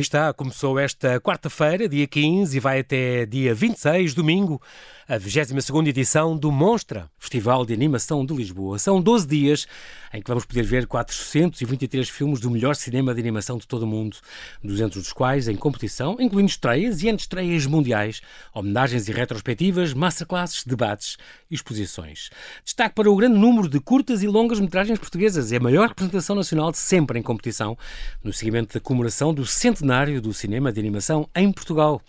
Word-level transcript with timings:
Aí 0.00 0.02
está, 0.02 0.32
começou 0.32 0.78
esta 0.78 1.20
quarta-feira, 1.20 1.86
dia 1.86 2.06
15, 2.06 2.56
e 2.56 2.58
vai 2.58 2.80
até 2.80 3.26
dia 3.26 3.54
26, 3.54 4.14
domingo, 4.14 4.58
a 5.06 5.18
22 5.18 5.88
edição 5.88 6.34
do 6.34 6.50
Monstra, 6.50 7.10
Festival 7.18 7.66
de 7.66 7.74
Animação 7.74 8.24
de 8.24 8.32
Lisboa. 8.32 8.78
São 8.78 8.98
12 8.98 9.26
dias 9.26 9.66
em 10.14 10.22
que 10.22 10.28
vamos 10.28 10.46
poder 10.46 10.62
ver 10.62 10.86
423 10.86 12.08
filmes 12.08 12.40
do 12.40 12.50
melhor 12.50 12.74
cinema 12.74 13.12
de 13.12 13.20
animação 13.20 13.58
de 13.58 13.66
todo 13.66 13.82
o 13.82 13.86
mundo, 13.86 14.16
200 14.64 15.02
dos 15.02 15.12
quais 15.12 15.48
em 15.48 15.54
competição, 15.54 16.16
incluindo 16.18 16.48
estreias 16.48 17.02
e 17.02 17.10
antestreias 17.10 17.66
mundiais, 17.66 18.22
homenagens 18.54 19.06
e 19.06 19.12
retrospectivas, 19.12 19.92
masterclasses, 19.92 20.64
debates 20.64 21.18
e 21.50 21.54
exposições. 21.54 22.30
Destaque 22.64 22.94
para 22.94 23.10
o 23.10 23.16
grande 23.16 23.36
número 23.36 23.68
de 23.68 23.78
curtas 23.80 24.22
e 24.22 24.26
longas 24.26 24.58
metragens 24.60 24.98
portuguesas. 24.98 25.52
É 25.52 25.58
a 25.58 25.60
maior 25.60 25.88
representação 25.88 26.34
nacional 26.34 26.72
de 26.72 26.78
sempre 26.78 27.18
em 27.18 27.22
competição, 27.22 27.76
no 28.24 28.32
seguimento 28.32 28.72
da 28.72 28.80
comemoração 28.80 29.34
do 29.34 29.44
centenário 29.44 29.89
do 29.90 30.32
cinema 30.32 30.72
de 30.72 30.78
animação 30.78 31.28
em 31.34 31.50
Portugal. 31.50 32.00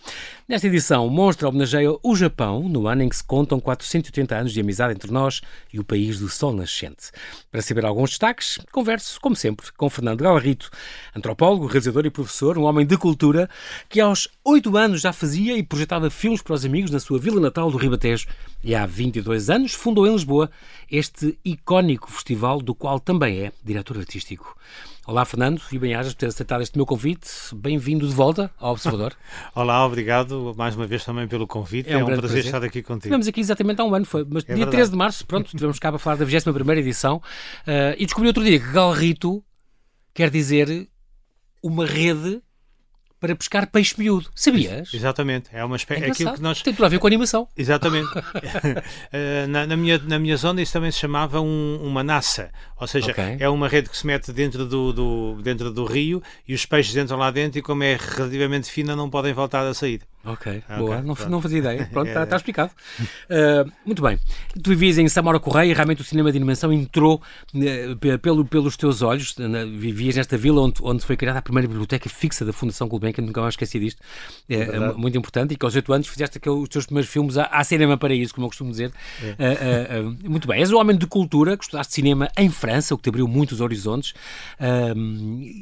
Nesta 0.48 0.67
edição, 0.67 1.09
Monstra 1.09 1.49
homenageia 1.49 1.90
o 2.04 2.16
Japão, 2.16 2.70
no 2.70 2.88
ano 2.88 3.02
em 3.02 3.09
que 3.09 3.16
se 3.16 3.23
contam 3.23 3.59
480 3.59 4.35
anos 4.35 4.54
de 4.54 4.59
amizade 4.59 4.94
entre 4.94 5.12
nós 5.12 5.41
e 5.73 5.80
o 5.80 5.84
país 5.84 6.20
do 6.20 6.30
sol 6.30 6.54
nascente. 6.54 7.09
Para 7.49 7.59
saber 7.63 7.84
alguns 7.84 8.12
destaques, 8.12 8.59
converso, 8.71 9.20
como 9.20 9.35
sempre, 9.35 9.71
com 9.71 9.90
Fernando 9.90 10.21
Galarrito, 10.21 10.70
antropólogo, 11.16 11.66
realizador 11.66 12.05
e 12.05 12.12
professor, 12.12 12.55
um 12.55 12.66
homem 12.66 12.85
de 12.85 12.98
cultura, 12.98 13.49
que 13.90 13.99
aos 13.99 14.27
8 14.43 14.77
anos 14.77 15.02
já 15.02 15.12
fazia 15.12 15.57
e 15.57 15.63
projetava 15.63 16.12
filmes 16.12 16.43
para 16.43 16.54
os 16.54 16.63
amigos 16.63 16.91
na 16.91 16.99
sua 16.99 17.18
vila 17.18 17.41
natal 17.41 17.71
do 17.71 17.77
Ribatejo 17.79 18.27
e 18.63 18.76
há 18.76 18.85
22 18.85 19.49
anos 19.49 19.73
fundou 19.73 20.05
em 20.05 20.13
Lisboa 20.13 20.52
este 20.91 21.35
icónico 21.43 22.12
festival 22.12 22.62
do 22.62 22.76
qual 22.76 22.99
também 22.99 23.40
é 23.40 23.51
diretor 23.63 23.98
artístico. 23.98 24.55
Olá, 25.12 25.26
Fernando, 25.26 25.62
e 25.70 25.77
bem-ajas 25.77 26.13
por 26.13 26.20
ter 26.20 26.27
aceitado 26.27 26.62
este 26.62 26.77
meu 26.77 26.85
convite. 26.85 27.27
Bem-vindo 27.54 28.07
de 28.07 28.13
volta 28.13 28.49
ao 28.57 28.71
Observador. 28.71 29.13
Olá, 29.54 29.85
obrigado 29.85 30.55
mais 30.55 30.73
uma 30.73 30.87
vez 30.87 31.04
também 31.04 31.27
pelo 31.27 31.45
convite. 31.45 31.91
É 31.91 31.98
um, 31.98 31.99
é 31.99 32.04
um 32.04 32.05
prazer, 32.05 32.21
prazer, 32.21 32.45
estar 32.45 32.63
aqui 32.63 32.81
contigo. 32.81 33.04
Tivemos 33.04 33.27
aqui 33.27 33.41
exatamente 33.41 33.82
há 33.82 33.84
um 33.84 33.93
ano, 33.93 34.05
foi, 34.05 34.23
mas 34.23 34.43
é 34.43 34.45
dia 34.45 34.55
verdade. 34.55 34.77
13 34.77 34.91
de 34.91 34.98
março, 34.98 35.27
pronto, 35.27 35.49
tivemos 35.49 35.77
cá 35.79 35.89
para 35.89 35.99
falar 35.99 36.15
da 36.15 36.23
21 36.23 36.71
edição 36.76 37.17
uh, 37.17 37.93
e 37.98 38.05
descobri 38.05 38.29
outro 38.29 38.41
dia 38.41 38.57
que 38.57 38.71
Galrito 38.71 39.43
quer 40.13 40.29
dizer 40.29 40.87
uma 41.62 41.85
rede 41.85 42.41
para 43.21 43.35
pescar 43.35 43.67
peixe 43.67 43.93
miúdo. 43.99 44.29
Sabias? 44.35 44.91
Exatamente. 44.91 45.47
É 45.53 45.63
uma 45.63 45.75
espécie. 45.75 46.03
É 46.03 46.07
aquilo 46.09 46.33
que 46.33 46.41
nós... 46.41 46.61
Tem 46.63 46.73
tudo 46.73 46.85
a 46.85 46.89
ver 46.89 46.97
com 46.97 47.05
a 47.05 47.09
animação. 47.09 47.47
Exatamente. 47.55 48.09
Eh, 49.13 49.45
na, 49.47 49.67
na, 49.67 49.75
minha, 49.75 49.97
na 49.99 50.17
minha 50.17 50.37
zona 50.37 50.61
isso 50.61 50.73
também 50.73 50.89
se 50.89 50.97
chamava 50.97 51.39
um, 51.41 51.79
uma 51.83 52.03
nassa. 52.03 52.49
Ou 52.79 52.87
seja, 52.87 53.11
okay. 53.11 53.37
é 53.39 53.47
uma 53.47 53.67
rede 53.67 53.89
que 53.89 53.97
se 53.97 54.07
mete 54.07 54.31
dentro 54.31 54.65
do, 54.65 54.91
do, 54.91 55.41
dentro 55.43 55.71
do 55.71 55.85
rio 55.85 56.23
e 56.47 56.53
os 56.53 56.65
peixes 56.65 56.95
entram 56.95 57.17
lá 57.17 57.29
dentro 57.29 57.59
e 57.59 57.61
como 57.61 57.83
é 57.83 57.97
relativamente 57.99 58.71
fina 58.71 58.95
não 58.95 59.09
podem 59.09 59.33
voltar 59.33 59.67
a 59.67 59.73
sair. 59.73 60.01
Ok, 60.23 60.51
okay 60.51 60.77
boa, 60.77 61.01
não, 61.01 61.15
não 61.29 61.41
fazia 61.41 61.57
ideia. 61.57 61.89
Pronto, 61.91 62.07
está, 62.07 62.23
está 62.23 62.35
explicado. 62.35 62.71
Uh, 63.01 63.71
muito 63.85 64.01
bem. 64.03 64.19
Tu 64.61 64.69
vivias 64.69 64.97
em 65.00 65.07
Samora 65.07 65.39
Correia 65.39 65.72
e 65.72 65.73
realmente 65.73 66.01
o 66.01 66.03
cinema 66.03 66.31
de 66.31 66.38
animação 66.38 66.72
entrou 66.72 67.22
uh, 67.55 68.19
pelo, 68.19 68.45
pelos 68.45 68.77
teus 68.77 69.01
olhos. 69.01 69.35
Uh, 69.38 69.77
vivias 69.77 70.16
nesta 70.16 70.38
vila 70.38 70.61
onde, 70.61 70.75
onde 70.81 71.03
foi 71.03 71.17
criada 71.17 71.39
a 71.39 71.41
primeira 71.41 71.67
biblioteca 71.67 72.07
fixa 72.07 72.45
da 72.45 72.53
Fundação 72.53 72.88
Gulbenkian, 72.88 73.25
nunca 73.25 73.41
mais 73.41 73.53
esqueci 73.53 73.79
disto. 73.79 74.01
É, 74.47 74.55
é 74.55 74.94
muito 74.94 75.17
importante. 75.17 75.53
E 75.53 75.57
que 75.57 75.66
aos 75.66 75.75
8 75.75 75.91
anos 75.91 76.07
fizeste 76.07 76.38
aquele, 76.38 76.55
os 76.55 76.69
teus 76.69 76.85
primeiros 76.85 77.09
filmes 77.11 77.38
à, 77.38 77.45
à 77.45 77.63
cinema 77.63 77.97
para 77.97 78.13
isso, 78.13 78.33
como 78.35 78.45
eu 78.45 78.49
costumo 78.49 78.69
dizer. 78.69 78.91
É. 79.39 80.01
Uh, 80.01 80.29
muito 80.29 80.47
bem. 80.47 80.59
És 80.59 80.72
um 80.72 80.77
homem 80.77 80.95
de 80.95 81.07
cultura, 81.07 81.57
que 81.57 81.63
estudaste 81.63 81.95
cinema 81.95 82.29
em 82.38 82.49
França, 82.49 82.94
o 82.94 82.97
que 82.97 83.03
te 83.03 83.09
abriu 83.09 83.27
muitos 83.27 83.59
horizontes, 83.59 84.13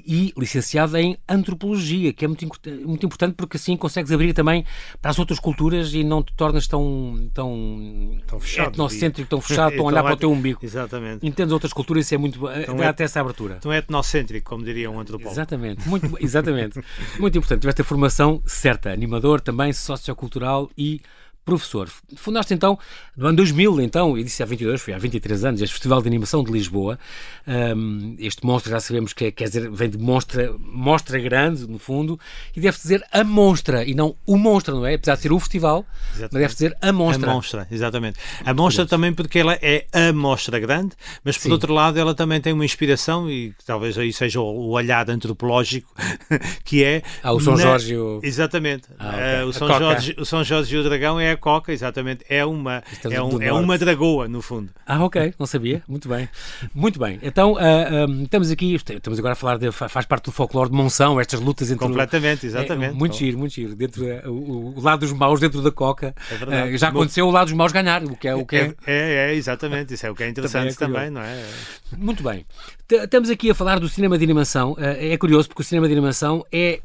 e 0.05 0.33
licenciado 0.37 0.97
em 0.97 1.17
antropologia, 1.27 2.11
que 2.11 2.25
é 2.25 2.27
muito, 2.27 2.45
muito 2.85 3.05
importante 3.05 3.35
porque 3.35 3.57
assim 3.57 3.77
consegues 3.77 4.11
abrir 4.11 4.33
também 4.33 4.48
também 4.49 4.65
para 5.01 5.11
as 5.11 5.19
outras 5.19 5.39
culturas 5.39 5.93
e 5.93 6.03
não 6.03 6.23
te 6.23 6.33
tornas 6.33 6.67
tão, 6.67 7.29
tão, 7.33 8.17
tão 8.25 8.39
fechado, 8.39 8.69
etnocêntrico, 8.69 9.29
tão 9.29 9.41
fechado, 9.41 9.75
tão 9.77 9.85
a 9.85 9.87
olhar 9.87 10.03
para 10.03 10.13
o 10.13 10.17
teu 10.17 10.31
umbigo. 10.31 10.59
Exatamente. 10.63 11.25
Entendes 11.25 11.53
outras 11.53 11.71
culturas, 11.71 12.05
isso 12.05 12.15
é 12.15 12.17
muito. 12.17 12.39
Então 12.51 12.75
dá 12.75 12.85
é, 12.85 12.87
até 12.87 13.03
essa 13.03 13.21
abertura. 13.21 13.55
Tão 13.55 13.73
etnocêntrico, 13.73 14.49
como 14.49 14.63
diria 14.63 14.89
um 14.89 14.99
antropólogo. 14.99 15.33
Exatamente, 15.33 15.87
muito, 15.87 16.17
exatamente. 16.19 16.81
muito 17.19 17.37
importante. 17.37 17.61
Tiveste 17.61 17.81
a 17.81 17.85
formação 17.85 18.41
certa, 18.45 18.91
animador 18.91 19.39
também, 19.41 19.71
sociocultural 19.71 20.69
e 20.77 21.01
professor. 21.45 21.89
Fundaste 22.15 22.53
então, 22.53 22.77
no 23.17 23.27
ano 23.27 23.37
2000, 23.37 23.81
então, 23.81 24.17
e 24.17 24.23
disse 24.23 24.43
há 24.43 24.45
22, 24.45 24.81
foi 24.81 24.93
há 24.93 24.97
23 24.97 25.45
anos, 25.45 25.61
este 25.61 25.73
Festival 25.73 26.01
de 26.01 26.07
Animação 26.07 26.43
de 26.43 26.51
Lisboa. 26.51 26.99
Um, 27.47 28.15
este 28.19 28.45
monstro 28.45 28.71
já 28.71 28.79
sabemos 28.79 29.13
que 29.13 29.25
é, 29.25 29.31
quer 29.31 29.45
dizer, 29.45 29.69
vem 29.71 29.89
de 29.89 29.97
monstra, 29.97 30.53
mostra 30.59 31.19
grande, 31.19 31.67
no 31.67 31.79
fundo, 31.79 32.19
e 32.55 32.61
deve 32.61 32.77
dizer 32.77 33.03
a 33.11 33.23
monstra, 33.23 33.83
e 33.83 33.95
não 33.95 34.15
o 34.25 34.37
monstro, 34.37 34.75
não 34.75 34.85
é? 34.85 34.93
Apesar 34.93 35.15
de 35.15 35.21
ser 35.21 35.31
o 35.31 35.39
festival, 35.39 35.85
exatamente. 36.11 36.33
mas 36.33 36.41
deve 36.41 36.53
dizer 36.53 36.77
a 36.81 36.91
monstra. 36.91 37.29
A 37.29 37.33
monstra, 37.33 37.67
exatamente. 37.71 38.19
A 38.45 38.53
monstra 38.53 38.85
também 38.85 39.13
porque 39.13 39.39
ela 39.39 39.57
é 39.61 39.87
a 39.91 40.13
mostra 40.13 40.59
grande, 40.59 40.91
mas 41.23 41.37
por 41.37 41.43
Sim. 41.43 41.51
outro 41.51 41.73
lado 41.73 41.99
ela 41.99 42.13
também 42.13 42.39
tem 42.39 42.53
uma 42.53 42.65
inspiração, 42.65 43.29
e 43.29 43.53
talvez 43.65 43.97
aí 43.97 44.13
seja 44.13 44.39
o, 44.39 44.69
olhar 44.69 45.09
antropológico, 45.09 45.91
que 46.63 46.83
é... 46.83 47.01
Ah, 47.23 47.33
o 47.33 47.39
São 47.39 47.55
na... 47.55 47.63
Jorge 47.63 47.97
o... 47.97 48.19
Exatamente. 48.21 48.87
Ah, 48.99 49.09
okay. 49.09 49.43
uh, 49.43 49.47
o, 49.47 49.53
São 49.53 49.67
Jorge, 49.67 50.15
o 50.19 50.25
São 50.25 50.43
Jorge 50.43 50.75
e 50.75 50.77
o 50.77 50.83
Dragão 50.83 51.19
é 51.19 51.28
a 51.31 51.37
coca, 51.37 51.71
exatamente, 51.71 52.25
é 52.29 52.45
uma, 52.45 52.83
é, 53.09 53.21
um, 53.21 53.41
é 53.41 53.53
uma 53.53 53.77
dragoa, 53.77 54.27
no 54.27 54.41
fundo. 54.41 54.69
Ah, 54.85 55.03
ok, 55.03 55.33
não 55.37 55.45
sabia. 55.45 55.81
Muito 55.87 56.07
bem. 56.09 56.29
Muito 56.73 56.99
bem. 56.99 57.19
Então, 57.21 57.53
uh, 57.53 57.57
ah, 57.59 58.05
um, 58.07 58.23
estamos 58.23 58.51
aqui, 58.51 58.75
estamos 58.75 59.19
agora 59.19 59.33
a 59.33 59.35
falar, 59.35 59.57
de, 59.57 59.71
faz 59.71 60.05
parte 60.05 60.25
do 60.25 60.31
folclore 60.31 60.69
de 60.69 60.75
Monção, 60.75 61.19
estas 61.19 61.39
lutas 61.39 61.69
entre... 61.71 61.85
Completamente, 61.85 62.45
exatamente. 62.45 62.91
É, 62.91 62.97
muito 62.97 63.15
giro, 63.15 63.37
muito 63.37 63.53
giro. 63.53 63.75
Dentro, 63.75 64.03
uh, 64.03 64.29
o, 64.29 64.77
o, 64.77 64.81
lado 64.81 65.01
dos 65.01 65.13
maus 65.13 65.39
dentro 65.39 65.61
da 65.61 65.71
coca. 65.71 66.15
É 66.31 66.35
verdade. 66.35 66.73
Uh, 66.73 66.77
já 66.77 66.89
aconteceu 66.89 67.27
o 67.27 67.31
lado 67.31 67.47
dos 67.47 67.55
maus 67.55 67.71
ganhar, 67.71 68.03
o 68.03 68.15
que 68.15 68.27
é... 68.27 68.35
O 68.35 68.45
que 68.45 68.55
é... 68.55 68.73
É, 68.85 69.31
é, 69.31 69.35
exatamente. 69.35 69.93
Isso 69.93 70.05
é 70.05 70.11
o 70.11 70.15
que 70.15 70.23
é 70.23 70.29
interessante 70.29 70.75
também, 70.75 71.03
é 71.03 71.05
também 71.05 71.11
não 71.11 71.21
é? 71.21 71.43
Muito 71.97 72.23
bem. 72.23 72.45
Estamos 72.89 73.29
aqui 73.29 73.51
a 73.51 73.55
falar 73.55 73.79
do 73.79 73.87
cinema 73.87 74.17
de 74.17 74.23
animação. 74.23 74.75
é 74.79 75.15
curioso 75.17 75.47
porque 75.47 75.61
o 75.61 75.65
cinema 75.65 75.87
de 75.87 75.93
animação 75.93 76.45
é 76.51 76.79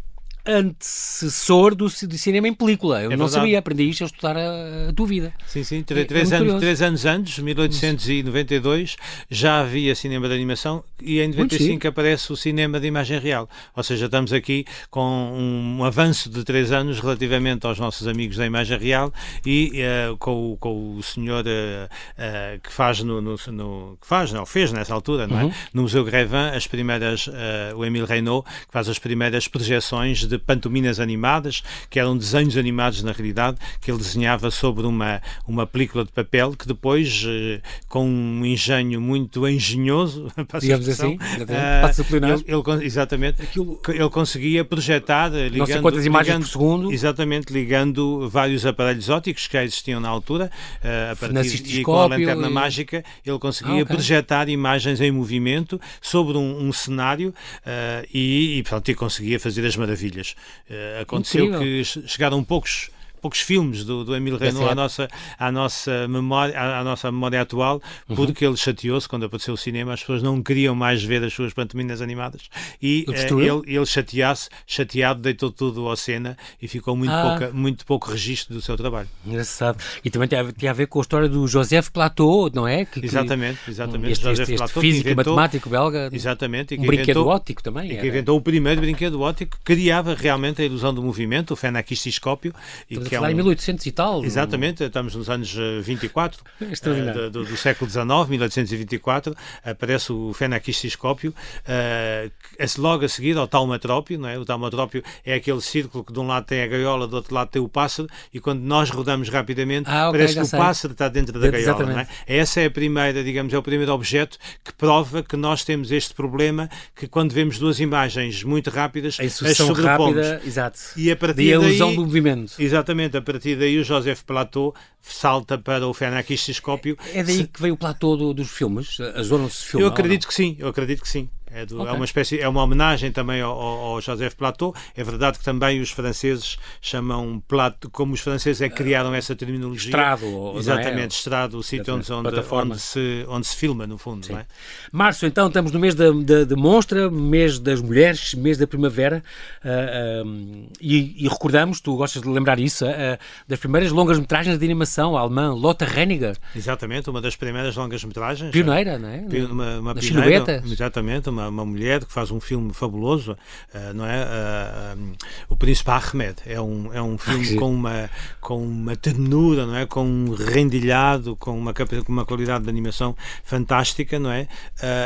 antecessor 0.46 1.74
do, 1.74 1.86
do 1.86 2.18
cinema 2.18 2.46
em 2.46 2.54
película. 2.54 3.02
Eu 3.02 3.12
é 3.12 3.16
não 3.16 3.28
sabia, 3.28 3.58
aprendi 3.58 3.88
isto 3.88 4.04
a 4.04 4.06
estudar 4.06 4.36
a, 4.36 4.88
a 4.90 4.92
tua 4.92 5.06
vida. 5.06 5.32
Sim, 5.46 5.64
sim, 5.64 5.82
três, 5.82 6.04
é, 6.04 6.06
três 6.06 6.32
é 6.32 6.36
anos, 6.36 6.60
três 6.60 6.82
anos 6.82 7.06
antes, 7.06 7.38
1892, 7.38 8.96
já 9.30 9.60
havia 9.60 9.94
cinema 9.94 10.28
de 10.28 10.34
animação 10.34 10.84
e 11.00 11.20
em 11.20 11.28
95 11.28 11.88
aparece 11.88 12.32
o 12.32 12.36
cinema 12.36 12.78
de 12.78 12.86
imagem 12.86 13.18
real. 13.18 13.48
Ou 13.74 13.82
seja, 13.82 14.04
estamos 14.04 14.32
aqui 14.32 14.64
com 14.90 15.00
um, 15.00 15.84
avanço 15.84 16.28
de 16.28 16.44
três 16.44 16.72
anos 16.72 17.00
relativamente 17.00 17.66
aos 17.66 17.78
nossos 17.78 18.06
amigos 18.06 18.36
da 18.36 18.46
imagem 18.46 18.78
real 18.78 19.12
e 19.46 19.72
uh, 20.10 20.16
com, 20.18 20.56
com, 20.60 20.96
o 20.96 21.02
senhor 21.02 21.44
uh, 21.44 21.48
uh, 21.48 22.60
que 22.60 22.72
faz 22.72 23.00
no, 23.00 23.20
no, 23.20 23.36
no, 23.48 23.98
que 24.00 24.06
faz, 24.06 24.32
não, 24.32 24.44
fez 24.44 24.72
nessa 24.72 24.92
altura, 24.92 25.26
não 25.26 25.40
é? 25.40 25.44
Uhum. 25.44 25.52
No 25.72 25.82
Museu 25.82 26.04
Grevin, 26.04 26.54
as 26.54 26.66
primeiras, 26.66 27.28
o 27.76 27.84
Emile 27.84 28.06
Reynaud, 28.06 28.44
que 28.44 28.72
faz 28.72 28.88
as 28.88 28.98
primeiras 28.98 29.48
projeções 29.48 30.26
de 30.26 30.33
de 30.38 30.44
pantominas 30.44 31.00
animadas, 31.00 31.62
que 31.90 31.98
eram 31.98 32.16
desenhos 32.16 32.56
animados 32.56 33.02
na 33.02 33.12
realidade, 33.12 33.58
que 33.80 33.90
ele 33.90 33.98
desenhava 33.98 34.50
sobre 34.50 34.86
uma, 34.86 35.20
uma 35.46 35.66
película 35.66 36.04
de 36.04 36.12
papel 36.12 36.52
que 36.52 36.66
depois, 36.66 37.24
eh, 37.26 37.60
com 37.88 38.08
um 38.08 38.44
engenho 38.44 39.00
muito 39.00 39.46
engenhoso, 39.48 40.30
digamos 40.60 40.88
assim, 40.88 41.16
uh, 41.16 42.14
ele, 42.16 42.74
ele, 42.76 42.86
exatamente, 42.86 43.42
Aquilo... 43.42 43.80
ele 43.88 44.10
conseguia 44.10 44.64
projetar, 44.64 45.28
ligando, 45.28 45.58
não 45.58 45.66
sei 45.66 45.80
quantas 45.80 46.06
imagens 46.06 46.34
ligando, 46.34 46.42
por 46.44 46.50
segundo, 46.50 46.92
exatamente, 46.92 47.52
ligando 47.52 48.28
vários 48.28 48.64
aparelhos 48.66 49.08
ópticos 49.08 49.46
que 49.46 49.54
já 49.54 49.64
existiam 49.64 50.00
na 50.00 50.08
altura, 50.08 50.50
uh, 50.82 51.12
a 51.12 51.16
partir 51.16 51.62
de 51.62 51.82
com 51.82 51.98
a 51.98 52.06
lanterna 52.06 52.48
e... 52.48 52.50
mágica, 52.50 53.04
ele 53.24 53.38
conseguia 53.38 53.80
ah, 53.80 53.82
okay. 53.82 53.96
projetar 53.96 54.48
imagens 54.48 55.00
em 55.00 55.10
movimento 55.10 55.80
sobre 56.00 56.36
um, 56.36 56.66
um 56.66 56.72
cenário 56.72 57.30
uh, 57.30 58.06
e, 58.12 58.58
e, 58.58 58.62
portanto, 58.62 58.88
ele 58.88 58.96
conseguia 58.96 59.38
fazer 59.38 59.64
as 59.66 59.76
maravilhas. 59.76 60.23
Uh, 60.32 61.02
aconteceu 61.02 61.46
Incrível. 61.46 61.60
que 62.02 62.08
chegaram 62.08 62.42
poucos 62.42 62.90
poucos 63.24 63.40
filmes 63.40 63.84
do, 63.84 64.04
do 64.04 64.14
Emile 64.14 64.36
Renault 64.36 64.70
à 64.70 64.74
nossa, 64.74 65.08
à, 65.38 65.50
nossa 65.50 66.06
memória, 66.06 66.60
à, 66.60 66.80
à 66.80 66.84
nossa 66.84 67.10
memória 67.10 67.40
atual, 67.40 67.80
uhum. 68.06 68.16
porque 68.16 68.44
uhum. 68.44 68.50
ele 68.50 68.58
chateou-se 68.58 69.08
quando 69.08 69.24
apareceu 69.24 69.54
o 69.54 69.56
cinema, 69.56 69.94
as 69.94 70.00
pessoas 70.00 70.22
não 70.22 70.42
queriam 70.42 70.74
mais 70.74 71.02
ver 71.02 71.24
as 71.24 71.32
suas 71.32 71.54
pantominas 71.54 72.02
animadas 72.02 72.42
e 72.82 73.06
uh, 73.08 73.40
ele, 73.40 73.76
ele 73.76 73.86
chateasse, 73.86 74.50
chateado, 74.66 75.22
deitou 75.22 75.50
tudo 75.50 75.88
à 75.88 75.96
cena 75.96 76.36
e 76.60 76.68
ficou 76.68 76.94
muito, 76.94 77.12
ah. 77.12 77.30
pouca, 77.30 77.54
muito 77.54 77.86
pouco 77.86 78.10
registro 78.10 78.54
do 78.54 78.60
seu 78.60 78.76
trabalho. 78.76 79.08
Engraçado. 79.24 79.82
E 80.04 80.10
também 80.10 80.28
tem 80.28 80.38
a, 80.38 80.52
tem 80.52 80.68
a 80.68 80.74
ver 80.74 80.86
com 80.86 80.98
a 80.98 81.02
história 81.02 81.26
do 81.26 81.48
Joseph 81.48 81.88
Plateau, 81.88 82.50
não 82.52 82.68
é? 82.68 82.84
Que, 82.84 83.02
exatamente, 83.02 83.58
exatamente. 83.66 84.12
Este, 84.12 84.28
este, 84.28 84.42
este 84.42 84.56
Plateau, 84.56 84.82
físico 84.82 85.08
inventou, 85.08 85.34
matemático 85.34 85.70
belga. 85.70 86.10
Exatamente. 86.12 86.74
E 86.74 86.78
um 86.78 86.82
brinquedo 86.82 87.20
inventou, 87.20 87.28
óptico 87.28 87.62
também. 87.62 87.90
E 87.90 87.96
que 87.96 88.06
inventou 88.06 88.36
o 88.36 88.42
primeiro 88.42 88.82
brinquedo 88.82 89.18
óptico 89.22 89.56
que 89.56 89.64
criava 89.64 90.14
realmente 90.14 90.60
a 90.60 90.64
ilusão 90.66 90.92
do 90.92 91.02
movimento, 91.02 91.52
o 91.52 91.56
fenaquistiscópio. 91.56 92.52
E 92.90 92.98
que 92.98 93.13
que 93.18 93.24
é 93.24 93.28
um... 93.28 93.30
em 93.30 93.34
1800 93.34 93.86
e 93.86 93.92
tal. 93.92 94.24
Exatamente, 94.24 94.80
no... 94.80 94.86
estamos 94.86 95.14
nos 95.14 95.28
anos 95.28 95.54
24 95.82 96.42
uh, 96.60 97.30
do, 97.30 97.44
do, 97.44 97.56
século 97.56 97.90
XIX, 97.90 98.06
1824, 98.28 99.34
aparece 99.64 100.12
o 100.12 100.32
Fenakistiscópio, 100.32 101.34
uh, 101.60 102.80
logo 102.80 103.04
a 103.04 103.08
seguir 103.08 103.36
ao 103.36 103.46
taumatrópio, 103.46 104.18
não 104.18 104.28
é? 104.28 104.38
O 104.38 104.44
taumatrópio 104.44 105.02
é 105.24 105.34
aquele 105.34 105.60
círculo 105.60 106.04
que 106.04 106.12
de 106.12 106.20
um 106.20 106.26
lado 106.26 106.46
tem 106.46 106.62
a 106.62 106.66
gaiola, 106.66 107.06
do 107.06 107.16
outro 107.16 107.34
lado 107.34 107.48
tem 107.48 107.60
o 107.60 107.68
pássaro, 107.68 108.08
e 108.32 108.40
quando 108.40 108.60
nós 108.60 108.90
rodamos 108.90 109.28
rapidamente, 109.28 109.88
ah, 109.88 110.08
okay, 110.08 110.20
parece 110.20 110.38
que 110.40 110.46
sei. 110.46 110.58
o 110.58 110.62
pássaro 110.62 110.92
está 110.92 111.08
dentro 111.08 111.38
da 111.38 111.50
gaiola, 111.50 111.86
não 111.86 111.98
é? 111.98 112.06
Essa 112.26 112.60
é 112.60 112.66
a 112.66 112.70
primeira, 112.70 113.22
digamos, 113.22 113.52
é 113.52 113.58
o 113.58 113.62
primeiro 113.62 113.92
objeto 113.92 114.38
que 114.62 114.72
prova 114.72 115.22
que 115.22 115.36
nós 115.36 115.64
temos 115.64 115.90
este 115.90 116.14
problema, 116.14 116.68
que 116.94 117.06
quando 117.06 117.32
vemos 117.32 117.58
duas 117.58 117.80
imagens 117.80 118.42
muito 118.42 118.70
rápidas, 118.70 119.18
a 119.20 119.24
as 119.24 119.32
sobrepomos. 119.56 120.16
Rápida, 120.16 120.42
exato. 120.44 120.78
E 120.96 121.10
a 121.10 121.16
partir 121.16 121.36
daí, 121.36 121.52
a 121.52 121.56
ilusão 121.56 121.88
daí, 121.88 121.96
do 121.96 122.02
movimento. 122.02 122.54
Exatamente, 122.58 123.03
a 123.12 123.22
partir 123.22 123.56
daí 123.56 123.78
o 123.78 123.84
Joseph 123.84 124.22
Plateau 124.22 124.74
salta 125.00 125.58
para 125.58 125.86
o 125.86 125.92
fenakistiscópio. 125.92 126.96
É 127.12 127.22
daí 127.22 127.46
que 127.46 127.60
veio 127.60 127.74
o 127.74 127.76
Plateau 127.76 128.16
do, 128.16 128.32
dos 128.32 128.50
filmes? 128.50 128.98
As 129.14 129.26
zonas 129.26 129.72
Eu 129.74 129.88
acredito 129.88 130.26
que 130.26 130.34
sim, 130.34 130.56
eu 130.58 130.68
acredito 130.68 131.02
que 131.02 131.08
sim. 131.08 131.28
É, 131.54 131.64
do, 131.64 131.78
é, 131.78 131.82
okay. 131.82 131.92
é, 131.92 131.96
uma 131.96 132.04
espécie, 132.04 132.40
é 132.40 132.48
uma 132.48 132.62
homenagem 132.62 133.12
também 133.12 133.40
ao, 133.40 133.52
ao, 133.52 134.00
Joseph 134.00 134.34
Plateau. 134.34 134.74
É 134.96 135.04
verdade 135.04 135.38
que 135.38 135.44
também 135.44 135.80
os 135.80 135.90
franceses 135.90 136.58
chamam 136.82 137.40
Plateau, 137.46 137.88
como 137.92 138.12
os 138.12 138.20
franceses 138.20 138.60
é 138.60 138.68
que 138.68 138.74
criaram 138.74 139.14
essa 139.14 139.36
terminologia. 139.36 139.90
Estrado. 139.90 140.54
Exatamente, 140.56 141.14
é? 141.14 141.18
estrado, 141.18 141.56
o 141.56 141.62
sítio 141.62 141.94
onde, 141.94 142.12
onde, 142.12 142.28
onde, 142.50 142.78
se, 142.80 143.24
onde 143.28 143.46
se 143.46 143.54
filma, 143.56 143.86
no 143.86 143.96
fundo. 143.96 144.26
Não 144.28 144.38
é? 144.40 144.46
Março, 144.90 145.26
então, 145.26 145.46
estamos 145.46 145.70
no 145.70 145.78
mês 145.78 145.94
da, 145.94 146.10
da, 146.10 146.42
de 146.42 146.56
Monstra, 146.56 147.08
mês 147.08 147.60
das 147.60 147.80
mulheres, 147.80 148.34
mês 148.34 148.58
da 148.58 148.66
primavera. 148.66 149.22
Uh, 149.64 150.26
uh, 150.26 150.68
e, 150.80 151.24
e, 151.24 151.28
recordamos, 151.28 151.80
tu 151.80 151.96
gostas 151.96 152.22
de 152.22 152.28
lembrar 152.28 152.58
isso, 152.58 152.84
uh, 152.84 153.18
das 153.46 153.60
primeiras 153.60 153.92
longas-metragens 153.92 154.58
de 154.58 154.64
animação 154.64 155.16
alemã, 155.16 155.52
Lotta 155.52 155.84
Reniger. 155.84 156.36
Exatamente, 156.56 157.08
uma 157.08 157.20
das 157.20 157.36
primeiras 157.36 157.76
longas-metragens. 157.76 158.50
Pioneira, 158.50 158.98
não 158.98 159.08
é? 159.08 159.24
Uma, 159.48 159.78
uma 159.78 159.94
pioneira, 159.94 160.62
Exatamente, 160.64 161.28
uma 161.28 161.43
uma, 161.48 161.64
mulher 161.64 162.04
que 162.04 162.12
faz 162.12 162.30
um 162.30 162.40
filme 162.40 162.72
fabuloso, 162.72 163.32
uh, 163.32 163.94
não 163.94 164.06
é? 164.06 164.24
Uh, 164.24 164.98
um, 164.98 165.12
o 165.48 165.56
Príncipe 165.56 165.90
Ahmed 165.90 166.36
é 166.46 166.60
um, 166.60 166.92
é 166.92 167.02
um 167.02 167.18
filme 167.18 167.56
com 167.56 167.72
uma, 167.72 168.10
com 168.40 168.62
uma 168.62 168.96
ternura, 168.96 169.66
não 169.66 169.76
é? 169.76 169.86
Com 169.86 170.04
um 170.04 170.34
rendilhado, 170.34 171.36
com 171.36 171.56
uma, 171.56 171.72
com 171.72 172.12
uma 172.12 172.24
qualidade 172.24 172.64
de 172.64 172.70
animação 172.70 173.16
fantástica, 173.42 174.18
não 174.18 174.30
é? 174.30 174.48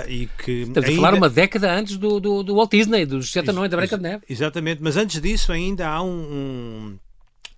e 0.09 0.29
que 0.39 0.63
Estamos 0.63 0.89
ainda... 0.89 0.93
a 0.93 0.97
falar 0.97 1.15
uma 1.15 1.31
década 1.31 1.73
antes 1.73 1.97
do, 1.97 2.21
do, 2.21 2.43
do 2.43 2.55
Walt 2.55 2.71
Disney, 2.71 3.07
dos 3.07 3.31
Sete 3.31 3.51
Anões 3.51 3.71
da 3.71 3.77
Branca 3.77 3.97
de 3.97 4.03
Neve. 4.03 4.25
Exatamente, 4.29 4.83
mas 4.83 4.97
antes 4.97 5.21
disso 5.21 5.53
ainda 5.53 5.89
há 5.89 6.03
um, 6.03 6.99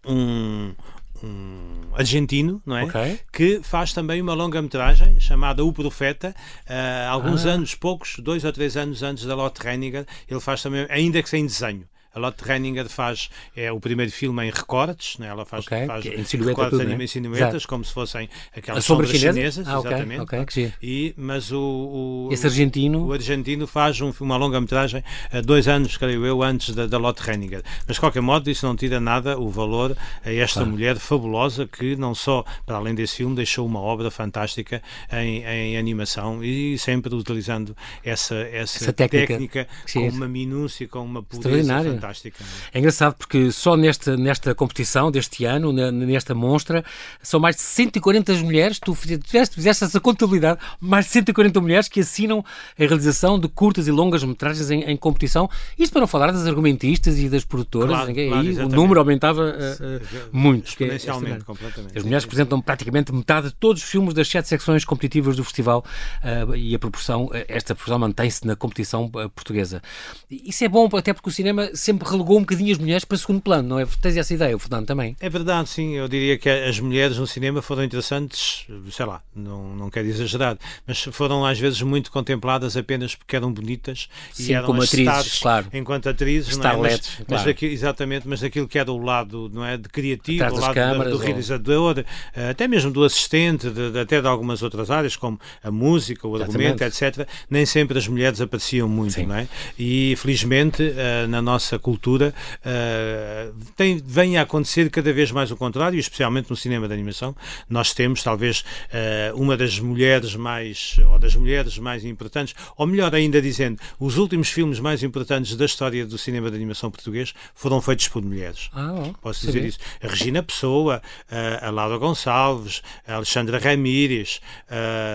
um, 0.06 0.12
um 0.12 0.74
um 1.22 1.94
argentino, 1.94 2.62
não 2.64 2.76
é? 2.76 2.84
Okay. 2.84 3.20
Que 3.32 3.60
faz 3.62 3.92
também 3.92 4.20
uma 4.20 4.34
longa-metragem 4.34 5.20
chamada 5.20 5.64
O 5.64 5.72
Profeta. 5.72 6.34
Uh, 6.68 7.10
alguns 7.10 7.46
ah. 7.46 7.50
anos, 7.50 7.74
poucos, 7.74 8.18
dois 8.18 8.44
ou 8.44 8.52
três 8.52 8.76
anos 8.76 9.02
antes 9.02 9.24
da 9.24 9.34
Lotte 9.34 9.62
Reiniger, 9.62 10.06
ele 10.28 10.40
faz 10.40 10.62
também, 10.62 10.86
ainda 10.88 11.22
que 11.22 11.28
sem 11.28 11.44
desenho. 11.44 11.86
A 12.14 12.18
Lotte 12.18 12.44
Reininger 12.44 12.88
faz 12.88 13.30
é 13.54 13.70
o 13.70 13.78
primeiro 13.80 14.10
filme 14.10 14.44
em 14.44 14.50
recortes, 14.50 15.18
né? 15.18 15.28
ela 15.28 15.44
faz, 15.44 15.66
okay. 15.66 15.86
faz 15.86 16.04
em 16.06 16.24
silhueta 16.24 16.50
recortes 16.50 16.78
tudo, 16.78 16.96
né? 16.96 17.04
em 17.04 17.06
silhuetas, 17.06 17.66
como 17.66 17.84
se 17.84 17.92
fossem 17.92 18.28
aquelas 18.56 18.84
sombras, 18.84 19.10
sombras 19.10 19.34
chinesas, 19.34 19.68
ah, 19.68 19.78
exatamente. 19.78 20.20
Okay. 20.22 20.40
Okay. 20.40 20.72
E, 20.82 21.14
mas 21.16 21.52
o, 21.52 21.60
o, 21.60 22.28
Esse 22.32 22.46
argentino... 22.46 23.06
o 23.06 23.12
argentino 23.12 23.66
faz 23.66 24.00
um, 24.00 24.12
uma 24.20 24.36
longa-metragem 24.36 25.04
dois 25.44 25.68
anos, 25.68 25.96
creio 25.96 26.26
eu, 26.26 26.42
antes 26.42 26.74
da, 26.74 26.86
da 26.86 26.98
Lotte 26.98 27.22
Reininger. 27.22 27.62
Mas, 27.86 27.96
de 27.96 28.00
qualquer 28.00 28.22
modo, 28.22 28.50
isso 28.50 28.66
não 28.66 28.74
tira 28.74 28.98
nada 28.98 29.38
o 29.38 29.48
valor 29.48 29.96
a 30.24 30.32
esta 30.32 30.60
claro. 30.60 30.70
mulher 30.70 30.96
fabulosa 30.96 31.66
que 31.66 31.94
não 31.96 32.14
só, 32.14 32.44
para 32.66 32.76
além 32.76 32.94
desse 32.94 33.16
filme, 33.16 33.36
deixou 33.36 33.66
uma 33.66 33.80
obra 33.80 34.10
fantástica 34.10 34.82
em, 35.12 35.44
em 35.44 35.76
animação 35.76 36.42
e 36.42 36.76
sempre 36.78 37.14
utilizando 37.14 37.76
essa, 38.04 38.34
essa, 38.34 38.78
essa 38.78 38.92
técnica, 38.92 39.26
técnica 39.26 39.68
com 39.92 40.08
uma 40.08 40.28
minúcia, 40.28 40.88
com 40.88 41.04
uma 41.04 41.22
pureza 41.22 41.99
fantástica. 42.00 42.42
É? 42.72 42.76
é 42.76 42.80
engraçado 42.80 43.14
porque 43.14 43.50
só 43.52 43.76
nesta, 43.76 44.16
nesta 44.16 44.54
competição 44.54 45.10
deste 45.10 45.44
ano, 45.44 45.72
nesta 45.72 46.34
monstra, 46.34 46.84
são 47.22 47.38
mais 47.38 47.56
de 47.56 47.62
140 47.62 48.34
mulheres, 48.34 48.78
tu 48.78 48.94
fizeste, 48.94 49.54
fizeste 49.54 49.84
essa 49.84 50.00
contabilidade, 50.00 50.60
mais 50.80 51.06
de 51.06 51.12
140 51.12 51.60
mulheres 51.60 51.88
que 51.88 52.00
assinam 52.00 52.44
a 52.78 52.82
realização 52.82 53.38
de 53.38 53.48
curtas 53.48 53.86
e 53.86 53.90
longas 53.90 54.24
metragens 54.24 54.70
em, 54.70 54.82
em 54.84 54.96
competição. 54.96 55.48
Isto 55.78 55.92
para 55.92 56.00
não 56.00 56.06
falar 56.06 56.32
das 56.32 56.46
argumentistas 56.46 57.18
e 57.18 57.28
das 57.28 57.44
produtoras, 57.44 57.96
claro, 57.96 58.14
claro, 58.14 58.40
aí 58.40 58.58
o 58.58 58.68
número 58.68 59.00
aumentava 59.00 59.42
uh, 59.42 60.00
muito. 60.32 60.66
É 60.66 60.70
Exponencialmente, 60.70 61.40
é 61.40 61.44
completamente. 61.44 61.98
As 61.98 62.04
mulheres 62.04 62.24
representam 62.24 62.60
praticamente 62.60 63.12
metade 63.12 63.48
de 63.48 63.54
todos 63.54 63.82
os 63.82 63.88
filmes 63.88 64.14
das 64.14 64.28
sete 64.28 64.48
secções 64.48 64.84
competitivas 64.84 65.36
do 65.36 65.44
festival 65.44 65.84
uh, 66.22 66.54
e 66.54 66.74
a 66.74 66.78
proporção, 66.78 67.30
esta 67.48 67.74
proporção 67.74 67.98
mantém-se 67.98 68.46
na 68.46 68.56
competição 68.56 69.08
portuguesa. 69.08 69.82
Isso 70.30 70.64
é 70.64 70.68
bom 70.68 70.88
até 70.96 71.12
porque 71.12 71.28
o 71.28 71.32
cinema 71.32 71.70
sempre 71.74 71.89
relegou 71.92 72.38
um 72.38 72.40
bocadinho 72.40 72.72
as 72.72 72.78
mulheres 72.78 73.04
para 73.04 73.18
segundo 73.18 73.40
plano, 73.40 73.68
não 73.68 73.78
é? 73.78 73.86
Tens 74.00 74.16
essa 74.16 74.32
ideia, 74.32 74.54
o 74.54 74.58
Fernando, 74.58 74.86
também? 74.86 75.16
É 75.20 75.28
verdade, 75.28 75.68
sim. 75.68 75.94
Eu 75.94 76.08
diria 76.08 76.38
que 76.38 76.48
as 76.48 76.78
mulheres 76.80 77.18
no 77.18 77.26
cinema 77.26 77.62
foram 77.62 77.84
interessantes, 77.84 78.66
sei 78.90 79.06
lá, 79.06 79.22
não, 79.34 79.74
não 79.76 79.90
quero 79.90 80.08
exagerar, 80.08 80.58
mas 80.86 81.02
foram 81.02 81.44
às 81.44 81.58
vezes 81.58 81.82
muito 81.82 82.10
contempladas 82.10 82.76
apenas 82.76 83.14
porque 83.14 83.36
eram 83.36 83.52
bonitas 83.52 84.08
sim, 84.32 84.50
e 84.50 84.54
eram 84.54 84.66
como 84.66 84.82
atrizes, 84.82 85.06
stars, 85.06 85.38
claro. 85.38 85.66
enquanto 85.72 86.08
atrizes, 86.08 86.56
não 86.56 86.70
é? 86.70 86.76
Mas, 86.76 87.00
claro. 87.26 87.44
mas 87.46 87.62
exatamente, 87.62 88.28
mas 88.28 88.40
daquilo 88.40 88.68
que 88.68 88.78
era 88.78 88.90
o 88.90 88.98
lado 88.98 89.50
não 89.52 89.64
é, 89.64 89.76
de 89.76 89.88
criativo, 89.88 90.44
o 90.44 90.58
lado 90.58 90.74
câmaras, 90.74 91.12
do, 91.12 91.18
do 91.18 91.24
realizador, 91.24 91.98
ou... 91.98 92.04
Eh, 92.34 92.50
até 92.50 92.68
mesmo 92.68 92.90
do 92.90 93.04
assistente, 93.04 93.70
de, 93.70 93.90
de, 93.90 93.98
até 93.98 94.20
de 94.20 94.26
algumas 94.26 94.62
outras 94.62 94.90
áreas, 94.90 95.16
como 95.16 95.40
a 95.62 95.70
música, 95.70 96.26
o 96.26 96.36
argumento, 96.36 96.82
etc., 96.82 97.26
nem 97.48 97.64
sempre 97.66 97.98
as 97.98 98.06
mulheres 98.06 98.40
apareciam 98.40 98.88
muito, 98.88 99.14
sim. 99.14 99.26
não 99.26 99.34
é? 99.34 99.48
E 99.78 100.14
felizmente 100.16 100.82
eh, 100.96 101.26
na 101.26 101.40
nossa 101.40 101.78
cultura, 101.80 102.34
uh, 102.60 103.54
tem, 103.76 104.00
vem 104.04 104.36
a 104.36 104.42
acontecer 104.42 104.90
cada 104.90 105.12
vez 105.12 105.30
mais 105.30 105.50
o 105.50 105.56
contrário, 105.56 105.98
especialmente 105.98 106.50
no 106.50 106.56
cinema 106.56 106.86
de 106.86 106.94
animação. 106.94 107.34
Nós 107.68 107.94
temos, 107.94 108.22
talvez, 108.22 108.60
uh, 108.60 109.40
uma 109.40 109.56
das 109.56 109.78
mulheres 109.78 110.34
mais, 110.34 110.96
ou 111.10 111.18
das 111.18 111.34
mulheres 111.34 111.78
mais 111.78 112.04
importantes, 112.04 112.54
ou 112.76 112.86
melhor 112.86 113.14
ainda 113.14 113.40
dizendo, 113.40 113.80
os 113.98 114.18
últimos 114.18 114.48
filmes 114.50 114.78
mais 114.78 115.02
importantes 115.02 115.56
da 115.56 115.64
história 115.64 116.06
do 116.06 116.18
cinema 116.18 116.50
de 116.50 116.56
animação 116.56 116.90
português 116.90 117.32
foram 117.54 117.80
feitos 117.80 118.08
por 118.08 118.22
mulheres. 118.22 118.70
Ah, 118.72 118.94
oh, 118.94 119.14
Posso 119.20 119.46
dizer 119.46 119.64
isso. 119.64 119.78
A 120.02 120.06
Regina 120.06 120.42
Pessoa, 120.42 121.02
uh, 121.30 121.66
a 121.66 121.70
Laura 121.70 121.98
Gonçalves, 121.98 122.82
a 123.06 123.14
Alexandra 123.14 123.58
Ramírez, 123.58 124.40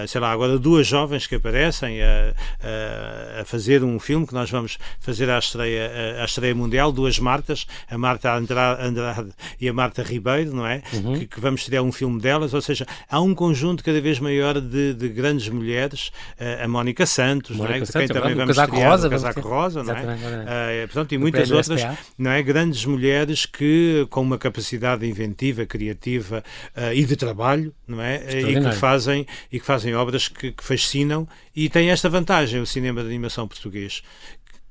sei 0.07 0.21
lá, 0.21 0.31
agora 0.31 0.57
duas 0.57 0.87
jovens 0.87 1.27
que 1.27 1.35
aparecem 1.35 2.01
a, 2.01 3.41
a 3.41 3.45
fazer 3.45 3.83
um 3.83 3.99
filme 3.99 4.25
que 4.25 4.33
nós 4.33 4.49
vamos 4.49 4.77
fazer 4.99 5.29
à 5.29 5.37
estreia, 5.37 6.21
à 6.21 6.25
estreia 6.25 6.54
mundial, 6.55 6.91
duas 6.91 7.19
Martas, 7.19 7.65
a 7.89 7.97
Marta 7.97 8.33
Andrade 8.33 9.31
e 9.59 9.67
a 9.67 9.73
Marta 9.73 10.01
Ribeiro, 10.01 10.53
não 10.53 10.65
é? 10.65 10.81
Uhum. 10.93 11.19
Que, 11.19 11.27
que, 11.27 11.39
vamos 11.39 11.65
ter 11.65 11.79
um 11.81 11.91
filme 11.91 12.19
delas, 12.19 12.53
ou 12.53 12.61
seja, 12.61 12.85
há 13.09 13.21
um 13.21 13.35
conjunto 13.35 13.83
cada 13.83 13.99
vez 14.01 14.19
maior 14.19 14.59
de, 14.59 14.93
de 14.93 15.09
grandes 15.09 15.49
mulheres, 15.49 16.11
uh, 16.39 16.63
a 16.63 16.67
Mónica 16.67 17.05
Santos, 17.05 17.55
Mónica 17.55 17.75
não 17.77 17.83
é? 17.83 17.85
Santos, 17.85 18.07
quem 18.07 18.07
também 18.07 18.35
vamos 18.35 18.55
casaco 18.55 18.79
rosa, 18.79 19.09
casaco 19.09 19.41
rosa, 19.41 19.83
não 19.83 19.95
é? 19.95 20.03
Uh, 20.03 20.87
portanto, 20.87 21.11
e 21.13 21.17
muitas 21.17 21.51
outras, 21.51 21.81
não 22.17 22.31
é? 22.31 22.41
Grandes 22.41 22.85
mulheres 22.85 23.45
que 23.45 24.07
com 24.09 24.21
uma 24.21 24.37
capacidade 24.37 25.05
inventiva, 25.05 25.65
criativa 25.65 26.43
uh, 26.75 26.93
e 26.93 27.05
de 27.05 27.15
trabalho, 27.15 27.73
não 27.87 28.01
é? 28.01 28.23
E 28.39 28.59
que 28.59 28.71
fazem 28.75 29.25
e 29.51 29.59
que 29.59 29.65
fazem 29.65 29.95
obras 29.95 30.27
que, 30.27 30.51
que 30.51 30.63
fascinam 30.63 31.27
e 31.55 31.69
tem 31.69 31.89
esta 31.89 32.09
vantagem 32.09 32.61
o 32.61 32.65
cinema 32.65 33.01
de 33.01 33.07
animação 33.07 33.47
português 33.47 34.03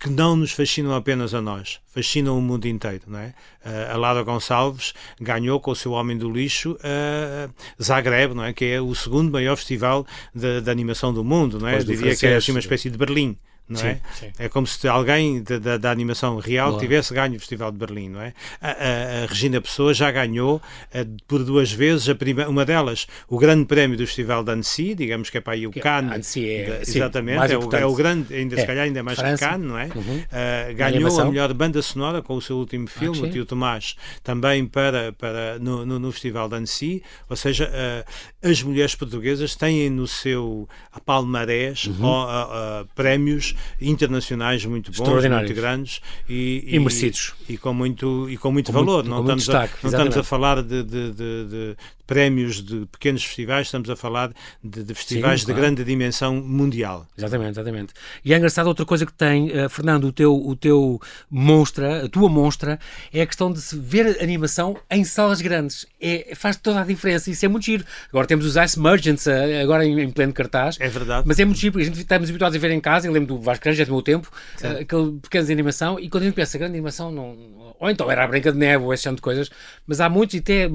que 0.05 0.11
não 0.11 0.37
nos 0.37 0.53
fascinam 0.53 0.95
apenas 0.95 1.33
a 1.33 1.41
nós, 1.41 1.81
fascinam 1.87 2.37
o 2.37 2.43
mundo 2.43 2.67
inteiro. 2.67 3.05
Não 3.07 3.19
é? 3.19 3.33
Uh, 3.65 3.95
a 3.95 3.97
Lara 3.97 4.23
Gonçalves 4.23 4.93
ganhou 5.19 5.59
com 5.59 5.71
o 5.71 5.75
seu 5.75 5.93
Homem 5.93 6.19
do 6.19 6.31
Lixo 6.31 6.73
uh, 6.73 7.51
Zagreb, 7.83 8.35
não 8.35 8.45
é? 8.45 8.53
que 8.53 8.67
é 8.67 8.83
o 8.83 8.95
segundo 8.95 9.33
maior 9.33 9.57
festival 9.57 10.07
de, 10.35 10.61
de 10.61 10.71
animação 10.71 11.11
do 11.11 11.25
mundo. 11.25 11.59
Não 11.59 11.69
é? 11.69 11.79
Diria 11.79 12.15
que 12.15 12.27
é 12.27 12.37
assim, 12.37 12.53
uma 12.53 12.61
espécie 12.61 12.91
de 12.91 12.99
Berlim 12.99 13.35
não 13.67 13.79
sim, 13.79 13.87
é? 13.87 14.01
Sim. 14.15 14.31
É 14.39 14.49
como 14.49 14.67
se 14.67 14.87
alguém 14.87 15.43
da, 15.43 15.79
da, 15.79 15.91
animação 15.91 16.39
real 16.39 16.71
Boa. 16.71 16.81
tivesse 16.81 17.15
ganho 17.15 17.35
o 17.37 17.39
Festival 17.39 17.73
de 17.73 17.79
Berlim, 17.79 18.11
não 18.11 18.21
é? 18.21 18.35
A, 18.61 18.69
a, 18.69 19.23
a 19.23 19.27
Regina 19.27 19.59
Pessoa 19.59 19.95
já 19.95 20.11
ganhou 20.11 20.61
a, 20.93 20.99
eh, 20.99 21.07
por 21.27 21.43
duas 21.43 21.73
vezes, 21.73 22.07
a 22.11 22.15
prima, 22.15 22.47
uma 22.47 22.67
delas, 22.67 23.07
o 23.27 23.39
grande 23.39 23.65
prémio 23.65 23.97
do 23.97 24.07
Festival 24.07 24.45
de 24.45 24.53
Annecy, 24.53 24.95
digamos 24.95 25.31
que 25.31 25.39
é 25.39 25.41
para 25.41 25.55
aí 25.55 25.67
o 25.67 25.71
Cannes. 25.71 26.13
Annecy 26.13 26.47
é, 26.47 26.83
exatamente, 26.83 27.53
é 27.53 27.59
o, 27.59 27.75
é, 27.75 27.87
o, 27.87 27.95
grande, 27.95 28.35
ainda 28.35 28.55
é. 28.55 28.61
se 28.61 28.67
calhar 28.67 28.85
ainda 28.85 29.03
mais 29.03 29.19
França. 29.19 29.43
que 29.43 29.51
Cannes, 29.51 29.67
não 29.67 29.79
é? 29.79 29.87
Uhum. 29.87 30.19
Uh, 30.19 30.75
ganhou 30.75 31.21
a 31.21 31.25
melhor 31.25 31.55
banda 31.55 31.81
sonora 31.81 32.21
com 32.21 32.35
o 32.35 32.43
seu 32.43 32.57
último 32.59 32.87
ah, 32.87 32.99
filme, 32.99 33.19
ah, 33.19 33.23
o 33.23 33.31
Tio 33.31 33.47
Tomás, 33.47 33.97
também 34.23 34.67
para, 34.67 35.15
para, 35.15 35.59
no, 35.59 35.87
no, 35.87 35.99
no 35.99 36.13
Festival 36.13 36.51
de 36.51 36.57
Annecy, 36.57 37.03
ou 37.31 37.37
seja, 37.37 37.71
uh, 37.71 38.49
as 38.51 38.63
mulheres 38.63 38.95
portuguesas 38.95 39.57
têm 39.57 39.89
no 39.89 40.07
seu 40.07 40.69
palmarés 41.07 41.87
uhum. 41.87 42.25
uh, 42.25 42.87
prémios 42.95 43.54
internacionais 43.81 44.65
muito 44.65 44.91
bons, 44.93 45.29
muito 45.29 45.55
grandes 45.55 46.01
e, 46.29 46.65
e, 46.67 46.77
e 46.77 46.79
merecidos. 46.79 47.35
E, 47.49 47.57
com 47.57 47.73
muito, 47.73 48.29
e 48.29 48.37
com 48.37 48.53
muito 48.53 48.73
com 48.73 48.73
valor. 48.73 49.05
Muito, 49.05 49.11
não, 49.11 49.21
estamos, 49.21 49.45
destaque, 49.45 49.75
a, 49.75 49.79
não 49.83 49.91
estamos 49.91 50.17
a 50.17 50.23
falar 50.23 50.63
de, 50.63 50.83
de, 50.83 51.13
de, 51.13 51.45
de 51.45 51.77
prémios 52.07 52.63
de 52.63 52.87
pequenos 52.87 53.25
festivais, 53.25 53.67
estamos 53.67 53.89
a 53.89 53.97
falar 53.97 54.33
de, 54.63 54.83
de 54.83 54.95
festivais 54.95 55.41
Sim, 55.41 55.47
claro. 55.47 55.61
de 55.61 55.67
grande 55.67 55.85
dimensão 55.85 56.37
mundial. 56.37 57.07
Exatamente, 57.17 57.51
exatamente. 57.51 57.95
E 58.25 58.33
é 58.35 58.37
engraçado 58.37 58.67
outra 58.67 58.85
coisa 58.85 59.07
que 59.07 59.13
tem, 59.13 59.51
uh, 59.51 59.69
Fernando, 59.69 60.05
o 60.05 60.13
teu, 60.13 60.35
o 60.35 60.55
teu 60.55 61.01
monstra, 61.31 62.05
a 62.05 62.09
tua 62.09 62.29
monstra, 62.29 62.79
é 63.13 63.23
a 63.23 63.27
questão 63.27 63.53
de 63.53 63.61
se 63.61 63.79
ver 63.79 64.23
animação 64.23 64.77
em 64.91 65.05
salas 65.05 65.41
grandes. 65.41 65.87
É, 66.01 66.33
faz 66.35 66.57
toda 66.57 66.81
a 66.81 66.85
diferença, 66.85 67.31
isso 67.31 67.45
é 67.45 67.49
muito 67.49 67.65
giro. 67.65 67.85
Agora 68.11 68.27
temos 68.27 68.45
os 68.45 68.57
Ice 68.57 68.79
Merchants, 68.79 69.27
uh, 69.27 69.63
agora 69.63 69.85
em, 69.85 69.99
em, 70.01 70.11
pleno 70.11 70.33
cartaz. 70.33 70.77
É 70.81 70.89
verdade. 70.89 71.27
Mas 71.27 71.39
é 71.39 71.45
muito 71.45 71.59
giro, 71.59 71.79
a 71.79 71.83
gente 71.83 71.99
estamos 71.99 72.29
habituados 72.29 72.57
a 72.57 72.61
ver 72.61 72.71
em 72.71 72.81
casa, 72.81 73.07
eu 73.07 73.13
lembro 73.13 73.35
do 73.35 73.41
Vasco 73.41 73.65
Grande, 73.65 73.79
já 73.79 73.85
do 73.85 73.93
meu 73.93 74.03
tempo, 74.03 74.31
uh, 74.63 74.81
aquele 74.81 75.13
pequenas 75.23 75.47
de 75.47 75.53
animação, 75.53 75.99
e 75.99 76.09
quando 76.09 76.25
a 76.25 76.27
gente 76.27 76.35
pensa, 76.35 76.59
grande 76.59 76.75
animação 76.75 77.11
não... 77.11 77.55
Ou 77.81 77.91
então 77.91 78.11
era 78.11 78.25
a 78.25 78.27
Branca 78.27 78.53
de 78.53 78.59
Neve, 78.59 78.85
ou 78.85 78.95
esse 78.95 79.03
tipo 79.03 79.17
de 79.17 79.23
coisas, 79.23 79.51
mas 79.87 80.01
há 80.01 80.09
muitos, 80.09 80.35
e 80.37 80.39
até 80.39 80.71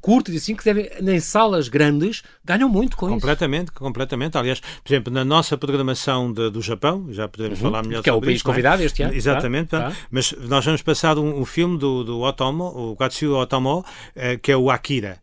curtos 0.00 0.34
assim, 0.36 0.54
que 0.54 0.62
devem, 0.74 1.14
em 1.14 1.20
salas 1.20 1.68
grandes, 1.68 2.22
ganham 2.44 2.68
muito 2.68 2.96
com 2.96 3.08
completamente, 3.08 3.68
isso. 3.68 3.74
Completamente, 3.74 4.38
Aliás, 4.38 4.60
por 4.60 4.92
exemplo, 4.92 5.12
na 5.12 5.24
nossa 5.24 5.56
programação 5.56 6.32
de, 6.32 6.50
do 6.50 6.60
Japão, 6.62 7.06
já 7.10 7.28
podemos 7.28 7.60
uhum, 7.60 7.70
falar 7.70 7.82
melhor 7.82 8.02
que 8.02 8.10
sobre 8.10 8.16
é 8.16 8.18
o 8.18 8.20
país 8.20 8.36
isso, 8.36 8.48
é? 8.48 8.50
convidado 8.50 8.82
é? 8.82 8.86
este 8.86 9.02
ano. 9.02 9.14
Exatamente, 9.14 9.68
tá, 9.68 9.90
tá. 9.90 9.96
mas 10.10 10.32
nós 10.48 10.64
vamos 10.64 10.82
passar 10.82 11.18
um, 11.18 11.40
um 11.40 11.44
filme 11.44 11.78
do, 11.78 12.04
do 12.04 12.20
Otomo, 12.20 12.64
o 12.64 12.96
Katsuo 12.96 13.36
Otomo, 13.36 13.84
eh, 14.14 14.36
que 14.36 14.50
é 14.50 14.56
o 14.56 14.70
Akira. 14.70 15.20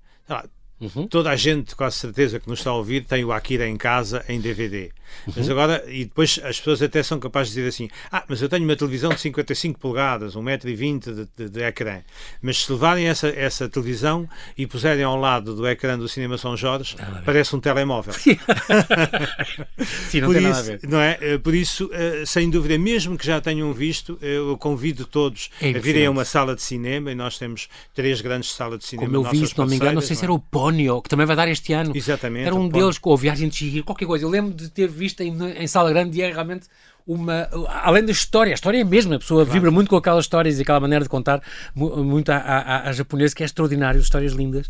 Uhum. 0.79 1.07
Toda 1.07 1.29
a 1.29 1.35
gente, 1.35 1.75
com 1.75 1.83
a 1.83 1.91
certeza 1.91 2.39
que 2.39 2.47
nos 2.47 2.59
está 2.59 2.71
a 2.71 2.75
ouvir, 2.75 3.03
tem 3.03 3.25
o 3.25 3.33
Akira 3.33 3.67
em 3.67 3.75
casa 3.75 4.23
em 4.29 4.39
DVD. 4.39 4.91
Uhum. 5.27 5.33
Mas 5.37 5.49
agora, 5.49 5.83
e 5.87 6.05
depois 6.05 6.39
as 6.43 6.57
pessoas 6.57 6.81
até 6.81 7.01
são 7.03 7.19
capazes 7.19 7.53
de 7.53 7.59
dizer 7.59 7.69
assim: 7.69 7.89
Ah, 8.11 8.23
mas 8.27 8.41
eu 8.41 8.49
tenho 8.49 8.63
uma 8.63 8.75
televisão 8.75 9.09
de 9.09 9.19
55 9.19 9.79
polegadas, 9.79 10.35
1,20m 10.35 10.99
de, 10.99 11.27
de, 11.37 11.49
de 11.49 11.61
ecrã. 11.61 12.01
Mas 12.41 12.63
se 12.63 12.71
levarem 12.71 13.07
essa, 13.07 13.27
essa 13.27 13.67
televisão 13.69 14.27
e 14.57 14.65
puserem 14.65 15.03
ao 15.03 15.15
lado 15.15 15.55
do 15.55 15.67
ecrã 15.67 15.97
do 15.97 16.07
Cinema 16.07 16.37
São 16.37 16.55
Jorge, 16.55 16.95
ah, 16.99 17.21
parece 17.25 17.55
um 17.55 17.59
telemóvel. 17.59 18.13
Sim, 20.09 20.21
não 20.21 20.27
Por 20.27 20.35
tem 20.35 20.43
isso, 20.43 20.51
nada 20.51 20.59
a 20.59 20.61
ver. 20.61 20.79
Não 20.87 20.99
é? 20.99 21.17
Eh, 21.21 21.37
por 21.37 21.53
isso, 21.53 21.89
eh, 21.93 22.23
sem 22.25 22.49
dúvida, 22.49 22.77
mesmo 22.77 23.17
que 23.17 23.25
já 23.25 23.39
tenham 23.41 23.73
visto, 23.73 24.17
eu 24.21 24.57
convido 24.57 25.05
todos 25.05 25.49
é 25.61 25.69
a 25.69 25.79
virem 25.79 26.05
a 26.05 26.11
uma 26.11 26.25
sala 26.25 26.55
de 26.55 26.61
cinema 26.61 27.11
e 27.11 27.15
nós 27.15 27.37
temos 27.37 27.67
três 27.93 28.21
grandes 28.21 28.51
salas 28.51 28.79
de 28.79 28.85
cinema. 28.85 29.07
Como 29.11 29.27
eu 29.27 29.31
vi, 29.31 29.47
se 29.47 29.57
não 29.57 29.65
me 29.65 29.75
engano, 29.75 29.93
não 29.93 30.01
sei 30.01 30.15
se 30.15 30.23
era 30.23 30.33
o 30.33 30.39
Ponyo, 30.39 31.01
que 31.01 31.09
também 31.09 31.25
vai 31.25 31.35
dar 31.35 31.47
este 31.47 31.73
ano. 31.73 31.91
Exatamente. 31.95 32.45
Era 32.45 32.55
um 32.55 32.67
deles 32.67 32.97
com 32.97 33.13
a 33.13 33.17
Viagem 33.17 33.49
de 33.49 33.55
Chihiro, 33.55 33.85
qualquer 33.85 34.05
coisa. 34.05 34.25
Eu 34.25 34.29
lembro 34.29 34.53
de 34.53 34.69
ter 34.69 34.87
vista 34.99 35.23
em, 35.23 35.35
em 35.57 35.67
sala 35.67 35.89
grande 35.89 36.19
e 36.19 36.21
é 36.21 36.31
realmente 36.31 36.67
uma. 37.09 37.49
Além 37.81 38.05
da 38.05 38.11
história, 38.11 38.53
a 38.53 38.55
história 38.55 38.77
é 38.77 38.81
a 38.81 38.85
mesma, 38.85 39.15
a 39.15 39.19
pessoa 39.19 39.43
claro. 39.43 39.53
vibra 39.53 39.71
muito 39.71 39.89
com 39.89 39.95
aquelas 39.95 40.25
histórias 40.25 40.59
e 40.59 40.61
aquela 40.61 40.79
maneira 40.79 41.03
de 41.03 41.09
contar, 41.09 41.41
muito 41.73 42.29
a, 42.29 42.91
japonesa, 42.91 43.33
que 43.33 43.41
é 43.41 43.45
extraordinário, 43.45 43.99
histórias 43.99 44.33
lindas 44.33 44.67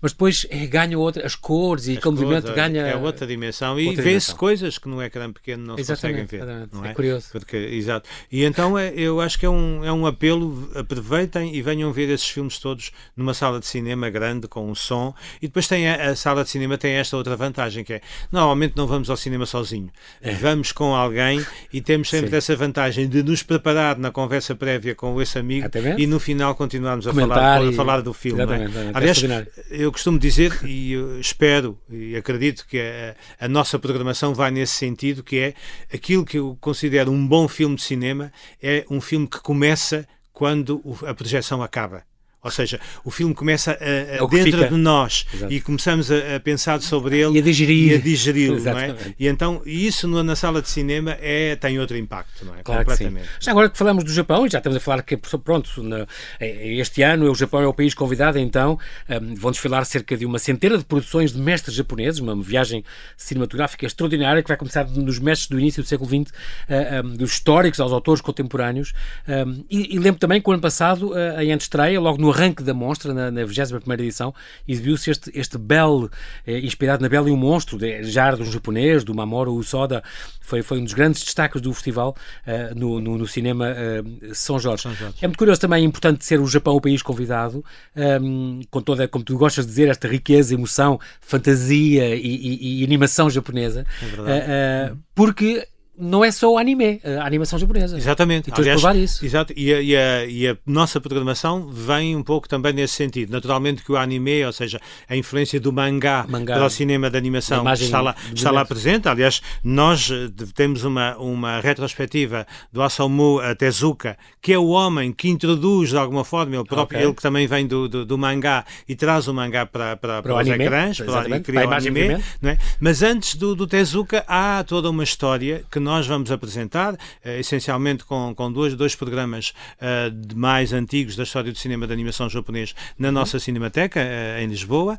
mas 0.00 0.12
depois 0.12 0.46
é, 0.50 0.66
ganha 0.66 0.98
outra, 0.98 1.26
as 1.26 1.34
cores 1.34 1.86
e 1.86 1.96
aquele 1.96 2.14
movimento 2.14 2.52
ganha. 2.52 2.82
É 2.82 2.96
outra 2.96 3.26
dimensão 3.26 3.78
e 3.78 3.94
vê-se 3.94 4.34
coisas 4.34 4.78
que 4.78 4.88
no 4.88 5.02
ecrã 5.02 5.32
pequeno 5.32 5.64
não 5.66 5.78
exatamente, 5.78 6.30
se 6.30 6.38
conseguem 6.38 6.56
ver. 6.56 6.68
Não 6.72 6.84
é? 6.84 6.90
é 6.90 6.94
curioso. 6.94 7.28
Porque, 7.32 7.56
exato. 7.56 8.08
E 8.30 8.44
então 8.44 8.78
é, 8.78 8.92
eu 8.94 9.20
acho 9.20 9.38
que 9.38 9.46
é 9.46 9.50
um, 9.50 9.84
é 9.84 9.92
um 9.92 10.06
apelo, 10.06 10.70
aproveitem 10.74 11.54
e 11.54 11.62
venham 11.62 11.92
ver 11.92 12.08
esses 12.08 12.28
filmes 12.28 12.58
todos 12.58 12.90
numa 13.16 13.34
sala 13.34 13.60
de 13.60 13.66
cinema 13.66 14.08
grande, 14.08 14.48
com 14.48 14.70
um 14.70 14.74
som. 14.74 15.14
E 15.40 15.46
depois 15.46 15.68
tem 15.68 15.88
a, 15.88 16.10
a 16.10 16.16
sala 16.16 16.44
de 16.44 16.50
cinema 16.50 16.78
tem 16.78 16.92
esta 16.92 17.16
outra 17.16 17.36
vantagem 17.36 17.84
que 17.84 17.94
é 17.94 18.00
normalmente 18.32 18.76
não 18.76 18.86
vamos 18.86 19.10
ao 19.10 19.16
cinema 19.16 19.46
sozinho. 19.46 19.90
É. 20.20 20.32
Vamos 20.34 20.72
com 20.72 20.94
alguém 20.94 21.44
e 21.72 21.80
temos 21.80 22.08
sempre 22.08 22.30
Sim. 22.30 22.36
essa 22.36 22.56
vantagem 22.56 23.08
de 23.08 23.22
nos 23.22 23.42
preparar 23.42 23.98
na 23.98 24.10
conversa 24.10 24.54
prévia 24.54 24.94
com 24.94 25.20
esse 25.20 25.38
amigo 25.38 25.68
e 25.98 26.06
no 26.06 26.18
final 26.18 26.54
continuarmos 26.54 27.06
a 27.06 27.12
falar, 27.12 27.64
e... 27.64 27.68
a 27.68 27.72
falar 27.72 28.00
do 28.00 28.12
filme. 28.12 28.42
É? 28.42 28.46
Aliás, 28.94 29.22
eu 29.70 29.89
eu 29.90 29.92
costumo 29.92 30.20
dizer, 30.20 30.60
e 30.64 30.94
espero 31.20 31.76
e 31.90 32.14
acredito 32.14 32.64
que 32.64 32.78
a, 32.78 33.44
a, 33.44 33.48
nossa 33.48 33.76
programação 33.76 34.32
vai 34.32 34.50
nesse 34.52 34.74
sentido, 34.74 35.24
que 35.24 35.36
é 35.36 35.54
aquilo 35.92 36.24
que 36.24 36.38
eu 36.38 36.56
considero 36.60 37.10
um 37.10 37.26
bom 37.26 37.48
filme 37.48 37.74
de 37.74 37.82
cinema, 37.82 38.32
é 38.62 38.86
um 38.88 39.00
filme 39.00 39.26
que 39.26 39.40
começa 39.40 40.06
quando 40.32 40.80
a 41.04 41.12
projeção 41.12 41.60
acaba. 41.60 42.04
Ou 42.42 42.50
seja, 42.50 42.80
o 43.04 43.10
filme 43.10 43.34
começa 43.34 43.72
a, 43.72 43.74
a 43.74 44.24
é 44.24 44.28
dentro 44.28 44.68
de 44.68 44.76
nós 44.76 45.26
Exato. 45.32 45.52
e 45.52 45.60
começamos 45.60 46.10
a, 46.10 46.36
a, 46.36 46.40
pensar 46.40 46.80
sobre 46.80 47.18
ele 47.18 47.36
e 47.36 47.38
a 47.38 47.42
digerir. 47.42 47.92
E 47.92 47.94
a 47.96 47.98
digeri-lo, 47.98 48.60
não 48.60 48.78
é? 48.78 48.96
E 49.18 49.28
então, 49.28 49.60
isso 49.66 50.08
na 50.08 50.34
sala 50.34 50.62
de 50.62 50.68
cinema 50.68 51.16
é, 51.20 51.54
tem 51.56 51.78
outro 51.78 51.98
impacto, 51.98 52.44
não 52.44 52.54
é? 52.54 52.62
Claro 52.62 52.84
Completamente. 52.86 53.28
Já 53.38 53.50
agora 53.50 53.68
que 53.68 53.76
falamos 53.76 54.04
do 54.04 54.12
Japão, 54.12 54.46
e 54.46 54.50
já 54.50 54.58
estamos 54.58 54.76
a 54.76 54.80
falar 54.80 55.02
que, 55.02 55.16
pronto, 55.16 55.82
na, 55.82 56.06
é, 56.38 56.74
este 56.74 57.02
ano 57.02 57.30
o 57.30 57.34
Japão 57.34 57.60
é 57.60 57.66
o 57.66 57.74
país 57.74 57.92
convidado, 57.92 58.38
então 58.38 58.78
um, 59.08 59.34
vão 59.34 59.50
desfilar 59.50 59.84
cerca 59.84 60.16
de 60.16 60.24
uma 60.24 60.38
centena 60.38 60.78
de 60.78 60.84
produções 60.84 61.32
de 61.32 61.38
mestres 61.38 61.74
japoneses, 61.74 62.20
uma 62.20 62.34
viagem 62.42 62.82
cinematográfica 63.16 63.84
extraordinária 63.84 64.42
que 64.42 64.48
vai 64.48 64.56
começar 64.56 64.88
nos 64.88 65.18
mestres 65.18 65.48
do 65.48 65.58
início 65.58 65.82
do 65.82 65.88
século 65.88 66.08
XX, 66.08 66.32
uh, 66.32 67.06
um, 67.06 67.16
dos 67.16 67.32
históricos 67.32 67.80
aos 67.80 67.92
autores 67.92 68.22
contemporâneos. 68.22 68.94
Um, 69.28 69.64
e, 69.68 69.94
e, 69.94 69.98
lembro 69.98 70.18
também 70.18 70.40
que 70.40 70.48
o 70.48 70.52
ano 70.52 70.62
passado, 70.62 71.10
uh, 71.10 71.40
em 71.40 71.52
antestreia, 71.52 72.00
logo 72.00 72.20
no 72.20 72.29
arranque 72.30 72.62
da 72.62 72.74
mostra, 72.74 73.12
na, 73.12 73.30
na 73.30 73.44
21 73.44 73.92
edição, 73.94 74.34
exibiu-se 74.66 75.10
este, 75.10 75.30
este 75.34 75.58
Bell, 75.58 76.10
eh, 76.46 76.58
inspirado 76.60 77.02
na 77.02 77.08
Bela 77.08 77.28
e 77.28 77.32
o 77.32 77.36
Monstro, 77.36 77.78
de, 77.78 78.02
já 78.04 78.30
de 78.32 78.42
um 78.42 78.46
japonês, 78.46 79.04
do 79.04 79.14
Mamoru 79.14 79.52
Usoda, 79.54 80.02
foi, 80.40 80.62
foi 80.62 80.78
um 80.78 80.84
dos 80.84 80.94
grandes 80.94 81.22
destaques 81.22 81.60
do 81.60 81.72
festival 81.72 82.16
uh, 82.46 82.78
no, 82.78 83.00
no, 83.00 83.18
no, 83.18 83.26
cinema 83.26 83.68
uh, 83.68 84.34
São, 84.34 84.58
Jorge. 84.58 84.82
São, 84.82 84.94
Jorge. 84.94 85.16
É 85.22 85.26
muito 85.26 85.38
curioso 85.38 85.60
também, 85.60 85.82
é 85.82 85.86
importante 85.86 86.24
ser 86.24 86.40
o 86.40 86.46
Japão 86.46 86.74
o 86.74 86.80
país 86.80 87.02
convidado, 87.02 87.64
um, 87.94 88.02
ehm, 88.02 88.60
com 88.70 88.80
toda, 88.80 89.06
como 89.06 89.24
tu 89.24 89.36
gostas 89.36 89.64
de 89.64 89.70
dizer, 89.70 89.88
esta 89.88 90.08
riqueza, 90.08 90.54
emoção, 90.54 90.98
fantasia 91.20 92.14
e, 92.16 92.20
e, 92.20 92.80
e 92.80 92.84
animação 92.84 93.30
japonesa, 93.30 93.86
é 94.02 94.06
verdade. 94.06 94.92
Uh, 94.92 94.98
porque 95.14 95.66
não 96.00 96.24
é 96.24 96.30
só 96.30 96.52
o 96.52 96.58
anime, 96.58 97.00
a 97.04 97.26
animação 97.26 97.58
japonesa. 97.58 97.96
Exatamente. 97.96 98.50
E 98.50 98.52
Aliás, 98.52 98.80
provar 98.80 98.96
isso. 98.96 99.24
Exato. 99.24 99.52
E 99.56 99.72
a, 99.72 99.80
e, 99.80 99.96
a, 99.96 100.26
e 100.26 100.48
a, 100.48 100.56
nossa 100.66 101.00
programação 101.00 101.68
vem 101.68 102.16
um 102.16 102.22
pouco 102.22 102.48
também 102.48 102.72
nesse 102.72 102.94
sentido. 102.94 103.30
Naturalmente 103.30 103.82
que 103.82 103.92
o 103.92 103.96
anime, 103.96 104.44
ou 104.44 104.52
seja, 104.52 104.80
a 105.08 105.16
influência 105.16 105.60
do 105.60 105.72
mangá, 105.72 106.26
mangá 106.28 106.54
para 106.54 106.66
o 106.66 106.70
cinema 106.70 107.10
de 107.10 107.18
animação 107.18 107.64
está 107.72 108.00
lá, 108.00 108.14
está 108.34 108.50
lá 108.50 108.64
presente. 108.64 109.08
Aliás, 109.08 109.42
nós 109.62 110.10
eh, 110.10 110.30
temos 110.54 110.84
uma, 110.84 111.16
uma 111.18 111.60
retrospectiva 111.60 112.46
do 112.72 112.82
Asamu 112.82 113.40
Tezuka, 113.58 114.16
que 114.40 114.52
é 114.52 114.58
o 114.58 114.68
homem 114.68 115.12
que 115.12 115.28
introduz 115.28 115.90
de 115.90 115.96
alguma 115.96 116.24
forma, 116.24 116.56
ele 116.56 116.64
próprio, 116.64 116.98
okay. 116.98 117.08
ele 117.08 117.14
que 117.14 117.22
também 117.22 117.46
vem 117.46 117.66
do, 117.66 117.88
do, 117.88 118.06
do, 118.06 118.18
mangá 118.18 118.64
e 118.88 118.94
traz 118.94 119.28
o 119.28 119.34
mangá 119.34 119.66
para, 119.66 119.96
para, 119.96 120.22
para, 120.22 120.22
para 120.22 120.34
os 120.34 120.40
anime, 120.40 120.64
ecrãs, 120.64 121.00
para, 121.00 121.36
e 121.36 121.40
cria 121.40 121.68
o 121.68 121.72
anime. 121.72 122.00
É? 122.42 122.58
Mas 122.78 123.02
antes 123.02 123.34
do, 123.34 123.54
do 123.54 123.66
Tezuka 123.66 124.24
há 124.26 124.64
toda 124.64 124.88
uma 124.88 125.04
história 125.04 125.64
que 125.70 125.78
nós 125.78 125.89
nós 125.90 126.06
vamos 126.06 126.30
apresentar, 126.30 126.96
eh, 127.24 127.40
essencialmente 127.40 128.04
com, 128.04 128.32
com 128.32 128.52
dois, 128.52 128.76
dois 128.76 128.94
programas 128.94 129.52
uh, 129.82 130.08
de 130.08 130.36
mais 130.36 130.72
antigos 130.72 131.16
da 131.16 131.24
história 131.24 131.50
do 131.50 131.58
cinema 131.58 131.84
de 131.84 131.92
animação 131.92 132.30
japonês 132.30 132.76
na 132.96 133.08
uhum. 133.08 133.14
nossa 133.14 133.40
Cinemateca, 133.40 133.98
uh, 133.98 134.40
em 134.40 134.46
Lisboa, 134.46 134.96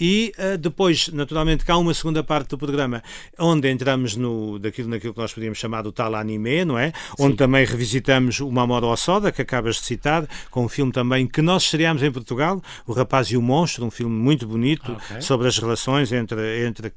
e 0.00 0.32
depois, 0.58 1.08
naturalmente, 1.08 1.64
cá 1.64 1.76
uma 1.76 1.94
segunda 1.94 2.22
parte 2.24 2.50
do 2.50 2.58
programa 2.58 3.02
onde 3.38 3.70
entramos 3.70 4.16
no, 4.16 4.58
daquilo, 4.58 4.88
naquilo 4.88 5.14
que 5.14 5.20
nós 5.20 5.32
podíamos 5.32 5.58
chamar 5.58 5.82
do 5.82 5.92
tal 5.92 6.14
anime, 6.14 6.64
não 6.64 6.78
é? 6.78 6.88
Sim. 6.88 6.92
Onde 7.20 7.36
também 7.36 7.64
revisitamos 7.64 8.40
o 8.40 8.50
Mamoru 8.50 8.88
Osoda, 8.88 9.30
que 9.30 9.42
acabas 9.42 9.76
de 9.76 9.84
citar, 9.84 10.26
com 10.50 10.64
um 10.64 10.68
filme 10.68 10.90
também 10.90 11.26
que 11.26 11.42
nós 11.42 11.64
estreámos 11.64 12.02
em 12.02 12.10
Portugal, 12.10 12.60
O 12.86 12.92
Rapaz 12.92 13.28
e 13.28 13.36
o 13.36 13.42
Monstro, 13.42 13.84
um 13.84 13.90
filme 13.90 14.14
muito 14.14 14.46
bonito 14.46 14.92
okay. 14.92 15.20
sobre 15.20 15.46
as 15.46 15.58
relações 15.58 16.12
entre, 16.12 16.66
entre 16.66 16.92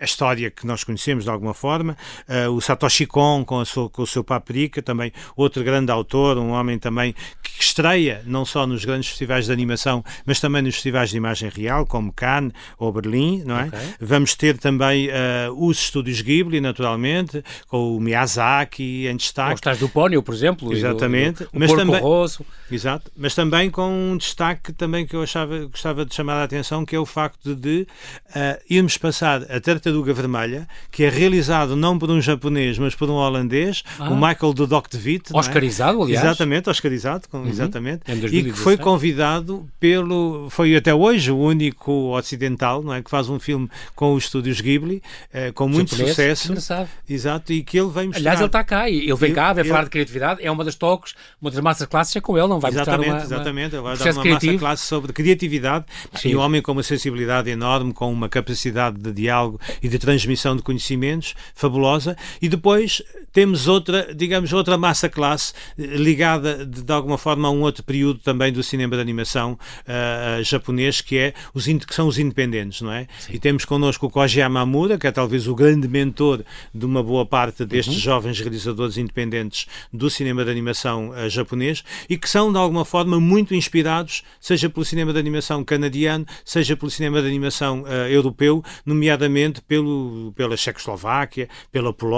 a 0.00 0.04
história 0.04 0.50
que 0.50 0.66
nós 0.66 0.84
conhecemos 0.84 1.24
de 1.24 1.30
alguma 1.30 1.54
forma, 1.54 1.96
uh, 2.28 2.57
o 2.58 2.60
Satoshi 2.60 3.06
Kon 3.06 3.44
com, 3.44 3.64
sua, 3.64 3.88
com 3.88 4.02
o 4.02 4.06
seu 4.06 4.24
Paprika, 4.24 4.82
também 4.82 5.12
outro 5.36 5.62
grande 5.62 5.92
autor, 5.92 6.36
um 6.38 6.50
homem 6.50 6.78
também 6.78 7.14
que 7.42 7.62
estreia 7.62 8.22
não 8.26 8.44
só 8.44 8.66
nos 8.66 8.84
grandes 8.84 9.08
festivais 9.08 9.46
de 9.46 9.52
animação, 9.52 10.04
mas 10.26 10.40
também 10.40 10.60
nos 10.60 10.74
festivais 10.74 11.10
de 11.10 11.16
imagem 11.16 11.50
real, 11.50 11.86
como 11.86 12.12
Cannes 12.12 12.52
ou 12.78 12.92
Berlim, 12.92 13.42
não 13.44 13.58
é? 13.58 13.66
Okay. 13.68 13.80
Vamos 14.00 14.34
ter 14.34 14.58
também 14.58 15.08
uh, 15.08 15.66
os 15.66 15.78
estúdios 15.78 16.20
Ghibli, 16.20 16.60
naturalmente, 16.60 17.44
com 17.68 17.96
o 17.96 18.00
Miyazaki 18.00 19.06
em 19.06 19.16
destaque. 19.16 19.54
Os 19.54 19.60
tais 19.60 19.78
do 19.78 19.88
Pónio, 19.88 20.22
por 20.22 20.34
exemplo. 20.34 20.72
Exatamente. 20.72 21.44
O, 21.44 21.46
o, 21.46 21.48
o 21.56 21.60
mas 21.60 21.72
também, 21.72 22.00
Rosso. 22.00 22.44
Exato. 22.70 23.10
Mas 23.16 23.34
também 23.34 23.70
com 23.70 24.12
um 24.12 24.16
destaque 24.16 24.72
também 24.72 25.06
que 25.06 25.14
eu 25.14 25.22
achava, 25.22 25.58
gostava 25.66 26.04
de 26.04 26.14
chamar 26.14 26.34
a 26.34 26.44
atenção, 26.44 26.84
que 26.84 26.96
é 26.96 26.98
o 26.98 27.06
facto 27.06 27.54
de 27.54 27.86
uh, 28.30 28.62
irmos 28.68 28.98
passar 28.98 29.42
a 29.50 29.60
Tartaruga 29.60 30.12
Vermelha, 30.12 30.66
que 30.90 31.04
é 31.04 31.08
realizado 31.08 31.76
não 31.76 31.98
por 31.98 32.10
um 32.10 32.20
japonês 32.20 32.37
japonês, 32.38 32.78
mas 32.78 32.94
por 32.94 33.10
um 33.10 33.14
holandês, 33.14 33.82
ah. 33.98 34.08
o 34.10 34.14
Michael 34.14 34.54
Dudok 34.54 34.88
de 34.88 34.96
Witt. 34.96 35.34
É? 35.34 35.36
Oscarizado, 35.36 36.00
é? 36.00 36.04
aliás. 36.04 36.24
Exatamente, 36.24 36.70
Oscarizado, 36.70 37.28
com, 37.28 37.38
uhum. 37.38 37.48
exatamente. 37.48 38.02
E 38.32 38.44
que 38.44 38.52
foi 38.52 38.76
convidado 38.76 39.68
pelo. 39.80 40.48
Foi 40.50 40.74
até 40.76 40.94
hoje 40.94 41.30
o 41.30 41.38
único 41.38 42.16
ocidental 42.16 42.82
não 42.82 42.94
é, 42.94 43.02
que 43.02 43.10
faz 43.10 43.28
um 43.28 43.38
filme 43.38 43.68
com 43.94 44.14
os 44.14 44.24
estúdios 44.24 44.60
Ghibli, 44.60 45.02
eh, 45.32 45.52
com 45.52 45.68
muito 45.68 45.90
Japonês, 45.90 46.10
sucesso. 46.10 46.48
Engraçado. 46.48 46.88
Exato, 47.08 47.52
e 47.52 47.62
que 47.62 47.78
ele 47.78 47.90
vem 47.90 48.06
mostrar. 48.06 48.20
Aliás, 48.20 48.40
ele 48.40 48.46
está 48.46 48.64
cá, 48.64 48.88
ele 48.88 49.14
vem 49.14 49.32
cá, 49.32 49.52
vem 49.52 49.62
ele... 49.62 49.70
falar 49.70 49.84
de 49.84 49.90
criatividade, 49.90 50.40
é 50.42 50.50
uma 50.50 50.64
das 50.64 50.74
toques, 50.74 51.14
uma 51.40 51.50
das 51.50 51.60
massas 51.60 51.86
classes 51.86 52.14
é 52.14 52.20
com 52.20 52.38
ele, 52.38 52.46
não 52.46 52.60
vai 52.60 52.70
exatamente, 52.70 53.10
uma, 53.10 53.22
Exatamente, 53.22 53.74
ele 53.74 53.82
vai 53.82 53.96
dar 53.96 54.12
uma 54.12 54.22
criativo. 54.22 54.52
massa 54.52 54.58
classe 54.58 54.86
sobre 54.86 55.12
criatividade 55.12 55.84
Sim. 56.14 56.30
e 56.30 56.36
um 56.36 56.40
homem 56.40 56.62
com 56.62 56.72
uma 56.72 56.82
sensibilidade 56.82 57.50
enorme, 57.50 57.92
com 57.92 58.12
uma 58.12 58.28
capacidade 58.28 58.98
de 58.98 59.12
diálogo 59.12 59.60
e 59.82 59.88
de 59.88 59.98
transmissão 59.98 60.56
de 60.56 60.62
conhecimentos 60.62 61.34
fabulosa. 61.54 62.16
E 62.40 62.48
depois 62.48 63.02
temos 63.32 63.68
outra, 63.68 64.12
digamos, 64.14 64.52
outra 64.52 64.76
massa 64.76 65.08
classe 65.08 65.52
eh, 65.78 65.82
ligada 65.82 66.66
de, 66.66 66.82
de 66.82 66.92
alguma 66.92 67.18
forma 67.18 67.48
a 67.48 67.50
um 67.50 67.60
outro 67.60 67.84
período 67.84 68.20
também 68.20 68.52
do 68.52 68.62
cinema 68.62 68.96
de 68.96 69.02
animação 69.02 69.52
uh, 69.52 70.42
japonês, 70.42 71.00
que 71.00 71.16
é 71.18 71.34
os 71.54 71.66
que 71.66 71.94
são 71.94 72.08
os 72.08 72.18
independentes, 72.18 72.80
não 72.80 72.90
é? 72.90 73.06
Sim. 73.18 73.34
E 73.34 73.38
temos 73.38 73.64
connosco 73.64 74.06
o 74.06 74.10
Koji 74.10 74.40
Yamamura, 74.40 74.98
que 74.98 75.06
é 75.06 75.12
talvez 75.12 75.46
o 75.46 75.54
grande 75.54 75.86
mentor 75.86 76.42
de 76.74 76.84
uma 76.86 77.02
boa 77.02 77.26
parte 77.26 77.64
destes 77.64 77.94
uhum. 77.94 78.00
jovens 78.00 78.40
realizadores 78.40 78.96
independentes 78.96 79.66
do 79.92 80.08
cinema 80.10 80.44
de 80.44 80.50
animação 80.50 81.10
uh, 81.10 81.28
japonês 81.28 81.84
e 82.08 82.16
que 82.16 82.28
são 82.28 82.50
de 82.50 82.58
alguma 82.58 82.84
forma 82.84 83.20
muito 83.20 83.54
inspirados, 83.54 84.22
seja 84.40 84.68
pelo 84.68 84.84
cinema 84.84 85.12
de 85.12 85.18
animação 85.18 85.62
canadiano, 85.62 86.26
seja 86.44 86.76
pelo 86.76 86.90
cinema 86.90 87.20
de 87.20 87.28
animação 87.28 87.82
uh, 87.82 88.08
europeu, 88.08 88.64
nomeadamente 88.84 89.60
pelo, 89.62 90.32
pela 90.34 90.56
Checoslováquia, 90.56 91.48
pela 91.70 91.92
Polónia, 91.92 92.17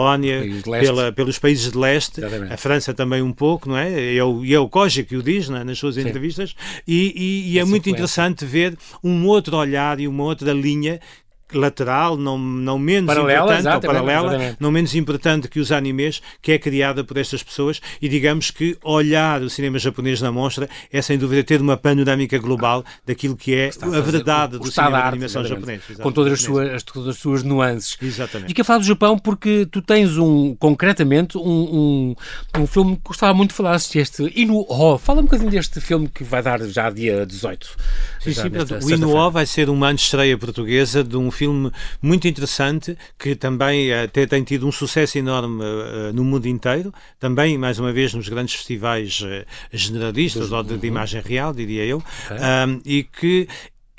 pela, 0.81 1.13
pelos 1.13 1.39
países 1.39 1.71
de 1.73 1.79
leste, 1.79 2.21
Exatamente. 2.21 2.53
a 2.53 2.57
França 2.57 2.95
também 2.95 3.23
um 3.23 3.33
pouco, 3.33 3.69
não 3.69 3.77
é? 3.77 4.15
E 4.15 4.19
é 4.19 4.25
o, 4.25 4.45
e 4.45 4.55
é 4.55 4.59
o 4.59 4.69
Koji 4.69 5.05
que 5.05 5.17
o 5.17 5.23
diz 5.23 5.49
é? 5.51 5.65
nas 5.65 5.79
suas 5.79 5.95
Sim. 5.95 6.03
entrevistas, 6.03 6.55
e, 6.87 7.13
e, 7.17 7.53
e 7.53 7.59
é 7.59 7.65
muito 7.65 7.89
interessante 7.89 8.45
ver 8.45 8.77
um 9.03 9.27
outro 9.27 9.57
olhar 9.57 10.01
e 10.01 10.09
uma 10.09 10.25
outra 10.25 10.53
linha 10.53 11.01
lateral, 11.57 12.17
não, 12.17 12.39
não 12.39 12.79
menos 12.79 13.07
paralela, 13.07 13.53
importante, 13.53 13.75
ou 13.75 13.81
paralela, 13.81 14.29
exatamente. 14.29 14.57
não 14.61 14.71
menos 14.71 14.95
importante 14.95 15.49
que 15.49 15.61
os 15.61 15.73
animes, 15.73 16.23
que 16.41 16.53
é 16.53 16.59
criada 16.59 17.05
por 17.05 17.17
estas 17.17 17.43
pessoas, 17.43 17.81
e 18.01 18.09
digamos 18.09 18.51
que 18.51 18.77
olhar 18.83 19.43
o 19.43 19.51
cinema 19.51 19.79
japonês 19.79 20.21
na 20.21 20.33
mostra 20.33 20.69
é 20.93 21.03
sem 21.03 21.19
dúvida 21.19 21.43
ter 21.43 21.61
uma 21.61 21.77
panorâmica 21.77 22.39
global 22.39 22.85
daquilo 23.07 23.37
que 23.37 23.55
é 23.55 23.71
a, 23.81 23.99
a 23.99 24.01
verdade 24.01 24.57
o, 24.57 24.61
o 24.61 24.63
do 24.63 24.71
cinema 24.71 25.01
de 25.01 25.09
animação 25.09 25.45
japonês. 25.45 25.83
Com 26.01 26.13
todas 26.13 26.33
as, 26.35 26.43
suas, 26.43 26.83
todas 26.83 27.09
as 27.09 27.17
suas 27.19 27.43
nuances. 27.43 27.97
Exatamente. 28.01 28.51
E 28.51 28.55
que 28.55 28.65
falar 28.65 28.79
do 28.79 28.85
Japão 28.85 29.19
porque 29.19 29.67
tu 29.71 29.83
tens 29.83 30.17
um, 30.17 30.55
concretamente, 30.55 31.37
um, 31.37 31.43
um, 31.43 32.61
um 32.61 32.67
filme 32.67 32.97
que 32.97 33.03
gostava 33.05 33.35
muito 33.35 33.51
de 33.51 33.57
falar, 33.57 33.77
este 33.77 34.33
Inu 34.35 34.67
Ho. 34.69 34.99
Fala 34.99 35.21
um 35.21 35.25
bocadinho 35.25 35.51
deste 35.51 35.81
filme 35.81 36.09
que 36.09 36.23
vai 36.25 36.43
dar 36.43 36.61
já 36.69 36.91
dia 36.91 37.27
18. 37.27 37.77
Sim, 38.21 38.33
sim, 38.33 38.43
o 38.83 38.91
Inu 38.91 39.17
Ho 39.17 39.31
vai 39.31 39.47
ser 39.47 39.69
uma 39.69 39.93
estreia 39.93 40.37
portuguesa 40.37 41.03
de 41.03 41.17
um 41.17 41.31
filme 41.31 41.40
muito 42.03 42.27
interessante 42.27 42.97
que 43.19 43.35
também 43.35 43.93
até 43.93 44.27
tem 44.27 44.43
tido 44.43 44.67
um 44.67 44.73
sucesso 44.73 45.19
enorme 45.19 45.63
uh, 45.63 46.13
no 46.13 46.25
mundo 46.25 46.47
inteiro, 46.47 46.93
também, 47.19 47.57
mais 47.57 47.79
uma 47.79 47.93
vez, 47.93 48.15
nos 48.15 48.29
grandes 48.29 48.55
festivais 48.55 49.23
generalistas 49.73 50.53
ou 50.53 50.63
de, 50.63 50.77
de, 50.77 50.87
imagem 50.87 51.23
real, 51.23 51.53
diria 51.53 51.85
eu, 51.85 51.99
okay. 51.99 52.37
um, 52.37 52.81
e 52.85 53.05
que 53.05 53.49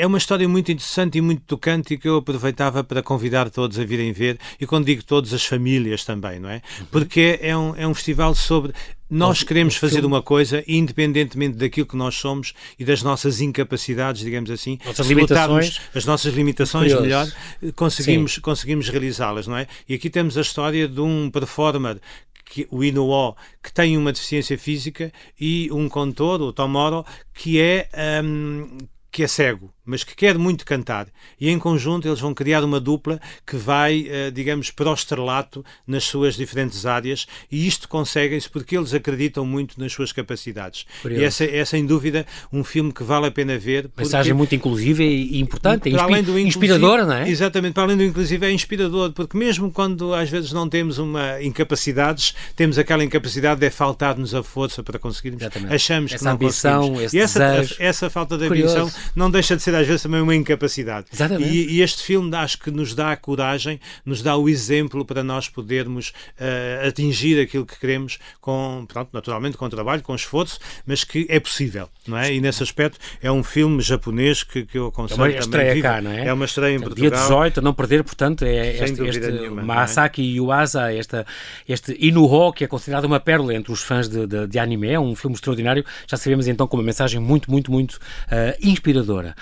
é 0.01 0.07
uma 0.07 0.17
história 0.17 0.49
muito 0.49 0.71
interessante 0.71 1.19
e 1.19 1.21
muito 1.21 1.43
tocante 1.43 1.93
e 1.93 1.97
que 1.97 2.07
eu 2.07 2.17
aproveitava 2.17 2.83
para 2.83 3.03
convidar 3.03 3.51
todos 3.51 3.77
a 3.77 3.85
virem 3.85 4.11
ver, 4.11 4.39
e 4.59 4.65
quando 4.65 4.85
digo 4.85 5.03
todos, 5.03 5.31
as 5.31 5.45
famílias 5.45 6.03
também, 6.03 6.39
não 6.39 6.49
é? 6.49 6.55
Uhum. 6.79 6.85
Porque 6.89 7.37
é 7.39 7.55
um, 7.55 7.75
é 7.75 7.85
um 7.85 7.93
festival 7.93 8.33
sobre 8.33 8.73
nós 9.07 9.43
queremos 9.43 9.75
fazer 9.75 10.03
uma 10.03 10.19
coisa 10.19 10.63
independentemente 10.67 11.55
daquilo 11.55 11.85
que 11.85 11.95
nós 11.95 12.15
somos 12.15 12.53
e 12.79 12.83
das 12.83 13.03
nossas 13.03 13.41
incapacidades, 13.41 14.23
digamos 14.23 14.49
assim, 14.49 14.79
nossas 14.83 15.05
limitações, 15.05 15.81
as 15.93 16.05
nossas 16.05 16.33
limitações 16.33 16.99
melhor, 16.99 17.27
conseguimos, 17.75 18.39
conseguimos 18.39 18.89
realizá-las, 18.89 19.45
não 19.45 19.57
é? 19.57 19.67
E 19.87 19.93
aqui 19.93 20.09
temos 20.09 20.35
a 20.35 20.41
história 20.41 20.87
de 20.87 20.99
um 20.99 21.29
performer 21.29 21.99
que, 22.43 22.67
o 22.71 22.83
Inuo, 22.83 23.35
que 23.61 23.71
tem 23.71 23.95
uma 23.97 24.11
deficiência 24.11 24.57
física, 24.57 25.13
e 25.39 25.69
um 25.71 25.87
contor, 25.87 26.41
o 26.41 26.51
Tomoro, 26.51 27.05
que 27.35 27.61
é, 27.61 27.87
um, 28.23 28.79
que 29.11 29.23
é 29.23 29.27
cego 29.27 29.71
mas 29.85 30.03
que 30.03 30.15
quer 30.15 30.37
muito 30.37 30.65
cantar. 30.65 31.07
E 31.39 31.49
em 31.49 31.57
conjunto 31.57 32.07
eles 32.07 32.19
vão 32.19 32.33
criar 32.33 32.63
uma 32.63 32.79
dupla 32.79 33.19
que 33.45 33.55
vai, 33.55 34.07
eh, 34.09 34.31
digamos, 34.31 34.71
para 34.71 34.89
o 34.89 34.93
estrelato 34.93 35.63
nas 35.85 36.03
suas 36.03 36.35
diferentes 36.35 36.85
áreas 36.85 37.27
e 37.51 37.67
isto 37.67 37.87
conseguem-se 37.87 38.49
porque 38.49 38.77
eles 38.77 38.93
acreditam 38.93 39.45
muito 39.45 39.79
nas 39.79 39.91
suas 39.91 40.11
capacidades. 40.11 40.85
Curioso. 41.01 41.21
E 41.21 41.25
essa 41.25 41.45
é, 41.45 41.65
sem 41.65 41.85
dúvida, 41.85 42.25
um 42.51 42.63
filme 42.63 42.91
que 42.91 43.03
vale 43.03 43.27
a 43.27 43.31
pena 43.31 43.57
ver. 43.57 43.89
Porque, 43.89 44.03
Mensagem 44.03 44.33
muito 44.33 44.53
inclusiva 44.53 45.03
e 45.03 45.39
importante, 45.39 45.89
para 45.89 46.03
além 46.03 46.23
do 46.23 46.37
inspiradora, 46.37 47.05
não 47.05 47.15
é? 47.15 47.29
Exatamente, 47.29 47.73
para 47.73 47.83
além 47.83 47.97
do 47.97 48.03
inclusive 48.03 48.45
é 48.45 48.51
inspirador, 48.51 49.11
porque 49.11 49.37
mesmo 49.37 49.71
quando 49.71 50.13
às 50.13 50.29
vezes 50.29 50.51
não 50.51 50.69
temos 50.69 50.97
uma 50.97 51.41
incapacidades, 51.41 52.33
temos 52.55 52.77
aquela 52.77 53.03
incapacidade 53.03 53.59
de 53.59 53.69
faltar-nos 53.69 54.35
a 54.35 54.43
força 54.43 54.83
para 54.83 54.99
conseguirmos. 54.99 55.41
Exatamente. 55.41 55.73
Achamos 55.73 56.11
essa 56.11 56.19
que 56.19 56.25
não 56.25 56.31
ambição, 56.33 56.81
conseguimos. 56.81 57.13
e 57.13 57.19
essa, 57.19 57.65
essa 57.79 58.09
falta 58.09 58.37
de 58.37 58.47
Curioso. 58.47 58.77
ambição 58.77 59.01
não 59.15 59.31
deixa 59.31 59.55
de 59.55 59.63
ser 59.63 59.70
às 59.75 59.87
vezes 59.87 60.03
também 60.03 60.21
uma 60.21 60.35
incapacidade. 60.35 61.07
Exatamente. 61.13 61.51
E, 61.51 61.77
e, 61.77 61.81
este 61.81 62.03
filme 62.03 62.35
acho 62.35 62.57
que 62.59 62.71
nos 62.71 62.93
dá 62.93 63.11
a 63.11 63.17
coragem, 63.17 63.79
nos 64.05 64.21
dá 64.21 64.35
o 64.37 64.47
exemplo 64.47 65.05
para 65.05 65.23
nós 65.23 65.49
podermos 65.49 66.09
uh, 66.09 66.87
atingir 66.87 67.39
aquilo 67.39 67.65
que 67.65 67.79
queremos 67.79 68.19
com, 68.39 68.85
pronto, 68.87 69.09
naturalmente 69.13 69.57
com 69.57 69.69
trabalho, 69.69 70.01
com 70.01 70.15
esforço, 70.15 70.59
mas 70.85 71.03
que 71.03 71.25
é 71.29 71.39
possível, 71.39 71.89
não 72.07 72.17
é? 72.17 72.33
E 72.33 72.41
nesse 72.41 72.63
aspecto 72.63 72.97
é 73.21 73.31
um 73.31 73.43
filme 73.43 73.81
japonês 73.81 74.43
que, 74.43 74.65
que 74.65 74.77
eu 74.77 74.87
aconselho 74.87 75.21
é 75.23 75.29
uma 75.29 75.39
estreia 75.39 75.81
cá, 75.81 76.01
não 76.01 76.11
é? 76.11 76.27
É 76.27 76.33
uma 76.33 76.45
estreia 76.45 76.75
em 76.75 76.79
Portugal. 76.79 77.09
Dia 77.09 77.19
18, 77.19 77.59
a 77.59 77.63
não 77.63 77.73
perder, 77.73 78.03
portanto, 78.03 78.43
é 78.43 78.83
este, 78.83 79.03
este 79.03 79.31
nenhuma, 79.31 79.61
Masaki 79.61 80.21
é? 80.21 80.35
Yuasa, 80.37 80.93
esta, 80.93 81.25
este 81.67 81.97
Inuho, 81.99 82.53
que 82.53 82.63
é 82.63 82.67
considerado 82.67 83.05
uma 83.05 83.19
pérola 83.19 83.53
entre 83.53 83.71
os 83.71 83.81
fãs 83.81 84.07
de, 84.07 84.27
de, 84.27 84.47
de 84.47 84.59
anime, 84.59 84.89
é 84.89 84.99
um 84.99 85.15
filme 85.15 85.35
extraordinário, 85.35 85.85
já 86.07 86.17
sabemos 86.17 86.47
então 86.47 86.67
com 86.67 86.77
uma 86.77 86.83
mensagem 86.83 87.19
muito, 87.19 87.49
muito, 87.49 87.71
muito 87.71 87.93
uh, 87.93 88.57
inspiradora. 88.61 89.35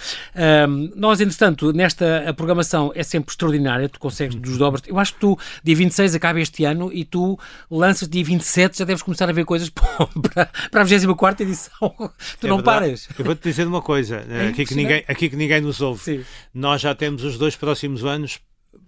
Um, 0.67 0.91
nós, 0.95 1.21
entretanto, 1.21 1.71
nesta 1.73 2.33
programação 2.35 2.91
é 2.95 3.03
sempre 3.03 3.31
extraordinária, 3.31 3.89
tu 3.89 3.99
consegues 3.99 4.35
dos 4.35 4.57
dobras. 4.57 4.81
Eu 4.87 4.99
acho 4.99 5.13
que 5.13 5.19
tu, 5.19 5.37
dia 5.63 5.75
26 5.75 6.15
acaba 6.15 6.39
este 6.39 6.65
ano 6.65 6.91
e 6.93 7.05
tu 7.05 7.37
lanças 7.69 8.07
dia 8.07 8.23
27, 8.23 8.79
já 8.79 8.85
deves 8.85 9.03
começar 9.03 9.29
a 9.29 9.33
ver 9.33 9.45
coisas 9.45 9.69
para, 9.71 10.49
para 10.71 10.81
a 10.81 10.83
24 10.83 11.45
edição. 11.45 11.69
Tu 12.39 12.47
é 12.47 12.49
não 12.49 12.57
verdade. 12.57 12.79
paras. 12.79 13.09
Eu 13.17 13.25
vou-te 13.25 13.43
dizer 13.43 13.67
uma 13.67 13.81
coisa, 13.81 14.23
é 14.29 14.47
aqui, 14.47 14.65
que 14.65 14.75
ninguém, 14.75 15.03
aqui 15.07 15.29
que 15.29 15.35
ninguém 15.35 15.61
nos 15.61 15.81
ouve. 15.81 16.01
Sim. 16.01 16.23
Nós 16.53 16.81
já 16.81 16.93
temos 16.93 17.23
os 17.23 17.37
dois 17.37 17.55
próximos 17.55 18.05
anos 18.05 18.39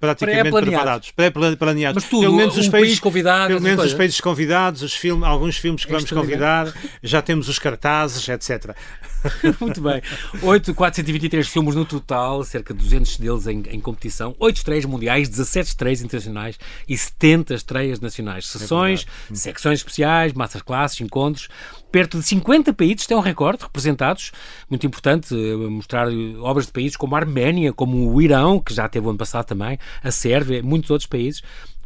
praticamente 0.01 0.49
pré 0.49 0.61
preparados, 0.61 1.11
pré-planeados. 1.11 2.03
Mas 2.03 2.09
tudo, 2.09 2.21
pelo 2.21 2.35
menos 2.35 2.57
os 2.57 2.67
países 2.67 2.99
convidados, 2.99 3.47
pelo 3.47 3.61
menos 3.61 3.85
os 3.85 3.93
países 3.93 4.19
convidados, 4.19 4.81
os 4.81 4.93
filmes, 4.95 5.23
alguns 5.23 5.57
filmes 5.57 5.85
que 5.85 5.91
vamos 5.91 6.09
convidar, 6.09 6.73
já 7.03 7.21
temos 7.21 7.47
os 7.47 7.59
cartazes, 7.59 8.27
etc. 8.27 8.75
Muito 9.61 9.79
bem. 9.79 10.01
8, 10.41 10.73
423 10.73 11.47
filmes 11.47 11.75
no 11.75 11.85
total, 11.85 12.43
cerca 12.43 12.73
de 12.73 12.79
200 12.79 13.17
deles 13.17 13.47
em, 13.47 13.63
em 13.69 13.79
competição, 13.79 14.35
8 14.39 14.57
estreias 14.57 14.85
mundiais, 14.85 15.29
17 15.29 15.69
estreias 15.69 16.01
internacionais 16.01 16.57
e 16.87 16.97
70 16.97 17.53
estreias 17.53 17.99
nacionais. 17.99 18.45
É 18.45 18.59
Sessões, 18.59 19.05
é 19.31 19.35
secções 19.35 19.79
especiais, 19.79 20.33
masterclasses, 20.33 20.99
encontros. 21.01 21.47
Perto 21.91 22.19
de 22.19 22.23
50 22.25 22.73
países 22.73 23.05
têm 23.05 23.17
um 23.17 23.21
recorde 23.21 23.63
representados. 23.63 24.31
Muito 24.69 24.85
importante 24.87 25.35
eh, 25.35 25.55
mostrar 25.55 26.07
obras 26.39 26.67
de 26.67 26.71
países 26.71 26.95
como 26.95 27.15
a 27.15 27.19
Arménia, 27.19 27.73
como 27.73 28.11
o 28.11 28.21
Irão, 28.21 28.59
que 28.59 28.73
já 28.73 28.87
teve 28.87 29.05
o 29.05 29.09
ano 29.09 29.19
passado 29.19 29.45
também, 29.45 29.70
a 30.03 30.11
Sérvia, 30.11 30.61
muitos 30.63 30.89
outros 30.89 31.07
países 31.07 31.41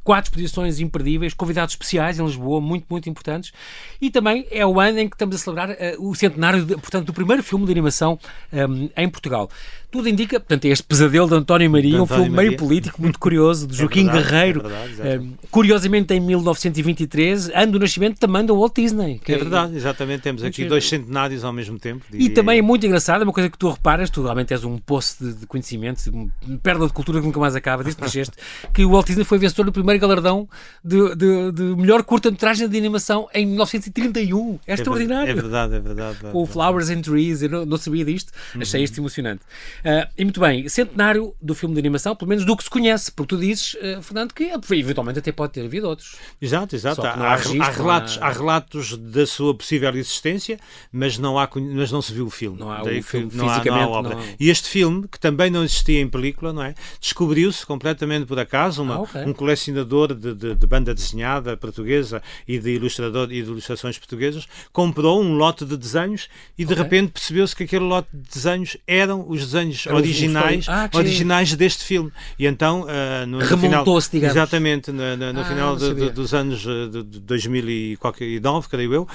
quatro 0.06 0.30
exposições 0.30 0.80
imperdíveis, 0.80 1.34
convidados 1.34 1.74
especiais 1.74 2.20
em 2.20 2.24
Lisboa, 2.24 2.62
muito, 2.62 2.86
muito 2.88 3.10
importantes. 3.10 3.52
E 4.00 4.12
também 4.12 4.46
é 4.52 4.64
o 4.64 4.80
ano 4.80 5.00
em 5.00 5.10
que 5.10 5.16
estamos 5.16 5.36
a 5.36 5.40
celebrar 5.40 5.72
uh, 5.72 5.76
o 6.00 6.14
centenário, 6.14 6.64
de, 6.64 6.76
portanto, 6.76 7.08
do 7.08 7.14
primeiro 7.14 7.42
filme 7.42 7.66
de 7.66 7.72
animação 7.72 8.20
um, 8.54 8.88
em 8.96 9.10
Portugal. 9.10 9.50
Tudo 9.96 10.10
indica, 10.10 10.42
portanto, 10.42 10.66
é 10.66 10.68
este 10.68 10.84
pesadelo 10.84 11.26
de 11.26 11.36
António 11.36 11.72
Maria, 11.72 12.04
um 12.04 12.06
filme 12.06 12.30
Maria. 12.30 12.50
meio 12.50 12.60
político, 12.60 13.02
muito 13.02 13.18
curioso, 13.18 13.66
de 13.66 13.76
é 13.76 13.78
Joaquim 13.78 14.04
verdade, 14.04 14.24
Guerreiro. 14.26 14.60
É 14.60 14.64
verdade, 14.64 15.24
um, 15.24 15.34
curiosamente, 15.50 16.14
em 16.14 16.20
1923, 16.20 17.50
ano 17.56 17.72
do 17.72 17.80
nascimento 17.80 18.20
também 18.20 18.46
da 18.46 18.54
Walt 18.54 18.76
Disney. 18.76 19.22
é 19.26 19.38
verdade, 19.38 19.74
exatamente. 19.74 20.24
Temos 20.24 20.44
aqui 20.44 20.66
dois 20.66 20.88
centenários 20.88 21.46
ao 21.46 21.54
mesmo 21.54 21.80
tempo. 21.80 22.04
E 22.12 22.30
também 22.30 22.60
é 22.60 22.62
muito 22.62 22.86
engraçado, 22.86 23.22
é 23.22 23.24
uma 23.24 23.32
coisa 23.32 23.50
que 23.50 23.58
tu 23.58 23.70
reparas, 23.70 24.10
tu 24.10 24.22
realmente 24.22 24.52
és 24.52 24.66
um 24.66 24.78
poço 24.78 25.24
de, 25.24 25.34
de 25.34 25.48
conhecimento, 25.48 26.02
uma 26.10 26.30
perda 26.62 26.86
de 26.88 26.92
cultura 26.92 27.22
que 27.22 27.26
nunca 27.26 27.40
mais 27.40 27.56
acaba, 27.56 27.82
desde 27.82 28.02
que 28.02 28.06
que 28.76 28.84
o 28.84 28.92
Walt 28.92 29.08
Disney 29.08 29.24
foi 29.24 29.38
vencedor 29.38 29.64
do 29.64 29.72
primeiro 29.72 30.02
galardão 30.02 30.46
de, 30.84 31.16
de, 31.16 31.52
de 31.54 31.64
melhor 31.78 32.04
curta-metragem 32.04 32.68
de 32.68 32.78
animação 32.78 33.30
em 33.34 33.46
1931. 33.46 34.60
É, 34.68 34.72
é 34.72 34.74
extraordinário. 34.74 35.32
É 35.32 35.34
verdade, 35.34 35.76
é 35.76 35.80
verdade. 35.80 36.18
É 36.22 36.32
Com 36.32 36.46
Flowers 36.46 36.90
and 36.90 37.02
Trees, 37.02 37.42
eu 37.44 37.50
não, 37.50 37.66
não 37.66 37.78
sabia 37.78 38.04
disto, 38.04 38.34
uhum. 38.54 38.62
achei 38.62 38.84
isto 38.84 39.00
emocionante. 39.00 39.42
Uh, 39.86 40.10
e 40.18 40.24
muito 40.24 40.40
bem, 40.40 40.68
centenário 40.68 41.36
do 41.40 41.54
filme 41.54 41.76
de 41.76 41.80
animação, 41.80 42.16
pelo 42.16 42.28
menos 42.28 42.44
do 42.44 42.58
que 42.58 42.64
se 42.64 42.70
conhece, 42.72 43.12
porque 43.12 43.36
tu 43.36 43.40
dizes, 43.40 43.76
uh, 43.76 44.02
Fernando, 44.02 44.34
que 44.34 44.52
eventualmente 44.72 45.20
até 45.20 45.32
pode 45.32 45.54
ter 45.54 45.64
havido 45.64 45.88
outros. 45.88 46.16
Exato, 46.42 46.76
exato. 46.76 47.06
Há, 47.06 47.12
há, 47.12 47.36
registro, 47.36 47.62
há, 47.62 47.70
relatos, 47.70 48.18
há... 48.20 48.26
há... 48.26 48.32
relatos 48.32 48.98
da 48.98 49.28
sua 49.28 49.54
possível 49.54 49.96
existência, 49.96 50.60
mas 50.92 51.20
não, 51.20 51.38
há, 51.38 51.48
mas 51.56 51.92
não 51.92 52.02
se 52.02 52.12
viu 52.12 52.26
o 52.26 52.32
filme. 52.32 52.58
Não 52.58 52.72
há 52.72 52.82
o 52.82 53.04
filme, 53.04 53.30
não 53.36 53.48
há, 53.48 53.64
não 53.64 53.92
obra. 53.92 54.16
Não... 54.16 54.24
E 54.40 54.50
este 54.50 54.68
filme, 54.70 55.08
que 55.08 55.20
também 55.20 55.52
não 55.52 55.64
existia 55.64 56.02
em 56.02 56.10
película, 56.10 56.52
não 56.52 56.64
é? 56.64 56.74
Descobriu-se 57.00 57.64
completamente 57.64 58.26
por 58.26 58.40
acaso, 58.40 58.82
uma, 58.82 58.96
ah, 58.96 59.02
okay. 59.02 59.24
um 59.24 59.34
colecionador 59.34 60.16
de, 60.16 60.34
de, 60.34 60.56
de, 60.56 60.68
banda 60.68 60.96
desenhada 60.96 61.56
portuguesa 61.56 62.24
e 62.48 62.58
de 62.58 62.72
ilustrador 62.72 63.26
e 63.26 63.44
de 63.44 63.52
ilustrações 63.52 64.00
portuguesas, 64.00 64.48
comprou 64.74 65.22
um 65.22 65.36
lote 65.36 65.64
de 65.64 65.78
desenhos 65.78 66.28
e 66.58 66.66
de 66.66 66.74
okay. 66.74 66.84
repente 66.84 67.12
percebeu-se 67.12 67.56
que 67.56 67.66
aquele 67.66 67.86
lote 67.86 68.10
de 68.12 68.28
desenhos 68.34 68.78
eram 68.88 69.30
os 69.30 69.42
desenhos 69.42 69.75
Era 69.86 69.96
originais, 69.96 70.66
ah, 70.70 70.90
originais 70.94 71.54
deste 71.56 71.84
filme. 71.84 72.12
E 72.38 72.46
então, 72.46 72.82
uh, 72.82 73.26
no, 73.28 73.40
final, 73.58 73.84
digamos. 73.84 74.36
Exatamente, 74.36 74.92
no, 74.92 75.18
no, 75.18 75.34
no 75.34 75.42
ah, 75.42 75.46
final 75.46 75.76
de, 75.76 75.94
de, 75.94 76.10
dos 76.12 76.34
anos 76.34 76.60
de, 76.60 77.04
de 77.04 77.20
2009, 77.22 78.70
creio 78.70 78.94
eu, 78.94 79.04
uh, 79.04 79.08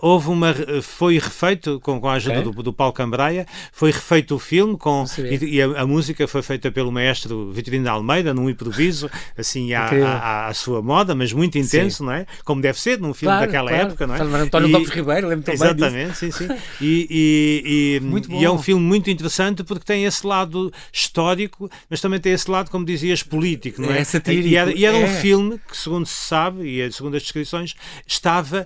houve 0.00 0.28
uma, 0.28 0.54
foi 0.82 1.18
refeito, 1.18 1.80
com, 1.80 2.00
com 2.00 2.08
a 2.08 2.14
ajuda 2.14 2.40
okay. 2.40 2.52
do, 2.52 2.62
do 2.62 2.72
Paulo 2.72 2.92
Cambraia, 2.92 3.46
foi 3.72 3.90
refeito 3.90 4.34
o 4.34 4.38
filme 4.38 4.76
com, 4.76 5.04
e, 5.18 5.56
e 5.56 5.62
a, 5.62 5.82
a, 5.82 5.86
música 5.86 6.26
foi 6.26 6.42
feita 6.42 6.70
pelo 6.70 6.90
maestro 6.90 7.50
Vitorino 7.52 7.84
de 7.84 7.90
Almeida, 7.90 8.32
num 8.32 8.48
improviso, 8.48 9.10
assim, 9.36 9.72
à, 9.72 9.86
à, 9.86 10.48
à, 10.48 10.54
sua 10.54 10.82
moda, 10.82 11.14
mas 11.14 11.32
muito 11.32 11.58
intenso, 11.58 11.98
sim. 11.98 12.04
não 12.04 12.12
é? 12.12 12.26
Como 12.44 12.62
deve 12.62 12.80
ser 12.80 12.98
num 12.98 13.12
filme 13.12 13.34
claro, 13.34 13.46
daquela 13.46 13.70
claro. 13.70 13.86
época, 13.88 14.06
não 14.06 14.14
é? 14.14 14.40
António 14.42 14.68
e, 14.68 14.72
Lopes 14.72 14.90
Ribeiro, 14.90 15.28
lembro 15.28 15.52
Exatamente, 15.52 16.16
sim, 16.16 16.30
sim. 16.30 16.48
E, 16.80 17.06
e, 17.10 18.00
e, 18.02 18.40
e, 18.40 18.44
é 18.44 18.50
um 18.50 18.58
filme 18.58 18.84
muito 18.84 19.10
interessante 19.10 19.62
porque 19.64 19.84
tem 19.90 20.04
esse 20.04 20.24
lado 20.24 20.72
histórico, 20.92 21.68
mas 21.90 22.00
também 22.00 22.20
tem 22.20 22.32
esse 22.32 22.48
lado, 22.48 22.70
como 22.70 22.84
dizias, 22.84 23.24
político, 23.24 23.82
não 23.82 23.90
é? 23.90 23.98
é 23.98 24.04
satírico. 24.04 24.46
E 24.46 24.54
era, 24.54 24.72
e 24.72 24.84
era 24.84 24.96
é. 24.96 25.04
um 25.04 25.08
filme 25.20 25.58
que, 25.68 25.76
segundo 25.76 26.06
se 26.06 26.14
sabe, 26.14 26.68
e 26.68 26.92
segundo 26.92 27.16
as 27.16 27.22
descrições, 27.22 27.74
estava 28.06 28.64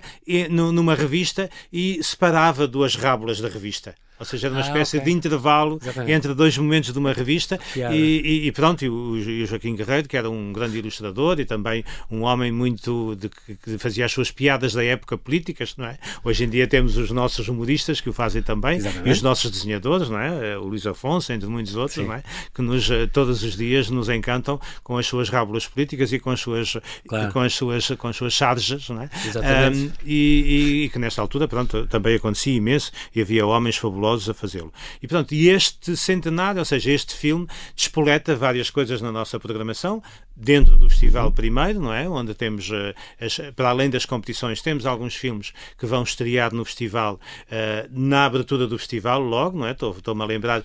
numa 0.51 0.93
revista 0.93 1.49
e 1.73 1.99
separava 2.03 2.67
duas 2.67 2.93
rábulas 2.93 3.41
da 3.41 3.49
revista. 3.49 3.95
Ou 4.17 4.25
seja, 4.25 4.47
era 4.47 4.55
uma 4.55 4.61
ah, 4.61 4.65
espécie 4.65 4.97
okay. 4.97 5.11
de 5.11 5.17
intervalo 5.17 5.77
Exatamente. 5.81 6.11
entre 6.13 6.33
dois 6.33 6.57
momentos 6.57 6.93
de 6.93 6.97
uma 6.97 7.11
revista 7.11 7.59
e, 7.75 7.81
e, 7.81 8.47
e, 8.47 8.51
pronto, 8.51 8.85
e 8.85 8.89
o, 8.89 9.17
e 9.17 9.43
o, 9.43 9.45
Joaquim 9.45 9.75
Guerreiro, 9.75 10.07
que 10.07 10.15
era 10.15 10.29
um 10.29 10.53
grande 10.53 10.77
ilustrador 10.77 11.39
e 11.39 11.45
também 11.45 11.83
um 12.09 12.21
homem 12.21 12.51
muito 12.51 13.15
de, 13.15 13.29
que 13.29 13.77
fazia 13.77 14.05
as 14.05 14.11
suas 14.11 14.31
piadas 14.31 14.73
da 14.73 14.83
época 14.83 15.17
políticas, 15.17 15.75
não 15.77 15.85
é? 15.85 15.97
Hoje 16.23 16.45
em 16.45 16.49
dia 16.49 16.65
temos 16.65 16.95
os 16.97 17.11
nossos 17.11 17.47
humoristas 17.49 17.99
que 17.99 18.09
o 18.09 18.13
fazem 18.13 18.41
também 18.41 18.77
Exatamente. 18.77 19.09
e 19.09 19.11
os 19.11 19.21
nossos 19.21 19.51
desenhadores, 19.51 20.09
não 20.09 20.19
é? 20.19 20.51
Eh, 20.51 20.57
o 20.57 20.63
Luís 20.63 20.87
Afonso, 20.87 21.33
entre 21.33 21.49
muitos 21.49 21.75
outros, 21.75 21.95
Sim. 21.95 22.05
não 22.05 22.13
é? 22.13 22.23
Que 22.53 22.61
nos, 22.61 22.89
eh, 22.89 23.07
todos 23.07 23.43
os 23.43 23.57
dias 23.57 23.89
nos 23.89 24.07
encantam 24.07 24.59
com 24.81 24.97
as 24.97 25.05
suas 25.05 25.27
rábulas 25.27 25.67
políticas 25.67 26.13
e 26.13 26.19
com 26.19 26.29
as 26.29 26.39
suas, 26.39 26.77
claro. 27.05 27.33
com 27.33 27.39
as 27.41 27.53
suas, 27.53 27.87
com 27.97 28.07
as 28.07 28.15
suas 28.15 28.33
charges, 28.33 28.87
não 28.89 29.01
é? 29.01 29.09
Exatamente. 29.25 29.77
Um, 29.77 29.91
e, 30.05 30.83
e 30.85 30.89
que 30.89 30.99
nesta 30.99 31.21
altura, 31.21 31.47
pronto, 31.47 31.85
também 31.87 32.15
acontecia 32.15 32.53
imenso 32.53 32.91
e 33.13 33.21
havia 33.21 33.45
homens 33.45 33.75
fabulosos 33.75 34.04
fabulosos 34.05 34.29
a 34.29 34.33
fazê-lo. 34.33 34.71
E, 35.01 35.07
portanto, 35.07 35.33
este 35.33 35.97
centenário, 35.97 36.59
ou 36.59 36.65
seja, 36.65 36.91
este 36.91 37.15
filme, 37.15 37.47
despoleta 37.75 38.35
várias 38.35 38.69
coisas 38.69 39.01
na 39.01 39.11
nossa 39.11 39.39
programação, 39.39 40.01
dentro 40.35 40.77
do 40.77 40.89
festival 40.89 41.31
primeiro, 41.31 41.79
não 41.79 41.93
é? 41.93 42.07
Onde 42.09 42.33
temos, 42.33 42.69
uh, 42.69 42.93
as, 43.19 43.39
para 43.55 43.69
além 43.69 43.89
das 43.89 44.05
competições, 44.05 44.61
temos 44.61 44.85
alguns 44.85 45.15
filmes 45.15 45.53
que 45.77 45.85
vão 45.85 46.03
estrear 46.03 46.53
no 46.53 46.65
festival, 46.65 47.15
uh, 47.15 47.89
na 47.89 48.25
abertura 48.25 48.67
do 48.67 48.77
festival, 48.77 49.21
logo, 49.21 49.57
não 49.57 49.67
é? 49.67 49.71
Estou-me 49.71 50.21
a 50.21 50.25
lembrar, 50.25 50.59
uh, 50.59 50.63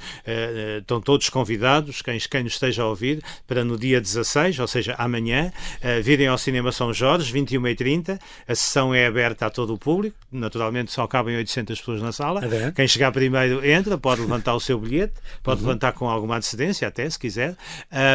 estão 0.79 1.01
todos 1.01 1.29
convidados, 1.29 2.03
quem, 2.03 2.19
quem 2.19 2.43
nos 2.43 2.55
esteja 2.55 2.83
a 2.83 2.87
ouvir, 2.87 3.23
para 3.47 3.63
no 3.63 3.79
dia 3.79 4.01
16, 4.01 4.59
ou 4.59 4.67
seja, 4.67 4.95
amanhã, 4.99 5.53
virem 6.03 6.27
ao 6.27 6.39
Cinema 6.39 6.73
São 6.73 6.93
Jorge, 6.93 7.33
21h30, 7.33 8.19
a 8.49 8.55
sessão 8.55 8.95
é 8.95 9.07
aberta 9.07 9.47
a 9.47 9.51
todo 9.51 9.75
o 9.75 9.79
público, 9.79 10.17
naturalmente 10.33 10.93
só 10.93 11.07
cabem 11.07 11.37
800 11.37 11.79
pessoas 11.79 12.03
na 12.03 12.13
sala, 12.13 12.41
quem 12.75 12.89
chegar 12.89 13.13
primeiro 13.13 13.65
entra, 13.65 13.97
pode 13.99 14.21
levantar 14.21 14.55
o 14.55 14.61
seu 14.61 14.79
bilhete, 14.79 15.15
pode 15.43 15.61
uhum. 15.61 15.69
levantar 15.69 15.93
com 15.93 16.09
alguma 16.09 16.37
antecedência 16.37 16.89
até, 16.89 17.09
se 17.09 17.19
quiser, 17.19 17.57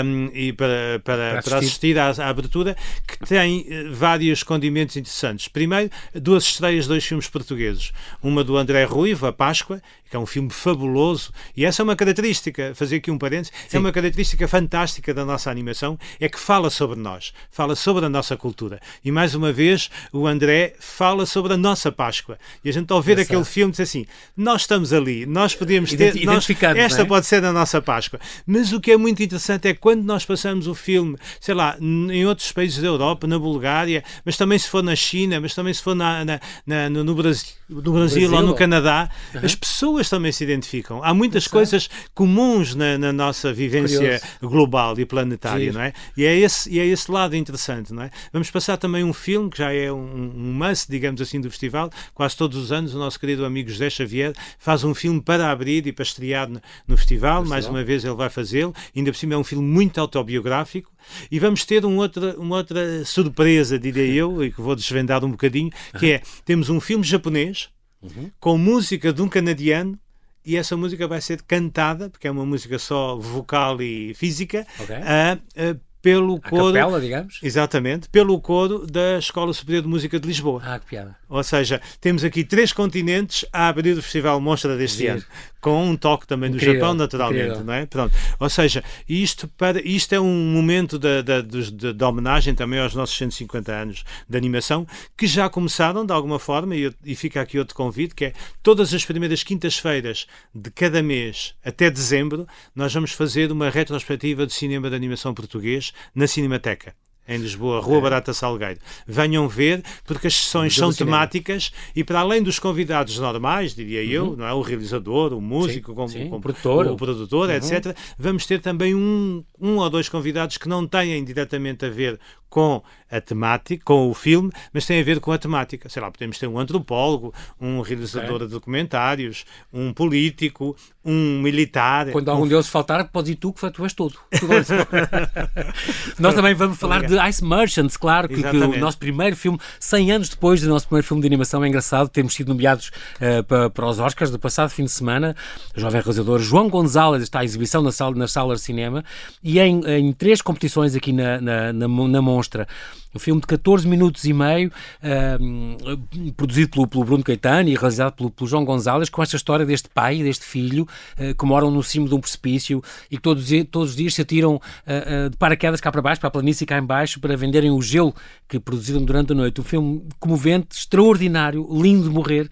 um, 0.06 0.30
e 0.34 0.52
para, 0.54 1.00
para 1.04 1.42
para 1.50 1.60
assistir 1.60 1.98
à, 1.98 2.10
à 2.10 2.28
abertura, 2.28 2.76
que 3.08 3.18
tem 3.20 3.62
uh, 3.62 3.94
vários 3.94 4.44
condimentos 4.44 4.96
interessantes. 4.98 5.48
Primeiro, 5.48 5.90
duas 6.14 6.44
estreias, 6.44 6.88
dois 6.88 7.06
filmes 7.06 7.28
portugueses. 7.28 7.92
Uma 8.22 8.44
do 8.44 8.58
André 8.58 8.84
Ruivo, 8.84 9.28
A 9.28 9.34
Páscoa, 9.34 9.82
que 10.10 10.16
é 10.16 10.20
um 10.20 10.26
filme 10.26 10.50
fabuloso, 10.50 11.32
e 11.58 11.66
essa 11.66 11.82
é 11.82 11.84
uma 11.84 11.96
característica, 11.96 12.74
fazer 12.76 12.98
aqui 12.98 13.10
um 13.10 13.18
parênteses, 13.18 13.52
é 13.74 13.80
uma 13.80 13.92
característica 13.92 14.48
fantástica 14.48 15.14
da 15.14 15.26
nossa 15.26 15.50
animação, 15.50 15.98
é 16.20 16.30
que 16.30 16.40
fala 16.40 16.70
sobre 16.70 16.98
nós, 17.00 17.34
fala 17.52 17.76
sobre 17.76 18.06
a 18.06 18.10
nossa 18.10 18.38
cultura. 18.38 18.80
E 19.04 19.12
mais 19.12 19.34
uma 19.34 19.52
vez, 19.52 19.90
o 20.14 20.28
André 20.28 20.76
fala 20.80 21.26
sobre 21.26 21.54
a 21.54 21.58
nossa 21.58 21.92
Páscoa. 21.92 22.38
E 22.64 22.70
a 22.70 22.74
gente 22.74 22.92
ao 22.92 23.02
ver 23.02 23.20
aquele 23.20 23.44
filme 23.44 23.72
diz 23.72 23.82
assim, 23.82 24.06
nós 24.38 24.62
estamos 24.62 24.94
ali, 24.94 25.26
nós 25.26 25.56
podemos 25.56 25.92
ter, 25.94 26.24
nós, 26.24 26.48
esta 26.76 27.02
é? 27.02 27.06
pode 27.06 27.26
ser 27.26 27.44
a 27.44 27.52
nossa 27.52 27.82
Páscoa. 27.82 28.20
Mas 28.46 28.72
o 28.74 28.80
que 28.80 28.92
é 28.92 28.98
muito 28.98 29.22
interessante 29.22 29.68
é 29.68 29.74
quando 29.74 30.04
nós 30.04 30.26
passamos 30.26 30.68
o 30.68 30.76
filme, 30.76 31.18
sei 31.40 31.56
lá, 31.56 31.78
em 31.80 32.26
outros 32.26 32.52
países 32.52 32.82
da 32.82 32.88
Europa, 32.88 33.28
na 33.28 33.38
Bulgária, 33.38 34.04
mas 34.24 34.38
também 34.38 34.58
se 34.58 34.70
for 34.70 34.84
na 34.84 34.96
China, 34.96 35.40
mas 35.40 35.54
também 35.54 35.74
se 35.74 35.82
for 35.82 35.96
na, 35.96 36.26
na, 36.26 36.40
na 36.66 36.90
no, 36.90 37.16
Brasil, 37.16 37.54
no 37.70 37.82
Brasil, 37.82 38.30
Brasil 38.30 38.34
ou 38.34 38.42
no 38.42 38.56
Canadá, 38.56 39.10
uhum. 39.34 39.42
as 39.44 39.56
pessoas 39.56 40.10
também 40.10 40.32
se 40.32 40.44
identificam. 40.44 41.04
Há 41.04 41.14
muitas 41.14 41.48
coisas 41.48 41.90
comuns 42.14 42.76
na, 42.76 42.98
na 42.98 43.14
nossa 43.14 43.54
vivência 43.54 43.98
Curioso. 43.98 44.26
global 44.42 45.00
e 45.00 45.06
planetária, 45.06 45.66
Giro. 45.66 45.76
não 45.76 45.82
é? 45.82 45.94
E 46.18 46.26
é, 46.26 46.36
esse, 46.38 46.70
e 46.72 46.80
é 46.80 46.86
esse 46.86 47.12
lado 47.12 47.36
interessante, 47.36 47.94
não 47.94 48.04
é? 48.04 48.10
Vamos 48.32 48.50
passar 48.50 48.78
também 48.78 49.04
um 49.04 49.14
filme 49.14 49.50
que 49.50 49.58
já 49.58 49.74
é 49.74 49.92
um, 49.92 49.98
um 49.98 50.54
must, 50.54 50.90
digamos 50.90 51.22
assim, 51.22 51.40
do 51.42 51.50
festival. 51.50 51.90
Quase 52.14 52.36
todos 52.36 52.58
os 52.58 52.72
anos 52.72 52.94
o 52.94 52.98
nosso 52.98 53.20
querido 53.20 53.46
amigo 53.46 53.70
José 53.70 53.90
Xavier 53.90 54.34
faz 54.58 54.84
um 54.84 54.94
filme 54.94 55.22
para 55.22 55.52
abrir 55.52 55.86
e 55.88 55.92
para 55.92 56.04
estrear 56.04 56.50
no, 56.50 56.62
no 56.88 56.98
festival. 56.98 57.46
Mais 57.46 57.66
uma 57.66 57.84
vez 57.84 58.04
ele 58.04 58.16
vai 58.16 58.30
fazê-lo. 58.30 58.74
Ainda 58.96 59.12
por 59.12 59.18
cima 59.18 59.34
é 59.34 59.38
um 59.38 59.44
filme 59.44 59.66
muito 59.66 60.00
autobiográfico. 60.00 60.92
E 61.32 61.40
vamos 61.40 61.66
ter 61.66 61.86
um 61.86 61.98
outra, 61.98 62.38
uma 62.38 62.58
outra 62.58 63.04
surpresa, 63.06 63.78
diria 63.78 64.06
eu, 64.06 64.44
e 64.44 64.52
que 64.52 64.62
vou 64.62 64.76
desvendar 64.76 65.24
um 65.24 65.32
bocadinho, 65.32 65.72
que 66.00 66.14
é, 66.14 66.22
temos 66.44 66.70
um 66.70 66.80
filme 66.80 67.04
japonês 67.04 67.70
uhum. 68.02 68.32
com 68.40 68.58
música 68.58 69.12
de 69.12 69.22
um 69.22 69.28
canadiano 69.28 69.98
e 70.46 70.56
essa 70.56 70.78
música 70.78 71.08
vai 71.08 71.20
ser 71.20 71.42
cantada, 71.42 72.10
porque 72.10 72.28
é 72.28 72.32
uma 72.32 72.46
música 72.46 72.78
só 72.78 73.16
vocal 73.16 73.82
e 73.82 74.14
física, 74.14 74.66
okay. 74.80 74.98
uh, 74.98 75.80
pelo 76.06 76.36
a 76.36 76.50
coro. 76.50 76.74
Capela, 76.74 77.02
digamos? 77.02 77.40
Exatamente, 77.42 78.08
pelo 78.10 78.40
coro 78.40 78.86
da 78.86 79.18
Escola 79.18 79.52
Superior 79.52 79.82
de 79.82 79.90
Música 79.90 80.20
de 80.20 80.28
Lisboa. 80.28 80.62
Ah, 80.64 80.80
que 80.80 80.86
piada. 80.86 81.16
Ou 81.28 81.44
seja, 81.44 81.82
temos 82.00 82.24
aqui 82.24 82.44
três 82.44 82.72
continentes 82.72 83.46
a 83.52 83.68
abrir 83.68 83.98
o 83.98 84.02
Festival 84.02 84.40
Mostra 84.40 84.78
deste 84.78 85.08
ano, 85.08 85.24
com 85.60 85.90
um 85.90 85.98
toque 85.98 86.28
também 86.28 86.52
do 86.52 86.60
Japão, 86.60 86.94
naturalmente, 86.94 87.46
incrível. 87.46 87.66
não 87.66 87.74
é? 87.74 87.86
Pronto. 87.86 88.16
Ou 88.40 88.50
seja, 88.50 88.84
isto, 89.10 89.48
para, 89.48 89.82
isto 89.86 90.14
é 90.14 90.20
um 90.20 90.52
momento 90.52 91.00
da, 91.00 91.22
da, 91.22 91.42
de, 91.42 91.94
de, 91.94 92.04
homenagem 92.04 92.54
também 92.54 92.80
aos 92.80 92.94
nossos 92.94 93.18
150 93.18 93.72
anos 93.72 94.04
de 94.30 94.38
animação, 94.38 94.86
que 95.18 95.26
já 95.26 95.50
começaram 95.50 96.06
de 96.06 96.14
alguma 96.14 96.38
forma, 96.38 96.76
e, 96.76 96.94
e 97.04 97.16
fica 97.16 97.42
aqui 97.42 97.58
outro 97.58 97.76
convite, 97.76 98.14
que 98.14 98.26
é 98.26 98.34
todas 98.62 98.94
as 98.94 99.04
primeiras 99.04 99.44
quintas-feiras 99.44 100.28
de 100.54 100.70
cada 100.70 101.02
mês 101.02 101.56
até 101.64 101.90
dezembro, 101.90 102.48
nós 102.76 102.94
vamos 102.94 103.12
fazer 103.12 103.52
uma 103.52 103.70
retrospectiva 103.70 104.46
de 104.46 104.54
cinema 104.54 104.90
de 104.90 104.96
animação 104.96 105.34
português 105.34 105.94
na 106.14 106.28
Cinemateca 106.28 106.94
em 107.28 107.38
Lisboa, 107.38 107.80
Rua 107.82 108.02
Barata 108.02 108.34
Salgueiro. 108.34 108.80
Venham 109.08 109.48
ver, 109.48 109.84
porque 110.04 110.28
as 110.28 110.36
sessões 110.36 110.76
são 110.76 110.94
temáticas 110.94 111.72
e 111.96 112.04
para 112.04 112.20
além 112.20 112.42
dos 112.42 112.60
convidados 112.60 113.18
normais, 113.20 113.74
diria 113.74 114.02
uhum. 114.02 114.30
eu, 114.30 114.38
não 114.38 114.46
é? 114.46 114.54
o 114.54 114.62
realizador, 114.62 115.34
o 115.34 115.42
músico, 115.42 115.92
sim, 115.92 115.96
com, 115.96 116.08
sim. 116.08 116.30
Com, 116.30 116.42
produtor, 116.42 116.88
o 116.88 116.96
produtor, 116.96 117.50
uhum. 117.50 117.56
etc., 117.56 117.96
vamos 118.18 118.46
ter 118.46 118.62
também 118.62 118.94
um, 118.94 119.44
um 119.60 119.78
ou 119.78 119.90
dois 119.90 120.10
convidados 120.10 120.58
que 120.58 120.70
não 120.70 120.88
têm 120.88 121.24
diretamente 121.24 121.86
a 121.86 121.90
ver 121.90 122.20
com 122.56 122.82
a 123.12 123.22
temática, 123.22 123.84
com 123.84 124.10
o 124.10 124.14
filme, 124.14 124.52
mas 124.74 124.86
tem 124.86 125.00
a 125.00 125.04
ver 125.04 125.20
com 125.20 125.32
a 125.32 125.38
temática. 125.38 125.90
Sei 125.90 126.02
lá, 126.02 126.12
podemos 126.12 126.38
ter 126.38 126.48
um 126.48 126.60
antropólogo, 126.60 127.34
um 127.60 127.82
realizador 127.82 128.36
okay. 128.36 128.48
de 128.48 128.54
documentários, 128.54 129.46
um 129.72 129.92
político, 129.94 130.76
um 131.04 131.42
militar. 131.42 132.12
Quando 132.12 132.30
algum 132.30 132.48
deles 132.48 132.68
faltar, 132.68 133.08
podes 133.10 133.32
ir 133.32 133.36
tu, 133.36 133.54
que 133.54 133.72
tu 133.72 133.84
és 133.84 133.94
tudo. 133.94 134.18
Nós 136.20 136.34
também 136.34 136.54
vamos 136.54 136.78
falar 136.78 136.98
Obrigado. 136.98 137.24
de 137.24 137.30
Ice 137.30 137.44
Merchants, 137.44 137.98
claro, 137.98 138.28
que, 138.28 138.42
que, 138.42 138.58
o 138.58 138.80
nosso 138.80 138.98
primeiro 138.98 139.36
filme, 139.36 139.60
100 139.80 140.12
anos 140.12 140.30
depois 140.30 140.62
do 140.62 140.70
nosso 140.70 140.88
primeiro 140.88 141.08
filme 141.08 141.22
de 141.22 141.28
animação, 141.28 141.64
é 141.64 141.68
engraçado, 141.68 142.10
temos 142.10 142.34
sido 142.34 142.50
nomeados 142.50 142.88
uh, 142.88 143.44
para, 143.44 143.70
para, 143.70 143.86
os 143.88 144.00
Oscars 144.00 144.32
do 144.32 144.40
passado 144.40 144.70
fim 144.70 144.86
de 144.86 144.92
semana. 144.92 145.36
O 145.76 145.80
jovem 145.80 146.02
realizador 146.02 146.40
João 146.40 146.70
Gonzalez 146.70 147.24
está 147.24 147.40
à 147.40 147.44
exibição 147.44 147.82
na 147.82 147.92
sala, 147.92 148.16
nas 148.16 148.32
salas 148.32 148.60
de 148.60 148.66
cinema 148.66 149.04
e 149.44 149.56
e 149.56 149.60
em, 149.60 149.82
em 149.86 150.12
três 150.12 150.42
competições 150.42 150.96
aqui 150.96 151.14
na, 151.14 151.40
na, 151.40 151.72
na, 151.72 151.88
na 151.88 152.22
Monstra. 152.46 152.68
Um 153.14 153.20
filme 153.20 153.40
de 153.40 153.48
14 153.48 153.88
minutos 153.88 154.26
e 154.26 154.34
meio, 154.34 154.70
uh, 155.02 156.34
produzido 156.34 156.70
pelo, 156.70 156.86
pelo, 156.86 157.06
Bruno 157.06 157.24
Caetano 157.24 157.70
e 157.70 157.74
realizado 157.74 158.14
pelo, 158.14 158.30
pelo, 158.30 158.46
João 158.46 158.66
Gonzalez, 158.66 159.08
com 159.08 159.24
esta 159.24 159.38
história 159.38 159.66
deste 159.66 159.88
pai 159.88 160.18
e 160.18 160.24
deste 160.24 160.44
filho 160.44 160.86
uh, 161.18 161.34
que 161.34 161.46
moram 161.46 161.72
no 161.72 161.82
cimo 161.82 162.10
de 162.10 162.14
um 162.14 162.20
precipício 162.20 162.84
e 163.10 163.16
que 163.16 163.22
todos, 163.22 163.50
todos 163.72 163.92
os 163.92 163.96
dias 163.96 164.14
se 164.14 164.22
atiram 164.22 164.56
uh, 164.56 165.30
de 165.30 165.38
paraquedas 165.38 165.80
cá 165.80 165.92
para 165.94 166.02
baixo, 166.02 166.20
para 166.20 166.28
a 166.28 166.32
planície 166.32 166.68
cá 166.68 166.78
em 166.78 166.84
baixo, 166.84 167.22
para 167.22 167.38
venderem 167.38 167.72
o 167.72 167.82
gelo 167.82 168.14
que 168.50 168.60
produziram 168.60 169.02
durante 169.02 169.32
a 169.32 169.36
noite. 169.36 169.62
Um 169.62 169.64
filme 169.64 170.06
comovente, 170.20 170.76
extraordinário, 170.76 171.66
lindo 171.72 172.04
de 172.04 172.10
morrer. 172.10 172.50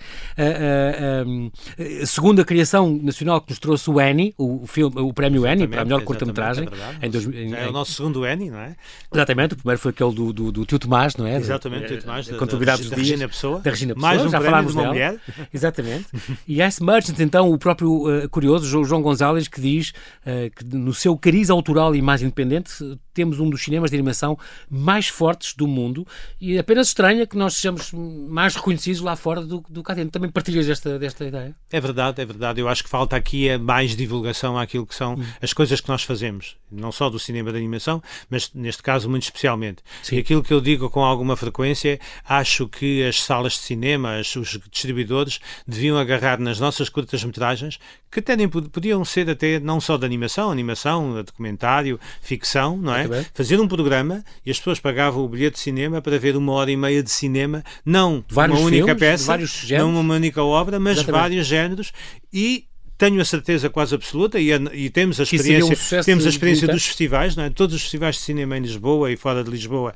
a 2.02 2.06
segunda 2.06 2.46
criação 2.46 2.98
nacional 3.04 3.42
que 3.42 3.50
nos 3.50 3.60
trouxe 3.60 3.90
o 3.90 4.00
Annie, 4.00 4.34
o, 4.38 4.66
filme, 4.66 5.02
o 5.02 5.14
prémio 5.14 5.46
Annie, 5.46 5.68
para 5.68 5.82
a 5.82 5.86
melhor 5.86 6.04
curta-metragem. 6.04 6.70
É, 7.02 7.66
é, 7.66 7.68
o 7.68 7.72
nosso 7.72 7.92
segundo 7.92 8.24
Annie, 8.24 8.50
não 8.50 8.60
é? 8.60 8.76
Exatamente, 9.14 9.54
o 9.54 9.58
primeiro 9.58 9.80
foi 9.84 9.92
aquele 9.92 10.14
do, 10.14 10.34
do 10.34 10.52
do 10.52 10.66
Tio 10.66 10.80
Tomás, 10.80 11.16
não 11.16 11.28
é? 11.28 11.36
Exatamente, 11.36 11.88
Tio 11.88 12.02
Tomás, 12.02 12.28
da, 12.28 12.38
contabilidade 12.38 12.84
da, 12.84 12.96
dos 12.96 12.96
dias. 12.96 13.10
Regina 13.10 13.28
Pessoa. 13.28 13.60
Da 13.60 13.70
Regina 13.70 13.94
Pessoa, 13.94 14.10
Mais 14.10 14.26
um 14.26 14.30
já 14.30 14.42
falámos 14.42 14.74
dela. 14.74 14.88
mulher. 14.88 15.20
Exatamente. 15.54 16.06
E 16.48 16.62
Ice 16.64 16.84
Merchant, 16.84 17.20
então, 17.20 17.52
o 17.52 17.58
próprio 17.58 18.24
uh, 18.24 18.30
curioso, 18.30 18.86
João 18.86 19.02
Gonzalez, 19.02 19.48
que 19.48 19.60
diz 19.60 19.94
uh, 20.26 20.50
que 20.56 20.64
no 20.76 20.94
seu 20.94 21.18
cariz 21.18 21.50
autoral 21.50 21.94
e 21.96 22.02
mais 22.02 22.22
independente, 22.22 22.72
temos 23.14 23.40
um 23.40 23.50
dos 23.50 23.64
cinemas 23.64 23.92
de 23.92 23.98
animação 23.98 24.38
mais 24.70 25.08
fortes 25.08 25.54
do 25.54 25.68
mundo 25.68 26.06
e 26.40 26.58
apenas 26.58 26.88
estranha 26.88 27.26
que 27.26 27.38
nós 27.38 27.56
sejamos 27.56 27.92
mais 27.94 28.56
reconhecidos 28.56 29.02
lá 29.02 29.16
fora 29.16 29.42
do, 29.42 29.64
do 29.70 29.84
cá 29.84 29.94
dentro. 29.94 30.12
Também 30.12 30.30
partilhas 30.30 30.66
desta, 30.66 30.98
desta 30.98 31.26
ideia? 31.26 31.56
É 31.72 31.80
verdade, 31.80 32.22
é 32.22 32.26
verdade. 32.26 32.60
Eu 32.60 32.68
acho 32.68 32.84
que 32.84 32.90
falta 32.90 33.16
aqui 33.16 33.48
é 33.48 33.58
mais 33.58 33.96
divulgação 33.96 34.58
àquilo 34.58 34.86
que 34.86 34.96
são 34.96 35.16
hum. 35.16 35.26
as 35.42 35.54
coisas 35.54 35.80
que 35.80 35.90
nós 35.90 36.04
fazemos, 36.04 36.56
não 36.72 36.92
só 36.92 37.10
do 37.10 37.20
cinema 37.20 37.52
de 37.52 37.58
animação, 37.58 38.02
mas 38.30 38.52
neste 38.54 38.82
caso 38.84 39.10
muito 39.10 39.24
especialmente. 39.24 39.84
Sim. 40.02 40.16
E 40.16 40.20
aquilo 40.20 40.44
que 40.44 40.54
eu 40.54 40.62
digo 40.62 40.90
com 40.90 41.04
alguma 41.04 41.36
frequência, 41.36 42.00
acho 42.28 42.68
que 42.68 43.04
as 43.04 43.22
salas 43.22 43.54
de 43.54 43.60
cinema, 43.60 44.20
os 44.20 44.60
distribuidores, 44.72 45.40
deviam 45.68 45.98
agarrar 45.98 46.40
nas 46.40 46.60
nossas 46.60 46.90
curtas-metragens, 46.90 47.80
que 48.12 48.20
até 48.20 48.36
podiam 48.48 49.04
ser 49.04 49.30
até 49.30 49.60
não 49.60 49.82
só 49.82 49.98
de 49.98 50.06
animação, 50.06 50.52
animação, 50.52 51.24
documentário, 51.24 52.00
ficção, 52.22 52.78
não 52.78 52.96
é? 52.96 53.03
Fazer 53.34 53.60
um 53.60 53.68
programa 53.68 54.24
e 54.46 54.52
as 54.52 54.58
pessoas 54.58 54.80
pagavam 54.80 55.24
o 55.24 55.30
bilhete 55.30 55.56
de 55.56 55.62
cinema 55.62 56.02
para 56.02 56.18
ver 56.18 56.36
uma 56.36 56.52
hora 56.54 56.72
e 56.72 56.78
meia 56.78 57.04
de 57.04 57.12
cinema, 57.12 57.64
não 57.86 58.24
vários 58.30 58.60
uma 58.60 58.68
única 58.68 58.86
filmes, 58.86 59.00
peça, 59.00 59.38
não 59.78 60.00
uma 60.00 60.16
única 60.16 60.44
obra, 60.44 60.80
mas 60.80 60.98
Exatamente. 60.98 61.22
vários 61.22 61.48
géneros 61.48 61.92
e 62.32 62.66
tenho 63.04 63.20
a 63.20 63.26
certeza 63.26 63.70
quase 63.70 63.94
absoluta 63.94 64.40
e, 64.40 64.50
e 64.72 64.90
temos 64.90 65.20
a 65.20 65.24
experiência, 65.24 66.00
um 66.00 66.04
temos 66.04 66.26
a 66.26 66.30
experiência 66.30 66.68
dos 66.70 66.86
festivais, 66.86 67.36
não 67.36 67.44
é? 67.44 67.50
todos 67.50 67.76
os 67.76 67.82
festivais 67.82 68.16
de 68.16 68.22
cinema 68.22 68.58
em 68.58 68.62
Lisboa 68.62 69.12
e 69.12 69.18
fora 69.18 69.44
de 69.44 69.50
Lisboa 69.50 69.94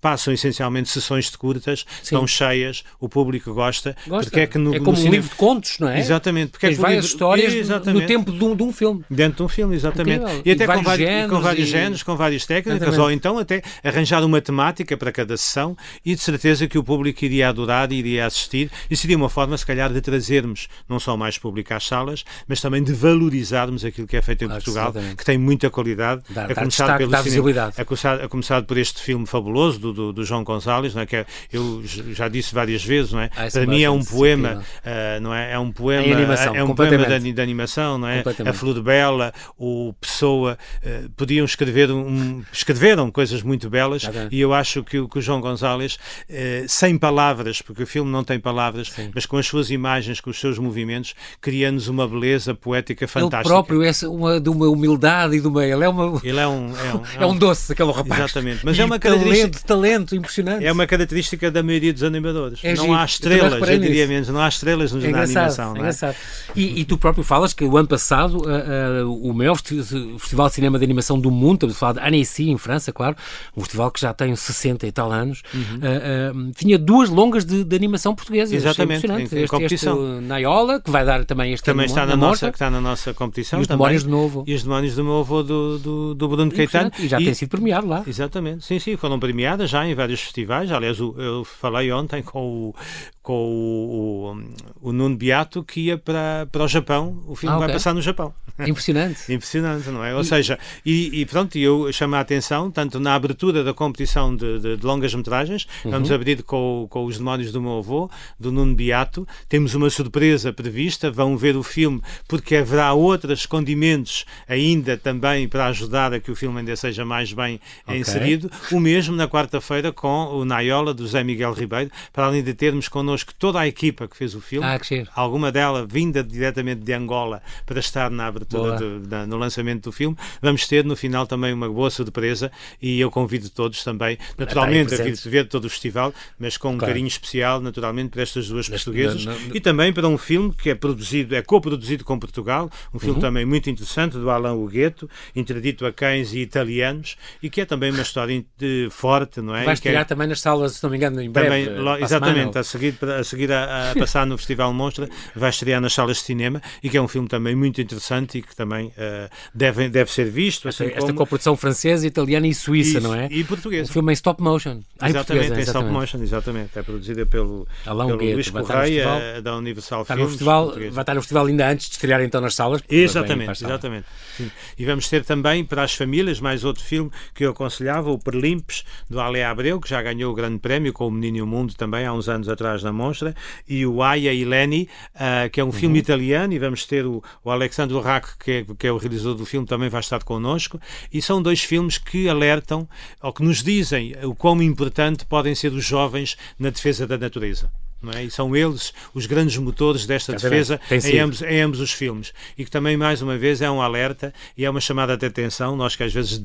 passam 0.00 0.32
essencialmente 0.32 0.88
sessões 0.88 1.30
de 1.30 1.36
curtas, 1.36 1.80
Sim. 1.80 2.02
estão 2.02 2.26
cheias, 2.26 2.84
o 2.98 3.06
público 3.06 3.52
gosta. 3.52 3.94
gosta. 4.06 4.30
Porque 4.30 4.40
é, 4.40 4.46
que 4.46 4.56
no, 4.56 4.74
é 4.74 4.78
como 4.78 4.92
no 4.92 4.94
um 4.94 4.96
cinema... 4.96 5.16
livro 5.16 5.28
de 5.28 5.34
contos, 5.34 5.78
não 5.78 5.90
é? 5.90 5.98
Exatamente. 5.98 6.52
Porque 6.52 6.66
Tens 6.68 6.78
é 6.78 6.80
várias 6.80 7.04
livro... 7.04 7.14
histórias 7.14 7.52
exatamente. 7.54 8.00
no 8.00 8.06
tempo 8.06 8.32
de 8.32 8.44
um, 8.44 8.56
de 8.56 8.62
um, 8.62 8.72
filme. 8.72 9.04
Dentro 9.10 9.36
de 9.36 9.42
um 9.42 9.48
filme, 9.48 9.76
exatamente. 9.76 10.22
Incrível. 10.22 10.42
E 10.44 10.50
até 10.50 10.66
com 10.66 10.82
vários, 10.82 11.08
géneros, 11.08 11.30
com 11.30 11.40
vários 11.40 11.68
e... 11.68 11.70
géneros, 11.70 12.02
com 12.02 12.16
várias 12.16 12.46
técnicas, 12.46 12.82
exatamente. 12.82 13.00
ou 13.00 13.10
então 13.10 13.38
até 13.38 13.62
arranjar 13.84 14.24
uma 14.24 14.40
temática 14.40 14.96
para 14.96 15.12
cada 15.12 15.36
sessão 15.36 15.76
e 16.02 16.14
de 16.14 16.20
certeza 16.22 16.66
que 16.66 16.78
o 16.78 16.82
público 16.82 17.22
iria 17.24 17.50
adorar 17.50 17.92
e 17.92 17.96
iria 17.96 18.24
assistir. 18.24 18.70
E 18.90 18.96
seria 18.96 19.18
uma 19.18 19.28
forma, 19.28 19.56
se 19.58 19.66
calhar, 19.66 19.92
de 19.92 20.00
trazermos 20.00 20.68
não 20.88 20.98
só 20.98 21.14
mais 21.14 21.36
público 21.36 21.74
às 21.74 21.86
salas, 21.86 22.24
mas 22.46 22.60
também 22.60 22.82
de 22.82 22.92
valorizar 22.92 23.48
valorizarmos 23.48 23.84
aquilo 23.84 24.06
que 24.06 24.16
é 24.16 24.22
feito 24.22 24.44
em 24.44 24.48
Portugal, 24.48 24.92
que 25.16 25.24
tem 25.24 25.38
muita 25.38 25.70
qualidade. 25.70 26.22
Dá, 26.30 26.44
a, 26.44 26.54
começar 26.54 26.98
pelo 26.98 27.16
cinema, 27.22 27.72
a, 27.76 27.84
começar, 27.84 28.24
a 28.24 28.28
começar 28.28 28.62
por 28.62 28.76
este 28.78 29.02
filme 29.02 29.26
fabuloso 29.26 29.78
do, 29.78 29.92
do, 29.92 30.12
do 30.12 30.24
João 30.24 30.44
Gonzalez, 30.44 30.94
não 30.94 31.02
é? 31.02 31.06
que 31.06 31.16
é, 31.16 31.26
eu 31.52 31.82
já 31.84 32.28
disse 32.28 32.54
várias 32.54 32.84
vezes, 32.84 33.12
não 33.12 33.20
é? 33.20 33.30
Ah, 33.36 33.48
Para 33.50 33.66
mim 33.66 33.82
é 33.82 33.90
um 33.90 34.04
poema, 34.04 34.62
uh, 34.62 35.20
não 35.20 35.34
é? 35.34 35.52
É 35.52 35.58
um 35.58 35.70
poema, 35.70 36.14
animação, 36.14 36.54
é 36.54 36.64
um 36.64 36.74
poema 36.74 37.18
de, 37.18 37.32
de, 37.32 37.40
animação, 37.40 37.98
não 37.98 38.08
é? 38.08 38.22
A 38.46 38.52
Flor 38.52 38.74
de 38.74 38.82
Bela, 38.82 39.32
o 39.56 39.94
Pessoa, 40.00 40.58
uh, 40.82 41.10
podiam 41.10 41.44
escrever 41.44 41.90
um, 41.90 42.42
escreveram 42.52 43.10
coisas 43.10 43.42
muito 43.42 43.70
belas 43.70 44.02
e 44.30 44.40
eu 44.40 44.52
acho 44.52 44.82
que, 44.82 45.06
que 45.06 45.18
o 45.18 45.22
João 45.22 45.40
Gonzalez, 45.40 45.94
uh, 46.28 46.68
sem 46.68 46.98
palavras, 46.98 47.62
porque 47.62 47.82
o 47.82 47.86
filme 47.86 48.10
não 48.10 48.24
tem 48.24 48.38
palavras, 48.38 48.90
Sim. 48.90 49.10
mas 49.14 49.26
com 49.26 49.36
as 49.36 49.46
suas 49.46 49.70
imagens, 49.70 50.20
com 50.20 50.30
os 50.30 50.38
seus 50.38 50.58
movimentos, 50.58 51.14
cria-nos 51.40 51.88
uma 51.88 52.06
beleza 52.06 52.17
poética 52.54 53.06
fantástica. 53.06 53.38
Ele 53.38 53.48
próprio 53.48 53.82
é 53.82 53.92
uma, 54.04 54.40
de 54.40 54.48
uma 54.48 54.68
humildade 54.68 55.36
e 55.36 55.40
de 55.40 55.46
uma. 55.46 55.64
Ele 55.64 55.84
é, 55.84 55.88
uma, 55.88 56.20
ele 56.22 56.38
é, 56.38 56.46
um, 56.46 56.72
é, 56.76 56.94
um, 56.94 57.22
é, 57.22 57.26
um, 57.26 57.34
é 57.34 57.38
doce, 57.38 57.72
aquele 57.72 57.92
rapaz. 57.92 58.20
Exatamente. 58.20 58.64
Mas 58.64 58.76
e 58.76 58.80
é 58.80 58.84
uma 58.84 58.98
característica. 58.98 59.66
Talento, 59.66 59.66
talento 59.66 60.16
impressionante. 60.16 60.64
É 60.64 60.72
uma 60.72 60.86
característica 60.86 61.50
da 61.50 61.62
maioria 61.62 61.92
dos 61.92 62.02
animadores. 62.02 62.60
É 62.62 62.74
não 62.74 62.84
giro. 62.84 62.96
há 62.96 63.04
estrelas, 63.04 63.52
eu, 63.52 63.66
eu 63.66 63.78
diria 63.78 64.06
menos, 64.06 64.28
não 64.28 64.40
há 64.40 64.48
estrelas 64.48 64.92
é 64.92 65.08
na 65.10 65.22
animação. 65.22 65.74
É 65.74 65.78
engraçado. 65.78 66.12
É? 66.14 66.50
E, 66.54 66.80
e, 66.80 66.84
tu 66.84 66.98
próprio 66.98 67.24
falas 67.24 67.52
que 67.52 67.64
o 67.64 67.76
ano 67.76 67.88
passado 67.88 68.38
uh, 68.38 69.06
uh, 69.06 69.28
o 69.28 69.32
maior 69.34 69.56
festival 69.56 70.48
de 70.48 70.54
cinema 70.54 70.78
de 70.78 70.84
animação 70.84 71.18
do 71.18 71.30
mundo, 71.30 71.54
estamos 71.54 71.76
a 71.76 71.78
falar 71.78 71.92
de 71.94 72.00
Annecy, 72.00 72.50
em 72.50 72.58
França, 72.58 72.92
claro, 72.92 73.16
um 73.56 73.60
festival 73.60 73.90
que 73.90 74.00
já 74.00 74.12
tem 74.12 74.34
60 74.34 74.86
e 74.86 74.92
tal 74.92 75.12
anos, 75.12 75.42
uhum. 75.54 76.48
uh, 76.48 76.52
tinha 76.52 76.78
duas 76.78 77.08
longas 77.08 77.44
de, 77.44 77.64
de 77.64 77.76
animação 77.76 78.14
portuguesa. 78.14 78.54
Exatamente, 78.54 79.06
em, 79.06 79.10
em 79.10 79.22
este, 79.22 79.46
competição. 79.46 80.16
Este 80.16 80.26
Naiola, 80.26 80.80
que 80.80 80.90
vai 80.90 81.04
dar 81.04 81.24
também 81.24 81.52
este 81.52 81.64
Também 81.64 81.86
está 81.86 82.06
na, 82.08 82.16
nossa, 82.16 82.50
que 82.50 82.56
está 82.56 82.70
na 82.70 82.80
nossa 82.80 83.14
competição 83.14 83.58
e 83.58 83.62
os 83.62 83.68
também, 83.68 83.78
demónios 83.78 84.04
do 84.04 84.10
meu 84.10 84.24
avô. 84.24 84.44
E 84.46 84.54
os 84.54 84.62
demónios 84.62 84.94
do 84.94 85.04
meu 85.04 85.18
avô 85.18 85.42
do, 85.42 85.78
do, 85.78 86.14
do 86.14 86.28
Bruno 86.28 86.50
Caetano. 86.50 86.90
E 86.98 87.08
já 87.08 87.20
e, 87.20 87.24
tem 87.24 87.34
sido 87.34 87.48
premiado 87.48 87.86
lá. 87.86 88.02
Exatamente, 88.06 88.64
sim, 88.64 88.78
sim, 88.78 88.96
foram 88.96 89.18
premiadas 89.18 89.70
já 89.70 89.86
em 89.86 89.94
vários 89.94 90.20
festivais. 90.20 90.70
Aliás, 90.70 90.98
eu 90.98 91.44
falei 91.44 91.92
ontem 91.92 92.22
com 92.22 92.68
o, 92.68 92.74
com 93.22 93.34
o, 93.34 94.34
o, 94.82 94.88
o 94.88 94.92
Nuno 94.92 95.16
Beato 95.16 95.62
que 95.62 95.80
ia 95.80 95.98
para, 95.98 96.48
para 96.50 96.64
o 96.64 96.68
Japão. 96.68 97.22
O 97.26 97.36
filme 97.36 97.54
ah, 97.54 97.58
okay. 97.58 97.66
vai 97.66 97.74
passar 97.74 97.94
no 97.94 98.00
Japão. 98.00 98.32
Impressionante. 98.66 99.20
Impressionante, 99.32 99.88
não 99.90 100.04
é? 100.04 100.14
Ou 100.14 100.22
e... 100.22 100.24
seja, 100.24 100.58
e, 100.84 101.20
e 101.20 101.26
pronto, 101.26 101.56
eu 101.58 101.92
chamo 101.92 102.16
a 102.16 102.20
atenção, 102.20 102.70
tanto 102.70 102.98
na 102.98 103.14
abertura 103.14 103.62
da 103.62 103.72
competição 103.72 104.34
de, 104.34 104.58
de, 104.58 104.76
de 104.76 104.86
longas 104.86 105.14
metragens, 105.14 105.66
uhum. 105.84 105.90
vamos 105.90 106.10
abrir 106.10 106.42
com, 106.42 106.86
com 106.90 107.04
os 107.04 107.18
demónios 107.18 107.52
do 107.52 107.60
meu 107.60 107.78
avô, 107.78 108.10
do 108.38 108.50
Nuno 108.50 108.74
Beato. 108.74 109.26
Temos 109.48 109.74
uma 109.74 109.90
surpresa 109.90 110.52
prevista, 110.52 111.10
vão 111.10 111.36
ver 111.36 111.56
o 111.56 111.62
filme, 111.62 111.97
porque 112.26 112.56
haverá 112.56 112.92
outros 112.92 113.46
condimentos 113.46 114.24
ainda 114.48 114.96
também 114.96 115.48
para 115.48 115.66
ajudar 115.66 116.12
a 116.12 116.20
que 116.20 116.30
o 116.30 116.36
filme 116.36 116.58
ainda 116.58 116.76
seja 116.76 117.04
mais 117.04 117.32
bem 117.32 117.60
okay. 117.86 118.00
inserido. 118.00 118.50
O 118.72 118.80
mesmo 118.80 119.14
na 119.14 119.28
quarta-feira 119.28 119.92
com 119.92 120.26
o 120.26 120.44
Naiola, 120.44 120.92
do 120.92 121.02
José 121.04 121.22
Miguel 121.22 121.52
Ribeiro, 121.52 121.90
para 122.12 122.26
além 122.26 122.42
de 122.42 122.54
termos 122.54 122.88
connosco 122.88 123.32
toda 123.38 123.60
a 123.60 123.66
equipa 123.66 124.08
que 124.08 124.16
fez 124.16 124.34
o 124.34 124.40
filme, 124.40 124.66
ah, 124.66 124.78
alguma 125.14 125.52
dela 125.52 125.86
vinda 125.86 126.22
diretamente 126.22 126.82
de 126.82 126.92
Angola 126.92 127.42
para 127.64 127.80
estar 127.80 128.10
na 128.10 128.26
abertura, 128.26 128.76
de, 128.76 129.00
de, 129.00 129.26
no 129.26 129.36
lançamento 129.36 129.84
do 129.84 129.92
filme. 129.92 130.16
Vamos 130.40 130.66
ter 130.66 130.84
no 130.84 130.96
final 130.96 131.26
também 131.26 131.52
uma 131.52 131.68
boa 131.68 131.90
surpresa 131.90 132.50
e 132.80 133.00
eu 133.00 133.10
convido 133.10 133.48
todos 133.50 133.82
também, 133.84 134.18
naturalmente, 134.36 134.94
a 134.94 135.02
vir 135.02 135.16
ver 135.28 135.48
todo 135.48 135.64
o 135.66 135.70
festival, 135.70 136.12
mas 136.38 136.56
com 136.56 136.70
um 136.70 136.78
claro. 136.78 136.92
carinho 136.92 137.08
especial, 137.08 137.60
naturalmente, 137.60 138.10
para 138.10 138.22
estas 138.22 138.48
duas 138.48 138.68
portuguesas 138.68 139.24
não, 139.24 139.38
não, 139.38 139.56
e 139.56 139.60
também 139.60 139.92
para 139.92 140.08
um 140.08 140.18
filme 140.18 140.52
que 140.52 140.70
é 140.70 140.74
produzido, 140.74 141.34
é 141.34 141.42
co-produzido 141.42 141.87
com 142.04 142.18
Portugal, 142.18 142.70
um 142.92 142.98
filme 142.98 143.16
uhum. 143.16 143.20
também 143.20 143.44
muito 143.44 143.70
interessante 143.70 144.16
do 144.16 144.30
Alain 144.30 144.54
Hugueto, 144.54 145.08
interdito 145.34 145.86
a 145.86 145.92
cães 145.92 146.32
e 146.32 146.40
italianos 146.40 147.16
e 147.42 147.50
que 147.50 147.60
é 147.60 147.64
também 147.64 147.90
uma 147.90 148.02
história 148.02 148.44
de, 148.58 148.88
forte, 148.90 149.40
não 149.40 149.54
é? 149.54 149.64
Vai 149.64 149.74
estrear 149.74 150.02
é... 150.02 150.04
também 150.04 150.26
nas 150.26 150.40
salas, 150.40 150.72
se 150.74 150.82
não 150.82 150.90
me 150.90 150.96
engano, 150.96 151.20
em 151.20 151.30
breve. 151.30 151.66
Também, 151.66 152.02
exatamente, 152.02 152.58
a 152.58 152.62
seguir 152.62 152.96
a 153.02 153.24
seguir 153.24 153.52
a, 153.52 153.92
a 153.92 153.94
passar 153.98 154.26
no 154.26 154.36
Festival 154.36 154.72
Monstra, 154.72 155.08
vai 155.34 155.50
estrear 155.50 155.80
nas 155.80 155.92
salas 155.92 156.18
de 156.18 156.24
cinema 156.24 156.60
e 156.82 156.90
que 156.90 156.96
é 156.96 157.02
um 157.02 157.08
filme 157.08 157.28
também 157.28 157.54
muito 157.54 157.80
interessante 157.80 158.38
e 158.38 158.42
que 158.42 158.54
também 158.54 158.88
uh, 158.88 159.28
deve, 159.54 159.88
deve 159.88 160.10
ser 160.10 160.30
visto. 160.30 160.68
Assim 160.68 160.86
esta, 160.86 161.00
como... 161.00 161.14
coprodução 161.14 161.56
francesa, 161.56 162.06
italiana 162.06 162.46
e 162.46 162.54
suíça, 162.54 163.00
não 163.00 163.14
é? 163.14 163.28
E 163.30 163.44
portuguesa. 163.44 163.90
Um 163.90 163.92
filme 163.92 164.12
em 164.12 164.14
stop 164.14 164.42
motion. 164.42 164.80
Ah, 164.98 165.08
exatamente, 165.08 165.52
em, 165.52 165.58
em 165.58 165.60
stop 165.60 165.88
motion, 165.90 166.22
exatamente. 166.22 166.78
É 166.78 166.82
produzida 166.82 167.24
pelo, 167.26 167.66
pelo 167.84 168.16
Luís 168.16 168.50
Correia, 168.50 169.04
eh, 169.04 169.40
da 169.40 169.56
Universal 169.56 170.04
festival, 170.04 170.74
vai 170.90 171.02
estar 171.02 171.14
no 171.14 171.20
festival 171.20 171.46
ainda 171.46 171.70
antes 171.70 171.77
de 171.86 171.92
estrear 171.92 172.20
então 172.22 172.40
nas 172.40 172.54
salas. 172.54 172.82
Exatamente, 172.88 173.64
exatamente. 173.64 174.06
Sim. 174.36 174.50
E 174.78 174.84
vamos 174.84 175.08
ter 175.08 175.24
também 175.24 175.64
para 175.64 175.82
as 175.82 175.94
famílias 175.94 176.40
mais 176.40 176.64
outro 176.64 176.82
filme 176.82 177.10
que 177.34 177.44
eu 177.44 177.50
aconselhava, 177.50 178.10
o 178.10 178.18
Perlimpes, 178.18 178.84
do 179.08 179.20
Ale 179.20 179.42
Abreu, 179.42 179.80
que 179.80 179.88
já 179.88 180.00
ganhou 180.02 180.32
o 180.32 180.34
grande 180.34 180.58
prémio 180.58 180.92
com 180.92 181.06
o 181.06 181.10
Menino 181.10 181.38
e 181.38 181.42
o 181.42 181.46
Mundo 181.46 181.74
também 181.74 182.06
há 182.06 182.12
uns 182.12 182.28
anos 182.28 182.48
atrás 182.48 182.82
na 182.82 182.92
Monstra, 182.92 183.34
e 183.68 183.84
o 183.84 184.02
Aya 184.02 184.32
e 184.32 184.44
Leni, 184.44 184.88
uh, 185.14 185.50
que 185.50 185.60
é 185.60 185.64
um 185.64 185.68
uhum. 185.68 185.72
filme 185.72 185.98
italiano, 185.98 186.52
e 186.52 186.58
vamos 186.58 186.86
ter 186.86 187.04
o, 187.06 187.22
o 187.44 187.50
Alexandre 187.50 187.98
Rack, 188.00 188.38
que 188.38 188.50
é, 188.50 188.66
que 188.78 188.86
é 188.86 188.92
o 188.92 188.96
realizador 188.96 189.34
do 189.34 189.46
filme, 189.46 189.66
também 189.66 189.88
vai 189.88 190.00
estar 190.00 190.22
connosco, 190.22 190.80
e 191.12 191.20
são 191.20 191.42
dois 191.42 191.62
filmes 191.62 191.98
que 191.98 192.28
alertam, 192.28 192.88
ou 193.20 193.32
que 193.32 193.42
nos 193.42 193.62
dizem 193.62 194.14
o 194.22 194.34
quão 194.34 194.62
importante 194.62 195.24
podem 195.24 195.54
ser 195.54 195.72
os 195.72 195.84
jovens 195.84 196.36
na 196.58 196.70
defesa 196.70 197.06
da 197.06 197.18
natureza. 197.18 197.70
É? 198.14 198.24
E 198.24 198.30
são 198.30 198.54
eles 198.54 198.92
os 199.12 199.26
grandes 199.26 199.56
motores 199.56 200.06
desta 200.06 200.32
defesa 200.32 200.80
em 200.90 201.18
ambos, 201.18 201.42
em 201.42 201.60
ambos 201.60 201.80
os 201.80 201.92
filmes. 201.92 202.32
E 202.56 202.64
que 202.64 202.70
também, 202.70 202.96
mais 202.96 203.22
uma 203.22 203.36
vez, 203.36 203.60
é 203.60 203.70
um 203.70 203.82
alerta 203.82 204.32
e 204.56 204.64
é 204.64 204.70
uma 204.70 204.80
chamada 204.80 205.16
de 205.16 205.26
atenção. 205.26 205.76
Nós 205.76 205.96
que 205.96 206.04
às 206.04 206.12
vezes 206.12 206.40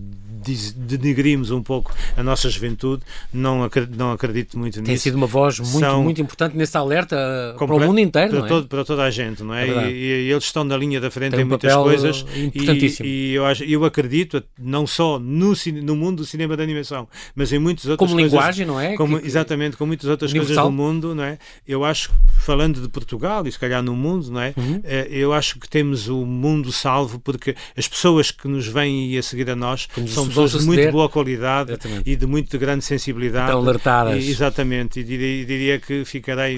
denigrimos 0.76 1.52
um 1.52 1.64
pouco 1.64 1.94
a 2.18 2.24
nossa 2.24 2.50
juventude, 2.50 3.04
não 3.32 3.64
acredito, 3.64 3.98
não 3.98 4.12
acredito 4.12 4.60
muito 4.60 4.80
nisso. 4.80 4.88
Tem 4.88 4.98
sido 4.98 5.16
uma 5.16 5.28
voz 5.28 5.60
muito, 5.60 5.80
São, 5.80 6.04
muito 6.04 6.22
importante 6.22 6.58
nesse 6.58 6.76
alerta 6.76 7.56
para 7.58 7.74
o 7.74 7.80
mundo 7.80 8.00
inteiro, 8.00 8.30
para, 8.30 8.46
é? 8.46 8.48
todo, 8.48 8.68
para 8.68 8.84
toda 8.84 9.04
a 9.04 9.10
gente, 9.10 9.42
não 9.44 9.54
é? 9.54 9.68
é 9.68 9.92
e, 9.92 10.28
e, 10.28 10.32
eles 10.32 10.44
estão 10.44 10.64
na 10.64 10.76
linha 10.76 11.00
da 11.00 11.10
frente 11.10 11.32
Tem 11.32 11.42
em 11.42 11.46
muitas 11.46 11.74
coisas. 11.74 12.26
Importantíssimo. 12.36 13.08
E, 13.08 13.32
e 13.32 13.34
eu, 13.34 13.44
eu 13.68 13.86
acredito, 13.86 14.44
não 14.60 14.86
só 14.86 15.18
no, 15.18 15.54
no 15.82 15.96
mundo 15.96 16.18
do 16.18 16.26
cinema 16.26 16.58
de 16.58 16.64
animação, 16.64 17.08
mas 17.36 17.54
em 17.54 17.60
muitas 17.60 17.86
outras 17.86 18.10
como 18.10 18.20
coisas. 18.20 18.32
Como 18.32 18.42
linguagem, 18.42 18.66
não 18.66 18.80
é? 18.80 18.96
Como, 18.96 19.20
que, 19.20 19.28
exatamente, 19.28 19.78
com 19.78 19.86
muitas 19.86 20.10
outras 20.10 20.32
universal. 20.32 20.66
coisas 20.66 20.72
do 20.72 20.84
mundo, 20.84 21.16
não 21.16 21.24
é? 21.24 21.38
Eu 21.68 21.84
acho, 21.84 22.12
falando 22.40 22.82
de 22.82 22.90
Portugal 22.90 23.46
e 23.48 23.52
se 23.52 23.60
calhar 23.60 23.82
no 23.82 23.96
mundo, 23.96 24.32
não 24.32 24.42
é? 24.42 24.54
Uhum. 24.58 24.82
Eh, 24.84 25.08
eu 25.10 25.34
acho 25.34 25.60
que 25.60 25.68
temos 25.68 26.08
o 26.08 26.26
mundo 26.26 26.72
salvo 26.72 27.20
porque 27.20 27.56
as 27.76 27.88
pessoas 27.88 28.32
que 28.32 28.48
nos 28.48 28.68
vêm 28.68 29.18
a 29.18 29.24
seguir 29.24 29.50
a 29.50 29.56
nós 29.56 29.88
Como 29.94 30.08
são 30.08 30.28
pessoas 30.28 30.52
de 30.52 30.66
muito 30.66 30.92
boa 30.92 31.10
qualidade 31.10 31.72
exatamente. 31.72 32.10
e 32.10 32.16
de 32.16 32.26
muito 32.26 32.58
grande 32.58 32.84
sensibilidade. 32.84 33.46
Estão 33.48 33.60
alertadas. 33.60 34.24
E, 34.24 34.30
exatamente, 34.30 35.00
e 35.00 35.04
diria, 35.04 35.46
diria 35.46 35.80
que 35.80 36.06
ficarei, 36.06 36.58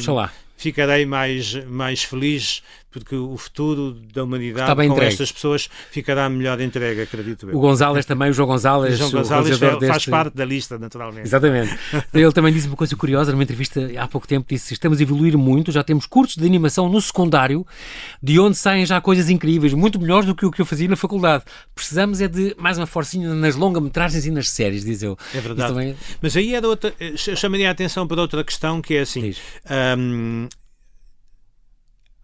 ficarei 0.57 1.05
mais, 1.05 1.53
mais 1.65 2.03
feliz 2.03 2.61
porque 2.95 3.13
o 3.13 3.35
futuro 3.35 3.91
da 4.13 4.23
humanidade 4.23 4.73
com 4.73 4.81
entregue. 4.81 5.11
estas 5.11 5.29
pessoas 5.29 5.69
ficará 5.91 6.29
melhor 6.29 6.61
entregue, 6.61 7.01
acredito 7.01 7.49
eu. 7.49 7.57
O 7.57 7.59
Gonzalez 7.59 8.05
também, 8.05 8.29
o 8.29 8.33
João 8.33 8.47
Gonzalez, 8.47 8.93
o 8.93 8.97
João 8.97 9.11
Gonzalez 9.11 9.59
faz 9.59 9.79
deste... 9.79 10.09
parte 10.09 10.33
da 10.33 10.45
lista, 10.45 10.79
naturalmente. 10.79 11.27
Exatamente. 11.27 11.77
Ele 12.13 12.31
também 12.31 12.53
disse 12.53 12.67
uma 12.67 12.77
coisa 12.77 12.95
curiosa 12.95 13.33
numa 13.33 13.43
entrevista 13.43 13.81
há 13.99 14.07
pouco 14.07 14.25
tempo, 14.25 14.45
disse 14.47 14.73
estamos 14.73 15.01
a 15.01 15.01
evoluir 15.01 15.37
muito, 15.37 15.73
já 15.73 15.83
temos 15.83 16.05
cursos 16.05 16.37
de 16.37 16.45
animação 16.45 16.87
no 16.87 17.01
secundário, 17.01 17.67
de 18.23 18.39
onde 18.39 18.55
saem 18.55 18.85
já 18.85 19.01
coisas 19.01 19.29
incríveis, 19.29 19.73
muito 19.73 19.99
melhores 19.99 20.25
do 20.25 20.33
que 20.33 20.45
o 20.45 20.51
que 20.51 20.61
eu 20.61 20.65
fazia 20.65 20.87
na 20.87 20.95
faculdade. 20.95 21.43
Precisamos 21.75 22.21
é 22.21 22.29
de 22.29 22.55
mais 22.57 22.77
uma 22.77 22.87
forcinha 22.87 23.33
nas 23.33 23.57
longa-metragens 23.57 24.25
e 24.25 24.31
nas 24.31 24.49
séries, 24.49 24.85
diz 24.85 25.03
eu. 25.03 25.17
É 25.33 25.41
verdade. 25.41 25.73
Também... 25.73 25.97
Mas 26.21 26.37
aí 26.37 26.55
era 26.55 26.65
outra, 26.65 26.93
eh, 26.97 27.17
chamaria 27.17 27.67
a 27.67 27.71
atenção 27.73 28.07
para 28.07 28.21
outra 28.21 28.41
questão 28.41 28.81
que 28.81 28.95
é 28.95 29.01
assim, 29.01 29.35
um, 29.97 30.47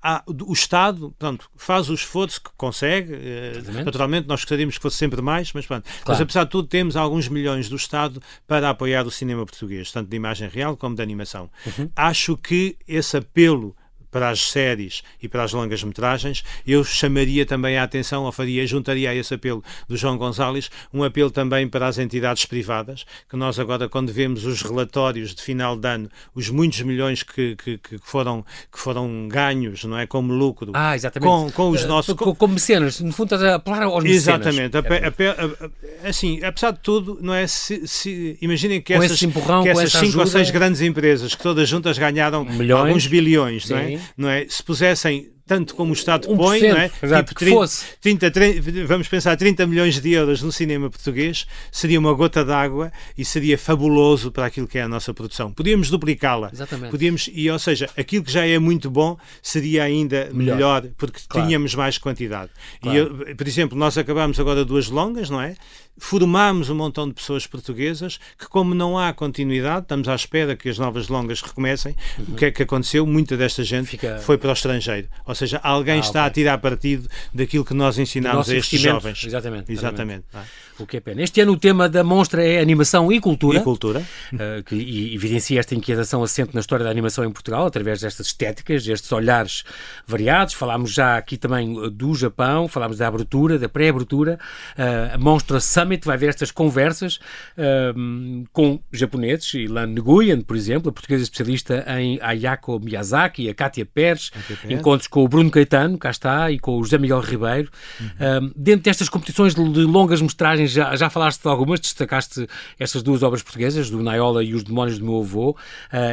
há, 0.02 0.24
o 0.28 0.54
Estado 0.54 1.14
pronto, 1.18 1.50
faz 1.56 1.90
o 1.90 1.94
esforço 1.94 2.42
que 2.42 2.50
consegue. 2.58 3.14
Eh, 3.14 3.54
Exatamente. 3.56 3.86
Naturalmente, 3.86 4.28
nós 4.28 4.42
gostaríamos 4.42 4.78
que 4.78 4.82
fosse 4.82 4.98
sempre 4.98 5.22
mais, 5.22 5.54
mas, 5.54 5.66
pronto. 5.66 5.84
Claro. 5.84 6.04
mas 6.08 6.22
apesar 6.22 6.44
de 6.46 6.50
tudo, 6.50 6.68
temos 6.68 6.96
alguns 6.96 7.28
milhões 7.28 7.70
do 7.70 7.76
Estado 7.76 8.22
para 8.48 8.70
apoiar 8.70 9.06
o 9.06 9.12
cinema 9.12 9.46
português, 9.46 9.92
tanto 9.92 10.10
de 10.10 10.16
imagem 10.16 10.50
real 10.50 10.76
como 10.76 10.96
de 10.96 11.02
animação. 11.02 11.50
Uhum. 11.66 11.90
Acho 11.96 12.38
que 12.38 12.78
esse 12.88 13.18
apelo 13.18 13.76
para 14.12 14.30
as 14.30 14.42
séries 14.42 15.02
e 15.22 15.28
para 15.28 15.44
as 15.44 15.54
longas 15.54 15.84
metragens, 15.84 16.44
eu 16.68 16.84
chamaria 16.84 17.46
também 17.46 17.78
a 17.78 17.84
atenção, 17.84 18.26
ou 18.26 18.32
faria, 18.32 18.68
juntaria 18.68 19.10
a 19.10 19.16
esse 19.16 19.34
apelo 19.34 19.64
do 19.88 19.96
João 19.96 20.18
Gonzalez, 20.18 20.70
um 20.94 21.04
apelo 21.04 21.32
também 21.32 21.68
para 21.68 21.88
as 21.88 21.98
entidades 21.98 22.46
privadas, 22.46 23.06
que 23.30 23.38
nós 23.38 23.58
agora, 23.58 23.88
quando 23.88 24.12
vemos 24.12 24.46
os 24.46 24.62
relatórios 24.62 25.34
de 25.34 25.42
final 25.42 25.78
de 25.78 25.88
ano, 25.88 26.10
os 26.36 26.50
muitos 26.50 26.82
milhões 26.82 27.24
que, 27.24 27.56
que, 27.56 27.78
que 27.78 27.98
foram, 28.04 28.46
que 28.72 28.78
foram 28.78 29.28
ganhos, 29.30 29.84
não 29.86 29.98
é, 29.98 30.06
como 30.06 30.34
lucro, 30.34 30.72
ah, 30.74 30.94
com, 31.20 31.50
com 31.52 31.70
os 31.70 31.84
eh, 31.84 31.88
nossos... 31.88 32.14
Com, 32.16 32.36
como 32.36 32.56
mecenas, 32.56 33.00
no 33.00 33.14
fundo 33.14 33.34
estás 33.34 33.44
a 33.44 33.56
apelar 33.56 33.84
aos 33.84 34.04
mecenas. 34.04 34.46
Exatamente, 34.46 34.78
a, 34.78 36.10
assim, 36.10 36.44
apesar 36.44 36.72
de 36.72 36.80
tudo, 36.80 37.18
não 37.22 37.34
é, 37.34 37.48
se, 37.48 37.88
se 37.88 38.38
imaginem 38.42 38.82
que 38.82 38.94
com 38.96 39.04
essas, 39.04 39.22
empurrão, 39.22 39.64
que 39.64 39.70
essas 39.70 39.92
cinco 39.92 40.06
ajuda... 40.06 40.24
ou 40.24 40.28
seis 40.28 40.52
grandes 40.52 40.82
empresas, 40.82 41.34
que 41.34 41.42
todas 41.42 41.70
juntas 41.70 41.98
ganharam 41.98 42.44
milhões, 42.44 42.82
alguns 42.82 43.08
bilhões, 43.08 43.66
Sim. 43.66 43.74
não 43.74 43.80
é? 43.80 44.01
Não 44.18 44.30
é? 44.30 44.46
Se 44.48 44.64
pusessem 44.64 45.32
tanto 45.52 45.76
como 45.76 45.90
o 45.90 45.94
Estado 45.94 46.34
põe, 46.34 46.62
não 46.62 46.78
é? 46.78 46.90
Exato, 47.04 47.28
tipo, 47.28 47.40
30, 47.40 47.56
fosse. 47.58 47.86
30, 48.00 48.32
30, 48.32 48.88
vamos 48.88 49.10
pensar 49.10 49.36
30 49.36 49.68
milhões 49.68 50.00
de 50.00 50.14
euros 50.14 50.42
no 50.42 50.50
cinema 50.50 50.90
português, 50.90 51.46
seria 51.70 52.00
uma 52.00 52.14
gota 52.14 52.46
d'água 52.46 52.90
e 53.18 53.26
seria 53.26 53.58
fabuloso 53.58 54.32
para 54.32 54.46
aquilo 54.46 54.66
que 54.66 54.78
é 54.78 54.84
a 54.84 54.88
nossa 54.88 55.14
produção. 55.14 55.52
Podíamos 55.52 55.90
duplicá-la. 55.90 56.52
Exatamente. 56.54 56.92
Podíamos, 56.92 57.30
e, 57.34 57.52
ou 57.52 57.60
seja, 57.60 57.90
aquilo 57.98 58.24
que 58.24 58.32
já 58.32 58.48
é 58.48 58.58
muito 58.60 58.90
bom 58.90 59.18
seria 59.44 59.84
ainda 59.84 60.30
melhor, 60.32 60.56
melhor 60.56 60.84
porque 60.98 61.20
claro. 61.28 61.46
tínhamos 61.46 61.76
mais 61.76 61.98
quantidade. 61.98 62.50
Claro. 62.82 62.98
E 62.98 63.28
eu, 63.30 63.36
por 63.36 63.46
exemplo, 63.46 63.78
nós 63.78 63.98
acabamos 63.98 64.40
agora 64.40 64.64
duas 64.64 64.88
longas, 64.88 65.30
não 65.30 65.42
é? 65.42 65.58
Formámos 65.98 66.70
um 66.70 66.76
montão 66.76 67.08
de 67.08 67.14
pessoas 67.14 67.46
portuguesas 67.46 68.18
que, 68.38 68.48
como 68.48 68.74
não 68.74 68.98
há 68.98 69.12
continuidade, 69.12 69.82
estamos 69.82 70.08
à 70.08 70.16
espera 70.16 70.56
que 70.56 70.70
as 70.70 70.80
novas 70.80 71.10
longas 71.10 71.42
recomecem. 71.42 71.94
Uhum. 72.18 72.26
O 72.30 72.36
que 72.38 72.46
é 72.46 72.52
que 72.52 72.64
aconteceu? 72.64 73.06
Muita 73.06 73.36
desta 73.36 73.64
gente 73.64 73.88
Fica... 73.88 74.18
foi 74.20 74.38
para 74.38 74.50
o 74.50 74.54
estrangeiro. 74.54 75.10
Ou 75.26 75.36
seja, 75.42 75.60
alguém 75.64 75.98
ah, 75.98 76.00
está 76.00 76.22
okay. 76.22 76.28
a 76.28 76.30
tirar 76.32 76.58
partido 76.60 77.10
daquilo 77.34 77.66
que 77.66 77.74
nós 77.74 77.98
ensinamos 77.98 78.50
a 78.50 78.56
estes 78.56 78.80
jovens. 78.80 79.24
Exatamente. 79.24 79.72
Exatamente. 79.72 80.26
Ah. 80.34 80.44
O 80.82 80.88
que 80.88 80.98
é 80.98 81.00
pena. 81.00 81.22
Este 81.22 81.42
ano 81.42 81.52
o 81.52 81.58
tema 81.58 81.88
da 81.88 82.04
monstra 82.04 82.44
é 82.44 82.60
animação 82.60 83.12
e 83.12 83.20
cultura. 83.20 83.60
E 83.60 83.62
cultura. 83.62 84.00
Uh, 84.34 84.64
que 84.64 84.76
e 84.76 85.14
evidencia 85.14 85.60
esta 85.60 85.76
inquietação 85.76 86.24
assente 86.24 86.54
na 86.54 86.60
história 86.60 86.84
da 86.84 86.90
animação 86.90 87.24
em 87.24 87.32
Portugal, 87.32 87.66
através 87.66 88.02
destas 88.02 88.28
estéticas, 88.28 88.84
destes 88.84 89.12
olhares 89.12 89.64
variados. 90.08 90.54
Falámos 90.56 90.92
já 90.92 91.18
aqui 91.18 91.38
também 91.38 91.92
do 91.92 92.16
Japão, 92.16 92.68
falámos 92.68 92.98
da 92.98 93.08
abertura, 93.08 93.60
da 93.60 93.70
pré-abertura. 93.70 94.40
Uh, 94.78 95.16
a 95.16 95.18
Monstra 95.18 95.60
Summit 95.60 96.06
vai 96.06 96.18
ver 96.18 96.30
estas 96.30 96.50
conversas 96.50 97.20
uh, 97.58 98.48
com 98.52 98.80
japoneses, 98.92 99.54
Ilan 99.54 99.88
Nguyen, 99.88 100.42
por 100.42 100.56
exemplo, 100.56 100.90
a 100.90 100.92
portuguesa 100.92 101.24
especialista 101.24 101.86
em 102.00 102.20
Ayako 102.22 102.80
Miyazaki, 102.80 103.50
a 103.50 103.54
Kátia 103.54 103.86
Pérez, 103.86 104.32
encontros 104.68 105.08
com 105.08 105.24
o 105.24 105.28
Bruno 105.28 105.52
Caetano, 105.52 105.98
cá 105.98 106.10
está, 106.10 106.52
e 106.52 106.58
com 106.58 106.78
o 106.78 106.84
José 106.84 106.98
Miguel 106.98 107.20
Ribeiro. 107.20 107.70
Uhum. 108.00 108.52
dentro 108.56 108.84
destas 108.84 109.10
competições 109.10 109.54
de, 109.54 109.62
longas 109.62 110.22
metragens 110.22 110.71
já, 110.74 110.96
já 110.96 111.10
falaste 111.10 111.42
de 111.42 111.48
algumas, 111.48 111.80
destacaste 111.80 112.48
estas 112.80 113.04
duas 113.04 113.24
obras 113.24 113.42
portuguesas, 113.42 113.90
do 113.90 114.02
Naiola 114.02 114.44
e 114.44 114.54
Os 114.54 114.64
Demónios 114.64 115.00
do 115.00 115.06
Meu 115.06 115.20
Avô, 115.22 115.52
uh, 115.52 115.56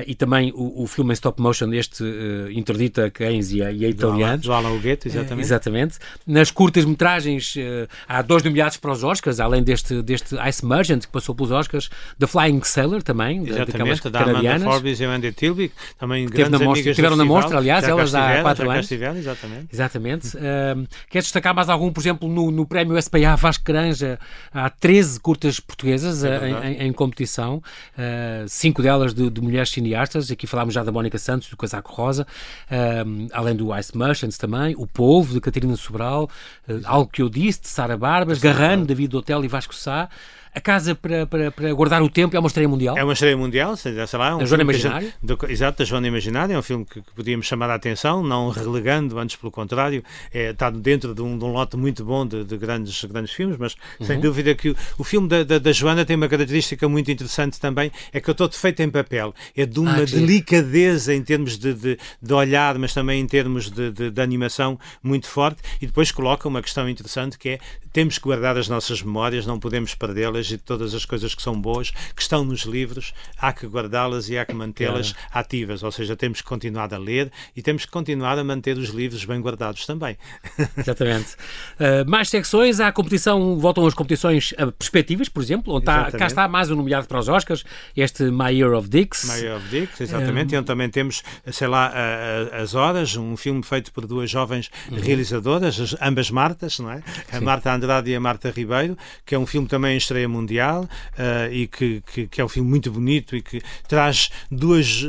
e 0.06 0.14
também 0.14 0.52
o, 0.54 0.82
o 0.82 0.86
filme 0.86 1.10
em 1.10 1.14
stop 1.14 1.40
motion, 1.40 1.72
este 1.72 2.02
uh, 2.02 2.50
Interdita 2.50 3.10
Cães 3.10 3.52
e 3.52 3.62
a, 3.62 3.70
e 3.70 3.84
a 3.84 3.88
Italianos. 3.88 4.44
Do 4.44 4.52
Alan 4.52 4.70
Huguete, 4.70 5.08
exatamente. 5.08 5.46
Exatamente. 5.46 5.98
Nas 6.26 6.50
curtas-metragens, 6.50 7.54
há 8.06 8.22
dois 8.22 8.42
nomeados 8.42 8.76
para 8.76 8.92
os 8.92 9.02
Oscars, 9.02 9.40
além 9.40 9.62
deste, 9.62 10.02
deste 10.02 10.36
Ice 10.48 10.64
Merchant, 10.64 11.00
que 11.00 11.08
passou 11.08 11.34
pelos 11.34 11.50
Oscars, 11.50 11.88
The 12.18 12.26
Flying 12.26 12.62
Sailor 12.62 13.02
também, 13.02 13.46
exatamente, 13.46 14.08
da 14.10 14.22
Amanda 14.22 14.60
Forbes 14.60 15.00
e 15.00 15.04
a 15.04 15.10
Andy 15.10 15.32
Tilby, 15.32 15.72
também 15.98 16.26
grandes 16.26 16.58
na 16.58 16.64
mostra, 16.64 16.90
Estiveram 16.90 17.16
na 17.16 17.24
mostra, 17.24 17.58
aliás, 17.58 17.84
elas 17.84 18.14
há 18.14 18.42
quatro 18.42 18.70
anos. 18.70 18.90
Exatamente. 18.90 19.68
Exatamente. 19.72 20.36
Uh, 20.36 20.86
queres 21.08 21.26
destacar 21.26 21.54
mais 21.54 21.68
algum, 21.68 21.92
por 21.92 22.00
exemplo, 22.00 22.28
no, 22.28 22.50
no 22.50 22.66
prémio 22.66 23.00
SPA 23.00 23.36
Vasco 23.36 23.64
Granja, 23.64 24.18
há 24.52 24.70
13 24.70 25.20
curtas 25.20 25.60
portuguesas 25.60 26.24
é 26.24 26.48
em, 26.48 26.54
em, 26.54 26.88
em, 26.88 26.92
competição, 26.92 27.56
uh, 27.56 28.48
cinco 28.48 28.82
delas 28.82 29.14
de, 29.14 29.30
de, 29.30 29.40
mulheres 29.40 29.70
cineastas. 29.70 30.30
Aqui 30.30 30.46
falámos 30.46 30.74
já 30.74 30.82
da 30.82 30.92
Mónica 30.92 31.18
Santos, 31.18 31.48
do 31.48 31.56
Casaco 31.56 31.92
Rosa, 31.92 32.26
uh, 32.70 33.28
além 33.32 33.54
do 33.54 33.76
Ice 33.76 33.96
Merchants 33.96 34.38
também, 34.38 34.74
O 34.76 34.86
Povo, 34.86 35.34
de 35.34 35.40
Catarina 35.40 35.76
Sobral, 35.76 36.30
uh, 36.68 36.80
Algo 36.84 37.10
que 37.10 37.22
eu 37.22 37.28
disse, 37.28 37.62
de 37.62 37.68
Sara 37.68 37.96
Barbas, 37.96 38.38
Garrano, 38.38 38.86
David 38.86 39.14
Hotel 39.16 39.44
e 39.44 39.48
Vasco 39.48 39.74
Sá. 39.74 40.08
A 40.54 40.60
Casa 40.60 40.94
para, 40.94 41.26
para, 41.26 41.50
para 41.50 41.72
Guardar 41.72 42.02
o 42.02 42.08
Tempo 42.08 42.36
é 42.36 42.38
uma 42.38 42.46
estreia 42.46 42.68
mundial? 42.68 42.96
É 42.96 43.04
uma 43.04 43.12
estreia 43.12 43.36
mundial, 43.36 43.76
sei 43.76 43.92
lá. 44.14 44.36
Um 44.36 44.38
da 44.38 44.44
Joana 44.44 44.62
Imaginária? 44.62 45.14
Exato, 45.48 45.78
da 45.78 45.84
Joana 45.84 46.08
Imaginária. 46.08 46.54
É 46.54 46.58
um 46.58 46.62
filme 46.62 46.84
que, 46.84 47.00
que, 47.00 47.12
podíamos 47.14 47.46
chamar 47.46 47.70
a 47.70 47.74
atenção, 47.74 48.22
não 48.22 48.48
relegando, 48.48 49.18
antes 49.18 49.36
pelo 49.36 49.50
contrário. 49.50 50.02
É, 50.32 50.50
está 50.50 50.70
dentro 50.70 51.14
de 51.14 51.22
um, 51.22 51.38
de 51.38 51.44
um 51.44 51.52
lote 51.52 51.76
muito 51.76 52.04
bom 52.04 52.26
de, 52.26 52.44
de 52.44 52.56
grandes, 52.56 53.04
grandes 53.04 53.32
filmes, 53.32 53.56
mas 53.58 53.76
uhum. 54.00 54.06
sem 54.06 54.20
dúvida 54.20 54.54
que 54.54 54.70
o, 54.70 54.76
o 54.98 55.04
filme 55.04 55.28
da, 55.28 55.44
da, 55.44 55.58
da, 55.58 55.72
Joana 55.72 56.04
tem 56.04 56.16
uma 56.16 56.28
característica 56.28 56.88
muito 56.88 57.10
interessante 57.10 57.60
também, 57.60 57.90
é 58.12 58.20
que 58.20 58.30
é 58.30 58.34
todo 58.34 58.54
feito 58.54 58.80
em 58.82 58.90
papel. 58.90 59.34
É 59.56 59.66
de 59.66 59.80
uma 59.80 59.96
ah, 59.96 60.04
delicadeza 60.04 61.14
em 61.14 61.22
termos 61.22 61.58
de, 61.58 61.74
de, 61.74 61.98
de, 62.20 62.32
olhar, 62.32 62.78
mas 62.78 62.94
também 62.94 63.20
em 63.20 63.26
termos 63.26 63.70
de, 63.70 63.90
de, 63.90 64.10
de 64.10 64.20
animação 64.20 64.78
muito 65.02 65.28
forte. 65.28 65.60
E 65.80 65.86
depois 65.86 66.10
coloca 66.10 66.48
uma 66.48 66.62
questão 66.62 66.88
interessante 66.88 67.38
que 67.38 67.50
é 67.50 67.58
temos 67.92 68.18
que 68.18 68.24
guardar 68.24 68.56
as 68.56 68.68
nossas 68.68 69.02
memórias, 69.02 69.46
não 69.46 69.58
podemos 69.58 69.94
perdê-las 69.94 70.37
e 70.46 70.58
todas 70.58 70.94
as 70.94 71.04
coisas 71.04 71.34
que 71.34 71.42
são 71.42 71.60
boas, 71.60 71.90
que 71.90 72.22
estão 72.22 72.44
nos 72.44 72.62
livros, 72.62 73.12
há 73.38 73.52
que 73.52 73.66
guardá-las 73.66 74.28
e 74.28 74.38
há 74.38 74.44
que 74.44 74.54
mantê-las 74.54 75.14
é. 75.34 75.38
ativas. 75.38 75.82
Ou 75.82 75.90
seja, 75.90 76.16
temos 76.16 76.40
que 76.40 76.48
continuar 76.48 76.92
a 76.92 76.98
ler 76.98 77.30
e 77.56 77.62
temos 77.62 77.84
que 77.84 77.90
continuar 77.90 78.38
a 78.38 78.44
manter 78.44 78.76
os 78.78 78.90
livros 78.90 79.24
bem 79.24 79.40
guardados 79.40 79.84
também. 79.86 80.16
Exatamente. 80.76 81.34
Uh, 81.78 82.08
mais 82.08 82.28
secções, 82.28 82.80
há 82.80 82.90
competição, 82.92 83.58
voltam 83.58 83.86
as 83.86 83.94
competições 83.94 84.52
uh, 84.52 84.72
perspectivas, 84.72 85.28
por 85.28 85.42
exemplo, 85.42 85.74
onde 85.74 85.82
está, 85.82 86.10
cá 86.12 86.26
está 86.26 86.48
mais 86.48 86.70
um 86.70 86.76
nomeado 86.76 87.06
para 87.06 87.18
os 87.18 87.28
Oscars, 87.28 87.64
este 87.96 88.24
My 88.24 88.50
Year 88.50 88.72
of 88.72 88.88
Dicks. 88.88 89.24
My 89.24 89.40
Year 89.40 89.56
of 89.56 89.68
Dicks, 89.68 90.00
exatamente, 90.00 90.54
um... 90.54 90.56
e 90.56 90.58
onde 90.58 90.66
também 90.66 90.88
temos, 90.88 91.22
sei 91.50 91.66
lá, 91.66 91.92
As 92.52 92.74
Horas, 92.74 93.16
um 93.16 93.36
filme 93.36 93.62
feito 93.62 93.92
por 93.92 94.06
duas 94.06 94.30
jovens 94.30 94.70
uhum. 94.90 94.98
realizadoras, 95.00 95.96
ambas 96.00 96.30
Martas, 96.30 96.78
não 96.78 96.90
é? 96.90 97.02
A 97.32 97.38
Sim. 97.38 97.44
Marta 97.44 97.72
Andrade 97.72 98.10
e 98.10 98.14
a 98.14 98.20
Marta 98.20 98.50
Ribeiro, 98.50 98.96
que 99.24 99.34
é 99.34 99.38
um 99.38 99.46
filme 99.46 99.66
também 99.66 99.94
em 99.94 99.96
estreia 99.96 100.27
mundial 100.28 100.84
uh, 100.84 101.52
e 101.52 101.66
que, 101.66 102.02
que, 102.12 102.26
que, 102.26 102.40
é 102.40 102.44
um 102.44 102.48
filme 102.48 102.68
muito 102.68 102.90
bonito 102.90 103.36
e 103.36 103.42
que 103.42 103.60
traz 103.86 104.30
duas, 104.50 105.02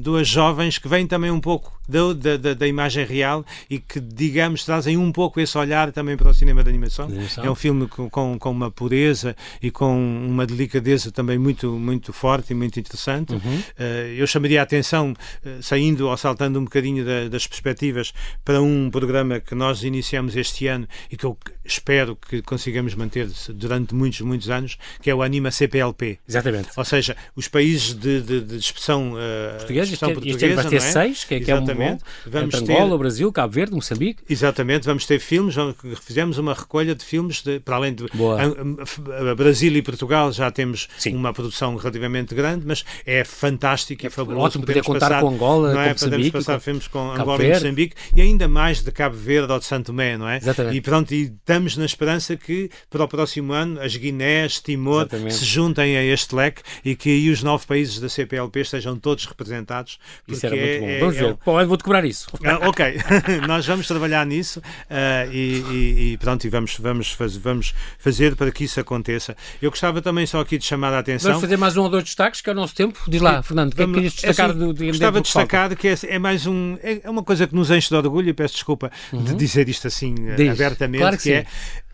duas 0.00 0.28
jovens 0.28 0.78
que 0.78 0.88
vêm 0.88 1.06
também 1.06 1.30
um 1.30 1.40
pouco 1.40 1.76
da, 1.88 2.36
da, 2.36 2.54
da, 2.54 2.66
imagem 2.66 3.04
real 3.04 3.44
e 3.70 3.78
que, 3.78 4.00
digamos, 4.00 4.64
trazem 4.64 4.96
um 4.96 5.12
pouco 5.12 5.40
esse 5.40 5.56
olhar 5.56 5.92
também 5.92 6.16
para 6.16 6.28
o 6.28 6.34
cinema 6.34 6.62
de 6.62 6.68
animação. 6.68 7.06
animação. 7.06 7.44
É 7.44 7.50
um 7.50 7.54
filme 7.54 7.86
com, 7.86 8.10
com, 8.10 8.38
com, 8.38 8.50
uma 8.50 8.70
pureza 8.70 9.36
e 9.62 9.70
com 9.70 9.96
uma 10.26 10.46
delicadeza 10.46 11.12
também 11.12 11.38
muito, 11.38 11.72
muito 11.72 12.12
forte 12.12 12.50
e 12.50 12.54
muito 12.54 12.78
interessante. 12.80 13.34
Uhum. 13.34 13.58
Uh, 13.78 13.82
eu 14.16 14.26
chamaria 14.26 14.60
a 14.60 14.64
atenção, 14.64 15.12
uh, 15.12 15.62
saindo 15.62 16.08
ou 16.08 16.16
saltando 16.16 16.58
um 16.58 16.64
bocadinho 16.64 17.04
da, 17.04 17.28
das 17.28 17.46
perspectivas, 17.46 18.12
para 18.44 18.60
um 18.60 18.90
programa 18.90 19.38
que 19.40 19.54
nós 19.54 19.84
iniciamos 19.84 20.36
este 20.36 20.66
ano 20.66 20.88
e 21.10 21.16
que 21.16 21.24
eu 21.24 21.38
espero 21.64 22.16
que 22.16 22.42
consigamos 22.42 22.94
manter 22.94 23.28
durante 23.54 23.94
muitos, 23.94 24.20
muitos 24.20 24.50
anos, 24.50 24.65
que 25.00 25.10
é 25.10 25.14
o 25.14 25.22
Anima 25.22 25.50
CPLP. 25.50 26.18
Exatamente. 26.28 26.68
Ou 26.76 26.84
seja, 26.84 27.16
os 27.34 27.48
países 27.48 27.94
de, 27.94 28.20
de, 28.20 28.40
de 28.40 28.56
expressão, 28.56 29.12
uh, 29.12 29.56
portuguesa, 29.58 29.92
expressão 29.92 30.08
este, 30.08 30.14
portuguesa. 30.14 30.46
Este 30.46 30.54
vai 30.54 30.66
ter 30.66 30.76
é? 30.76 30.80
seis, 30.80 31.24
que 31.24 31.34
é, 31.34 31.40
que 31.40 31.50
é 31.50 31.54
um 31.54 31.62
Exatamente. 31.62 32.04
Vamos 32.26 32.54
Angola, 32.54 32.90
ter... 32.90 32.98
Brasil, 32.98 33.32
Cabo 33.32 33.52
Verde, 33.52 33.74
Moçambique. 33.74 34.22
Exatamente, 34.28 34.86
vamos 34.86 35.06
ter 35.06 35.18
filmes, 35.20 35.54
fizemos 36.02 36.38
uma 36.38 36.54
recolha 36.54 36.94
de 36.94 37.04
filmes, 37.04 37.42
de, 37.42 37.60
para 37.60 37.76
além 37.76 37.94
de 37.94 38.06
a, 38.06 39.30
a 39.30 39.34
Brasil 39.34 39.74
e 39.76 39.82
Portugal 39.82 40.32
já 40.32 40.50
temos 40.50 40.88
Sim. 40.98 41.14
uma 41.14 41.32
produção 41.32 41.76
relativamente 41.76 42.34
grande, 42.34 42.66
mas 42.66 42.84
é 43.04 43.24
fantástico 43.24 44.04
é 44.04 44.08
e 44.08 44.10
fabuloso. 44.10 44.46
Ótimo 44.46 44.66
poder 44.66 44.82
contar 44.82 45.08
passar, 45.08 45.20
com 45.20 45.28
Angola, 45.28 45.74
não 45.74 45.80
é? 45.80 45.94
com 45.94 46.00
Podemos 46.00 46.30
passar 46.30 46.54
com 46.54 46.60
filmes 46.60 46.88
com 46.88 46.98
Cabo 47.10 47.22
Angola 47.22 47.38
Verde. 47.38 47.52
e 47.52 47.60
Moçambique 47.60 47.94
e 48.14 48.20
ainda 48.20 48.48
mais 48.48 48.82
de 48.82 48.90
Cabo 48.90 49.16
Verde 49.16 49.52
ou 49.52 49.58
de 49.58 49.64
Santo 49.64 49.86
Tomé, 49.86 50.16
não 50.16 50.28
é? 50.28 50.38
Exatamente. 50.38 50.76
E 50.76 50.80
pronto, 50.80 51.14
e 51.14 51.22
estamos 51.22 51.76
na 51.76 51.84
esperança 51.84 52.36
que 52.36 52.70
para 52.90 53.04
o 53.04 53.08
próximo 53.08 53.52
ano 53.52 53.80
as 53.80 53.96
Guinés, 53.96 54.55
Timor 54.62 55.02
Exatamente. 55.02 55.34
se 55.34 55.44
juntem 55.44 55.96
a 55.96 56.04
este 56.04 56.34
leque 56.34 56.62
e 56.84 56.94
que 56.94 57.10
aí 57.10 57.30
os 57.30 57.42
nove 57.42 57.66
países 57.66 58.00
da 58.00 58.08
CPLP 58.08 58.60
estejam 58.60 58.98
todos 58.98 59.24
representados. 59.26 59.98
Isso 60.26 60.46
era 60.46 60.56
muito 60.56 60.80
bom. 60.80 60.88
É, 60.88 60.98
Vamos 60.98 61.16
é, 61.16 61.20
ver. 61.20 61.38
É, 61.62 61.64
vou-te 61.66 61.84
cobrar 61.84 62.04
isso. 62.04 62.28
Ah, 62.44 62.68
ok, 62.68 62.96
nós 63.46 63.66
vamos 63.66 63.86
trabalhar 63.86 64.24
nisso 64.26 64.60
uh, 64.60 65.32
e, 65.32 65.64
e, 65.70 66.12
e, 66.12 66.16
pronto, 66.18 66.44
e 66.44 66.50
vamos, 66.50 66.76
vamos, 66.78 67.10
faz, 67.12 67.36
vamos 67.36 67.74
fazer 67.98 68.36
para 68.36 68.50
que 68.50 68.64
isso 68.64 68.80
aconteça. 68.80 69.36
Eu 69.60 69.70
gostava 69.70 70.00
também 70.02 70.26
só 70.26 70.40
aqui 70.40 70.58
de 70.58 70.64
chamar 70.64 70.92
a 70.92 70.98
atenção. 70.98 71.30
Vamos 71.30 71.42
fazer 71.42 71.56
mais 71.56 71.76
um 71.76 71.82
ou 71.82 71.88
dois 71.88 72.04
destaques, 72.04 72.40
que 72.40 72.50
é 72.50 72.52
o 72.52 72.56
nosso 72.56 72.74
tempo. 72.74 72.98
Diz 73.08 73.20
lá, 73.20 73.42
Fernando, 73.42 73.72
o 73.72 73.76
que 73.76 73.82
é 73.82 73.86
que 73.86 73.92
querias 73.92 74.12
destacar? 74.12 74.48
É 74.48 74.50
assim, 74.50 74.58
do, 74.58 74.72
do, 74.72 74.86
gostava 74.86 75.20
de 75.20 75.24
destacar 75.24 75.76
que 75.76 75.88
é, 75.88 75.94
é, 76.08 76.18
mais 76.18 76.46
um. 76.46 76.76
É 76.82 77.08
uma 77.08 77.22
coisa 77.22 77.46
que 77.46 77.54
nos 77.54 77.70
enche 77.70 77.88
de 77.88 77.96
orgulho, 77.96 78.28
e 78.28 78.32
peço 78.34 78.54
desculpa 78.54 78.90
uhum. 79.12 79.24
de 79.24 79.34
dizer 79.34 79.68
isto 79.68 79.86
assim 79.86 80.14
Diz. 80.36 80.50
abertamente, 80.50 81.00
claro 81.00 81.16
que, 81.16 81.22
que 81.24 81.32
é 81.32 81.46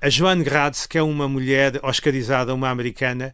a 0.03 0.11
Joan 0.11 0.43
Gradz, 0.43 0.85
que 0.85 0.99
é 0.99 1.03
uma 1.03 1.29
mulher 1.29 1.79
oscarizada, 1.81 2.53
uma 2.53 2.69
americana, 2.71 3.33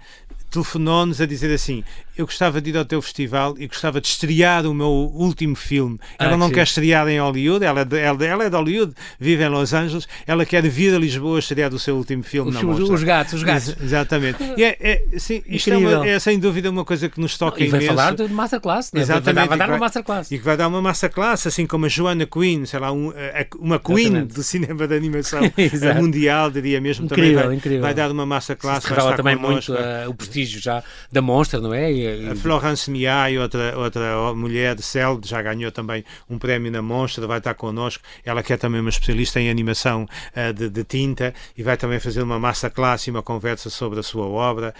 telefonou-nos 0.50 1.20
a 1.20 1.26
dizer 1.26 1.52
assim: 1.52 1.84
Eu 2.16 2.26
gostava 2.26 2.60
de 2.60 2.70
ir 2.70 2.76
ao 2.76 2.84
teu 2.84 3.00
festival 3.00 3.54
e 3.58 3.66
gostava 3.66 4.00
de 4.00 4.08
estrear 4.08 4.66
o 4.66 4.74
meu 4.74 4.88
último 4.88 5.54
filme. 5.54 5.98
Ela 6.18 6.34
ah, 6.34 6.36
não 6.36 6.48
sim. 6.48 6.54
quer 6.54 6.62
estrear 6.62 7.08
em 7.08 7.20
Hollywood, 7.20 7.64
ela 7.64 7.80
é, 7.80 7.84
de, 7.84 7.98
ela, 7.98 8.24
ela, 8.24 8.44
é 8.44 8.50
de 8.50 8.56
Hollywood, 8.56 8.92
vive 9.18 9.44
em 9.44 9.48
Los 9.48 9.72
Angeles, 9.72 10.08
ela 10.26 10.44
quer 10.44 10.66
vir 10.68 10.94
a 10.94 10.98
Lisboa 10.98 11.38
estrear 11.38 11.72
o 11.72 11.78
seu 11.78 11.96
último 11.96 12.22
filme. 12.22 12.50
Os, 12.50 12.80
os, 12.80 12.90
os 12.90 13.02
gatos, 13.02 13.34
os 13.34 13.42
gatos. 13.42 13.68
Ex 13.68 13.82
exatamente. 13.82 14.38
E 14.58 14.64
é, 14.64 14.76
é, 14.80 15.18
sim, 15.18 15.42
isto 15.46 15.70
é, 15.70 15.76
uma, 15.76 16.06
é, 16.06 16.18
sem 16.18 16.38
dúvida 16.38 16.68
uma 16.68 16.84
coisa 16.84 17.08
que 17.08 17.20
nos 17.20 17.38
toca 17.38 17.62
e 17.62 17.68
vai 17.68 17.80
imenso. 17.80 17.94
falar 17.94 18.14
de 18.14 18.28
masterclass, 18.28 18.92
né? 18.92 19.00
Exatamente. 19.02 19.34
Vai, 19.34 19.48
vai 19.48 19.58
dar 19.58 19.68
uma 19.68 19.78
masterclass. 19.78 20.30
E 20.32 20.38
que 20.38 20.44
vai 20.44 20.56
dar 20.56 20.66
uma 20.66 20.82
masterclass, 20.82 21.46
assim 21.46 21.66
como 21.66 21.86
a 21.86 21.88
Joanna 21.88 22.26
Queen, 22.26 22.66
sei 22.66 22.80
lá, 22.80 22.90
um, 22.90 23.12
uma 23.60 23.78
Queen 23.78 23.98
exatamente. 23.98 24.34
do 24.34 24.42
cinema 24.42 24.88
de 24.88 24.96
animação 24.96 25.40
mundial, 25.96 26.50
diria 26.50 26.80
mesmo. 26.80 27.06
Incrível, 27.06 27.34
também 27.34 27.46
vai, 27.46 27.56
incrível. 27.56 27.80
vai 27.82 27.94
dar 27.94 28.10
uma 28.10 28.26
masterclass. 28.26 28.82
Se 28.82 28.88
revela 28.88 29.14
também 29.14 29.36
muito 29.36 29.72
uh, 29.72 30.08
o 30.08 30.14
prestígio 30.14 30.37
já 30.46 30.82
da 31.10 31.20
monstra, 31.22 31.60
não 31.60 31.72
é? 31.72 31.92
E, 31.92 32.28
a 32.28 32.34
Florence 32.36 32.90
Miai, 32.90 33.38
outra, 33.38 33.76
outra 33.78 34.34
mulher 34.34 34.74
de 34.74 34.82
Cel, 34.82 35.20
já 35.24 35.40
ganhou 35.42 35.70
também 35.70 36.04
um 36.28 36.38
prémio 36.38 36.70
na 36.70 36.82
monstra, 36.82 37.26
vai 37.26 37.38
estar 37.38 37.54
connosco. 37.54 38.02
Ela 38.24 38.42
que 38.42 38.52
é 38.52 38.56
também 38.56 38.80
uma 38.80 38.90
especialista 38.90 39.40
em 39.40 39.50
animação 39.50 40.04
uh, 40.04 40.52
de, 40.52 40.68
de, 40.68 40.84
tinta 40.84 41.34
e 41.56 41.62
vai 41.62 41.76
também 41.76 42.00
fazer 42.00 42.22
uma 42.22 42.38
massa 42.38 42.72
e 43.06 43.10
uma 43.10 43.22
conversa 43.22 43.70
sobre 43.70 44.00
a 44.00 44.02
sua 44.02 44.26
obra. 44.26 44.74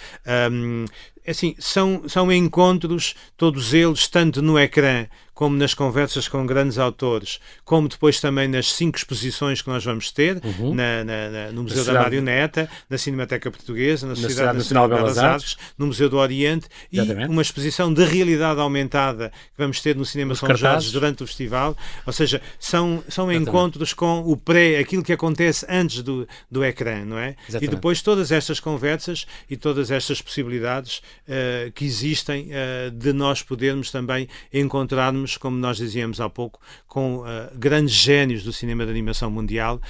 Um, 0.50 0.84
assim, 1.28 1.54
são, 1.58 2.02
são 2.08 2.32
encontros, 2.32 3.14
todos 3.36 3.74
eles, 3.74 4.08
tanto 4.08 4.42
no 4.42 4.58
ecrã 4.58 5.06
como 5.38 5.56
nas 5.56 5.72
conversas 5.72 6.26
com 6.26 6.44
grandes 6.44 6.78
autores, 6.78 7.38
como 7.64 7.88
depois 7.88 8.20
também 8.20 8.48
nas 8.48 8.72
cinco 8.72 8.98
exposições 8.98 9.62
que 9.62 9.68
nós 9.68 9.84
vamos 9.84 10.10
ter 10.10 10.42
uhum. 10.44 10.74
na, 10.74 11.04
na, 11.04 11.30
na, 11.30 11.52
no 11.52 11.62
Museu 11.62 11.84
da 11.84 11.92
Marioneta, 11.92 12.68
na 12.90 12.98
Cinemateca 12.98 13.48
Portuguesa, 13.48 14.04
na, 14.04 14.14
na 14.14 14.20
Sociedade 14.20 14.58
Nacional 14.58 14.88
de 14.88 14.96
Belas 14.96 15.16
Artes, 15.16 15.56
no 15.78 15.86
Museu 15.86 16.08
do 16.08 16.16
Oriente 16.16 16.66
Exatamente. 16.92 17.28
e 17.28 17.32
uma 17.32 17.40
exposição 17.40 17.94
de 17.94 18.04
realidade 18.04 18.58
aumentada 18.58 19.28
que 19.28 19.58
vamos 19.58 19.80
ter 19.80 19.94
no 19.94 20.04
Cinema 20.04 20.32
Os 20.32 20.40
São. 20.40 20.56
Jorge 20.56 20.90
durante 20.90 21.22
o 21.22 21.26
festival. 21.28 21.76
Ou 22.04 22.12
seja, 22.12 22.42
são, 22.58 23.04
são 23.08 23.30
encontros 23.30 23.92
com 23.92 24.18
o 24.22 24.36
pré, 24.36 24.80
aquilo 24.80 25.04
que 25.04 25.12
acontece 25.12 25.64
antes 25.68 26.02
do, 26.02 26.26
do 26.50 26.64
ecrã, 26.64 27.04
não 27.04 27.16
é? 27.16 27.36
Exatamente. 27.48 27.64
E 27.64 27.76
depois 27.76 28.02
todas 28.02 28.32
estas 28.32 28.58
conversas 28.58 29.24
e 29.48 29.56
todas 29.56 29.92
estas 29.92 30.20
possibilidades 30.20 31.00
uh, 31.26 31.72
que 31.72 31.84
existem 31.84 32.48
uh, 32.48 32.90
de 32.90 33.12
nós 33.12 33.42
podermos 33.42 33.90
também 33.90 34.28
encontrarmos 34.52 35.36
como 35.36 35.56
nós 35.56 35.76
dizíamos 35.76 36.20
há 36.20 36.28
pouco, 36.28 36.60
com 36.86 37.18
uh, 37.18 37.26
grandes 37.54 37.94
génios 37.94 38.42
do 38.44 38.52
cinema 38.52 38.84
de 38.84 38.90
animação 38.90 39.30
mundial 39.30 39.80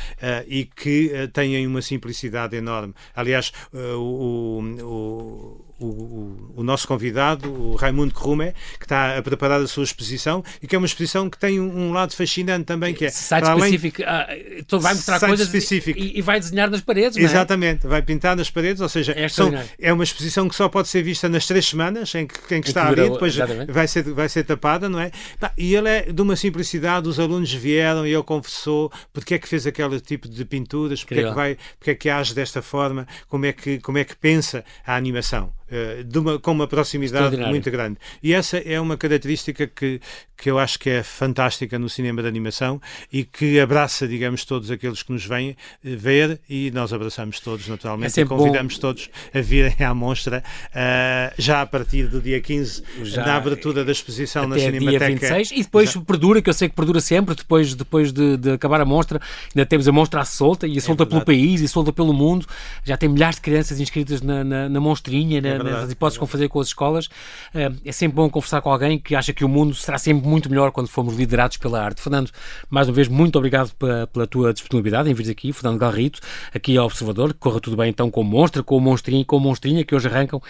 e 0.47 0.65
que 0.65 1.13
uh, 1.13 1.29
têm 1.29 1.67
uma 1.67 1.83
simplicidade 1.83 2.57
enorme. 2.57 2.95
Aliás, 3.15 3.53
o, 3.73 4.61
o 4.83 5.68
o, 5.79 6.55
o, 6.57 6.63
nosso 6.63 6.87
convidado, 6.89 7.51
o 7.53 7.77
Raimundo 7.77 8.13
Krume, 8.13 8.53
que 8.79 8.85
está 8.85 9.17
a 9.17 9.23
preparar 9.23 9.61
a 9.61 9.67
sua 9.67 9.85
exposição 9.85 10.43
e 10.63 10.67
que 10.67 10.75
é 10.75 10.79
uma 10.79 10.87
exposição 10.87 11.31
que 11.31 11.39
tem 11.39 11.61
um, 11.61 11.89
um 11.89 11.93
lado 11.93 12.15
fascinante 12.15 12.65
também, 12.65 12.95
que 12.95 13.05
é... 13.05 13.11
Site 13.11 13.45
específico, 13.45 14.03
além, 14.05 14.57
então 14.59 14.81
vai 14.81 14.95
mostrar 14.95 15.21
coisas. 15.21 15.71
E, 15.71 16.19
e, 16.19 16.23
vai 16.23 16.41
desenhar 16.41 16.71
nas 16.71 16.81
paredes, 16.81 17.17
não 17.17 17.23
é? 17.23 17.27
Exatamente, 17.27 17.87
vai 17.87 18.03
pintar 18.03 18.37
nas 18.37 18.51
paredes, 18.51 18.81
ou 18.81 18.89
seja, 18.89 19.13
é, 19.17 19.29
são, 19.29 19.53
é 19.79 19.93
uma 19.93 20.05
exposição 20.05 20.49
que 20.49 20.55
só 20.55 20.69
pode 20.69 20.89
ser 20.89 21.03
vista 21.03 21.29
nas 21.29 21.47
três 21.47 21.67
semanas 21.67 22.15
em 22.15 22.27
que, 22.27 22.55
em 22.55 22.61
que 22.61 22.69
está 22.69 22.89
ali, 22.89 23.09
depois 23.09 23.37
vai 23.69 23.87
ser, 23.87 24.03
vai 24.03 24.29
ser 24.29 24.45
tapada, 24.45 24.89
não 24.89 25.01
é? 25.01 25.11
E 25.57 25.75
ele 25.75 25.89
é 25.89 26.13
de 26.13 26.23
uma 26.23 26.37
simplicidade, 26.37 27.09
os 27.09 27.21
alunos 27.21 27.53
vieram 27.53 28.07
e 28.07 28.13
ele 28.13 28.23
confessou 28.23 28.91
porque 29.13 29.35
é 29.35 29.39
que 29.39 29.49
fez 29.49 29.67
aquele 29.67 30.01
tipo 30.01 30.29
de 30.29 30.45
pinturas, 30.45 31.05
porque 31.05 31.21
é 31.21 31.29
que, 31.29 31.35
vai, 31.35 31.57
porque 31.79 31.91
é 31.91 31.95
que 31.95 32.09
age 32.09 32.35
desta 32.35 32.63
forma, 32.63 33.07
como 33.29 33.47
é 33.47 33.53
que, 33.53 33.79
como 33.79 33.99
é 33.99 34.05
que 34.05 34.17
pensa 34.17 34.65
a 34.87 34.97
animação. 34.97 35.53
Eh, 35.71 36.05
uma, 36.15 36.39
com 36.39 36.53
uma 36.53 36.67
proximidade 36.67 37.37
muito 37.37 37.71
grande. 37.71 37.99
E 38.23 38.33
essa 38.33 38.57
é 38.59 38.81
uma 38.81 38.97
característica 38.97 39.67
que, 39.67 40.01
que 40.37 40.51
eu 40.51 40.59
acho 40.59 40.79
que 40.79 40.89
é 40.89 41.03
fantástica 41.03 41.79
no 41.79 41.89
cinema 41.89 42.23
de 42.23 42.29
animação 42.29 42.81
e 43.13 43.25
que 43.25 43.61
abraça, 43.61 44.09
digamos, 44.09 44.45
todos 44.45 44.71
aqueles 44.71 45.03
que 45.03 45.13
nos 45.13 45.27
vêm 45.27 45.57
eh, 45.85 45.97
ver 45.97 46.41
e 46.49 46.71
nós 46.71 46.93
abraçamos 46.93 47.41
todos, 47.41 47.69
naturalmente, 47.69 48.19
é 48.19 48.23
e 48.23 48.27
convidamos 48.27 48.77
bom. 48.77 48.81
todos 48.81 49.11
a 49.35 49.41
virem 49.41 49.77
à 49.85 49.93
mostra 49.93 50.43
uh, 50.69 51.35
já 51.37 51.61
a 51.61 51.67
partir 51.67 52.07
do 52.07 52.21
dia 52.21 52.41
15, 52.41 52.83
já, 53.03 53.27
na 53.27 53.37
abertura 53.37 53.85
da 53.85 53.93
exposição 53.93 54.49
na 54.49 54.59
Cinemateca. 54.59 54.99
Dia 54.99 55.09
26, 55.09 55.51
e 55.51 55.63
depois 55.63 55.93
já. 55.93 56.01
perdura, 56.01 56.41
que 56.41 56.49
eu 56.49 56.55
sei 56.55 56.69
que 56.69 56.75
perdura 56.75 57.01
sempre, 57.01 57.35
depois, 57.35 57.75
depois 57.75 58.13
de, 58.13 58.37
de 58.37 58.53
acabar 58.53 58.81
a 58.81 58.85
mostra, 58.85 59.21
ainda 59.55 59.67
temos 59.67 59.87
a 59.87 59.93
mostra 59.93 60.21
à 60.21 60.25
solta 60.25 60.67
e 60.67 60.75
a 60.75 60.79
é 60.79 60.81
solta 60.81 61.03
é 61.03 61.07
pelo 61.07 61.25
país 61.25 61.61
e 61.61 61.69
solta 61.69 61.93
pelo 61.93 62.13
mundo. 62.13 62.47
Já 62.85 62.97
tem 62.97 63.09
milhares 63.09 63.37
de 63.37 63.43
crianças 63.43 63.81
inscritas 63.81 64.23
na, 64.23 64.43
na, 64.43 64.69
na 64.69 64.81
monstrinha, 64.81 65.41
na, 65.41 65.58
é 65.67 65.73
nas 65.73 65.91
hipóteses 65.91 66.19
que 66.19 66.21
vão 66.21 66.29
fazer 66.29 66.49
com 66.49 66.61
as 66.61 66.69
escolas. 66.69 67.09
Eh, 67.55 67.71
é 67.85 67.93
sempre 67.93 68.17
bom 68.17 68.29
conversar 68.29 68.61
com 68.61 68.71
alguém 68.71 68.99
que 68.99 69.15
acha 69.15 69.33
que 69.33 69.45
o 69.45 69.49
mundo 69.49 69.75
será 69.75 69.99
sempre 69.99 70.27
muito 70.29 70.49
melhor 70.49 70.71
quando 70.71 70.89
formos 70.89 71.17
liderados 71.17 71.57
pela 71.57 71.83
arte. 71.83 72.01
Fernando, 72.01 72.31
mais 72.71 72.89
uma 72.89 72.95
vez, 72.95 73.09
muito 73.09 73.37
obrigado 73.37 73.73
pela, 73.75 74.07
pela 74.07 74.27
tua 74.27 74.53
disponibilidade 74.53 75.11
em 75.11 75.15
vir 75.15 75.31
aqui. 75.31 75.53
Fernando 75.53 75.79
Galrito, 75.79 76.21
aqui 76.55 76.77
ao 76.77 76.87
Observador. 76.87 77.33
Que 77.33 77.41
corra 77.41 77.61
tudo 77.61 77.77
bem 77.77 77.91
então 77.91 78.11
com 78.11 78.21
o 78.21 78.25
Monstra, 78.25 78.63
com 78.63 78.77
o 78.77 78.81
Monstrinho 78.81 79.23
e 79.23 79.25
com 79.25 79.37
o 79.37 79.41
Monstrinha 79.41 79.85
que 79.85 79.95
hoje 79.95 80.09
arrancam 80.09 80.41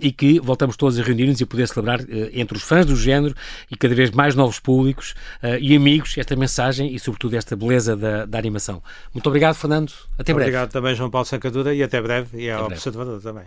e 0.00 0.12
que 0.12 0.40
voltamos 0.40 0.76
todos 0.76 0.98
a 0.98 1.02
reunir-nos 1.02 1.40
e 1.40 1.46
poder 1.46 1.66
celebrar 1.68 2.00
eh, 2.00 2.30
entre 2.34 2.56
os 2.56 2.62
fãs 2.62 2.86
do 2.86 2.96
género 2.96 3.34
e 3.70 3.76
cada 3.76 3.94
vez 3.94 4.10
mais 4.10 4.34
novos 4.34 4.58
públicos 4.58 5.14
uh, 5.42 5.58
e 5.60 5.76
amigos 5.76 6.16
esta 6.16 6.36
mensagem 6.36 6.94
e, 6.94 6.98
sobretudo, 6.98 7.36
esta 7.36 7.56
beleza 7.56 7.96
da, 7.96 8.24
da 8.26 8.38
animação. 8.38 8.82
Muito 9.12 9.26
obrigado, 9.26 9.54
Fernando. 9.54 9.92
Até 10.18 10.32
breve. 10.32 10.50
Obrigado 10.50 10.70
também, 10.70 10.94
João 10.94 11.10
Paulo 11.10 11.26
Sacadura, 11.26 11.74
e 11.74 11.82
até 11.82 12.00
breve. 12.00 12.42
E 12.42 12.50
ao 12.50 12.66
Observador 12.66 13.20
também. 13.20 13.44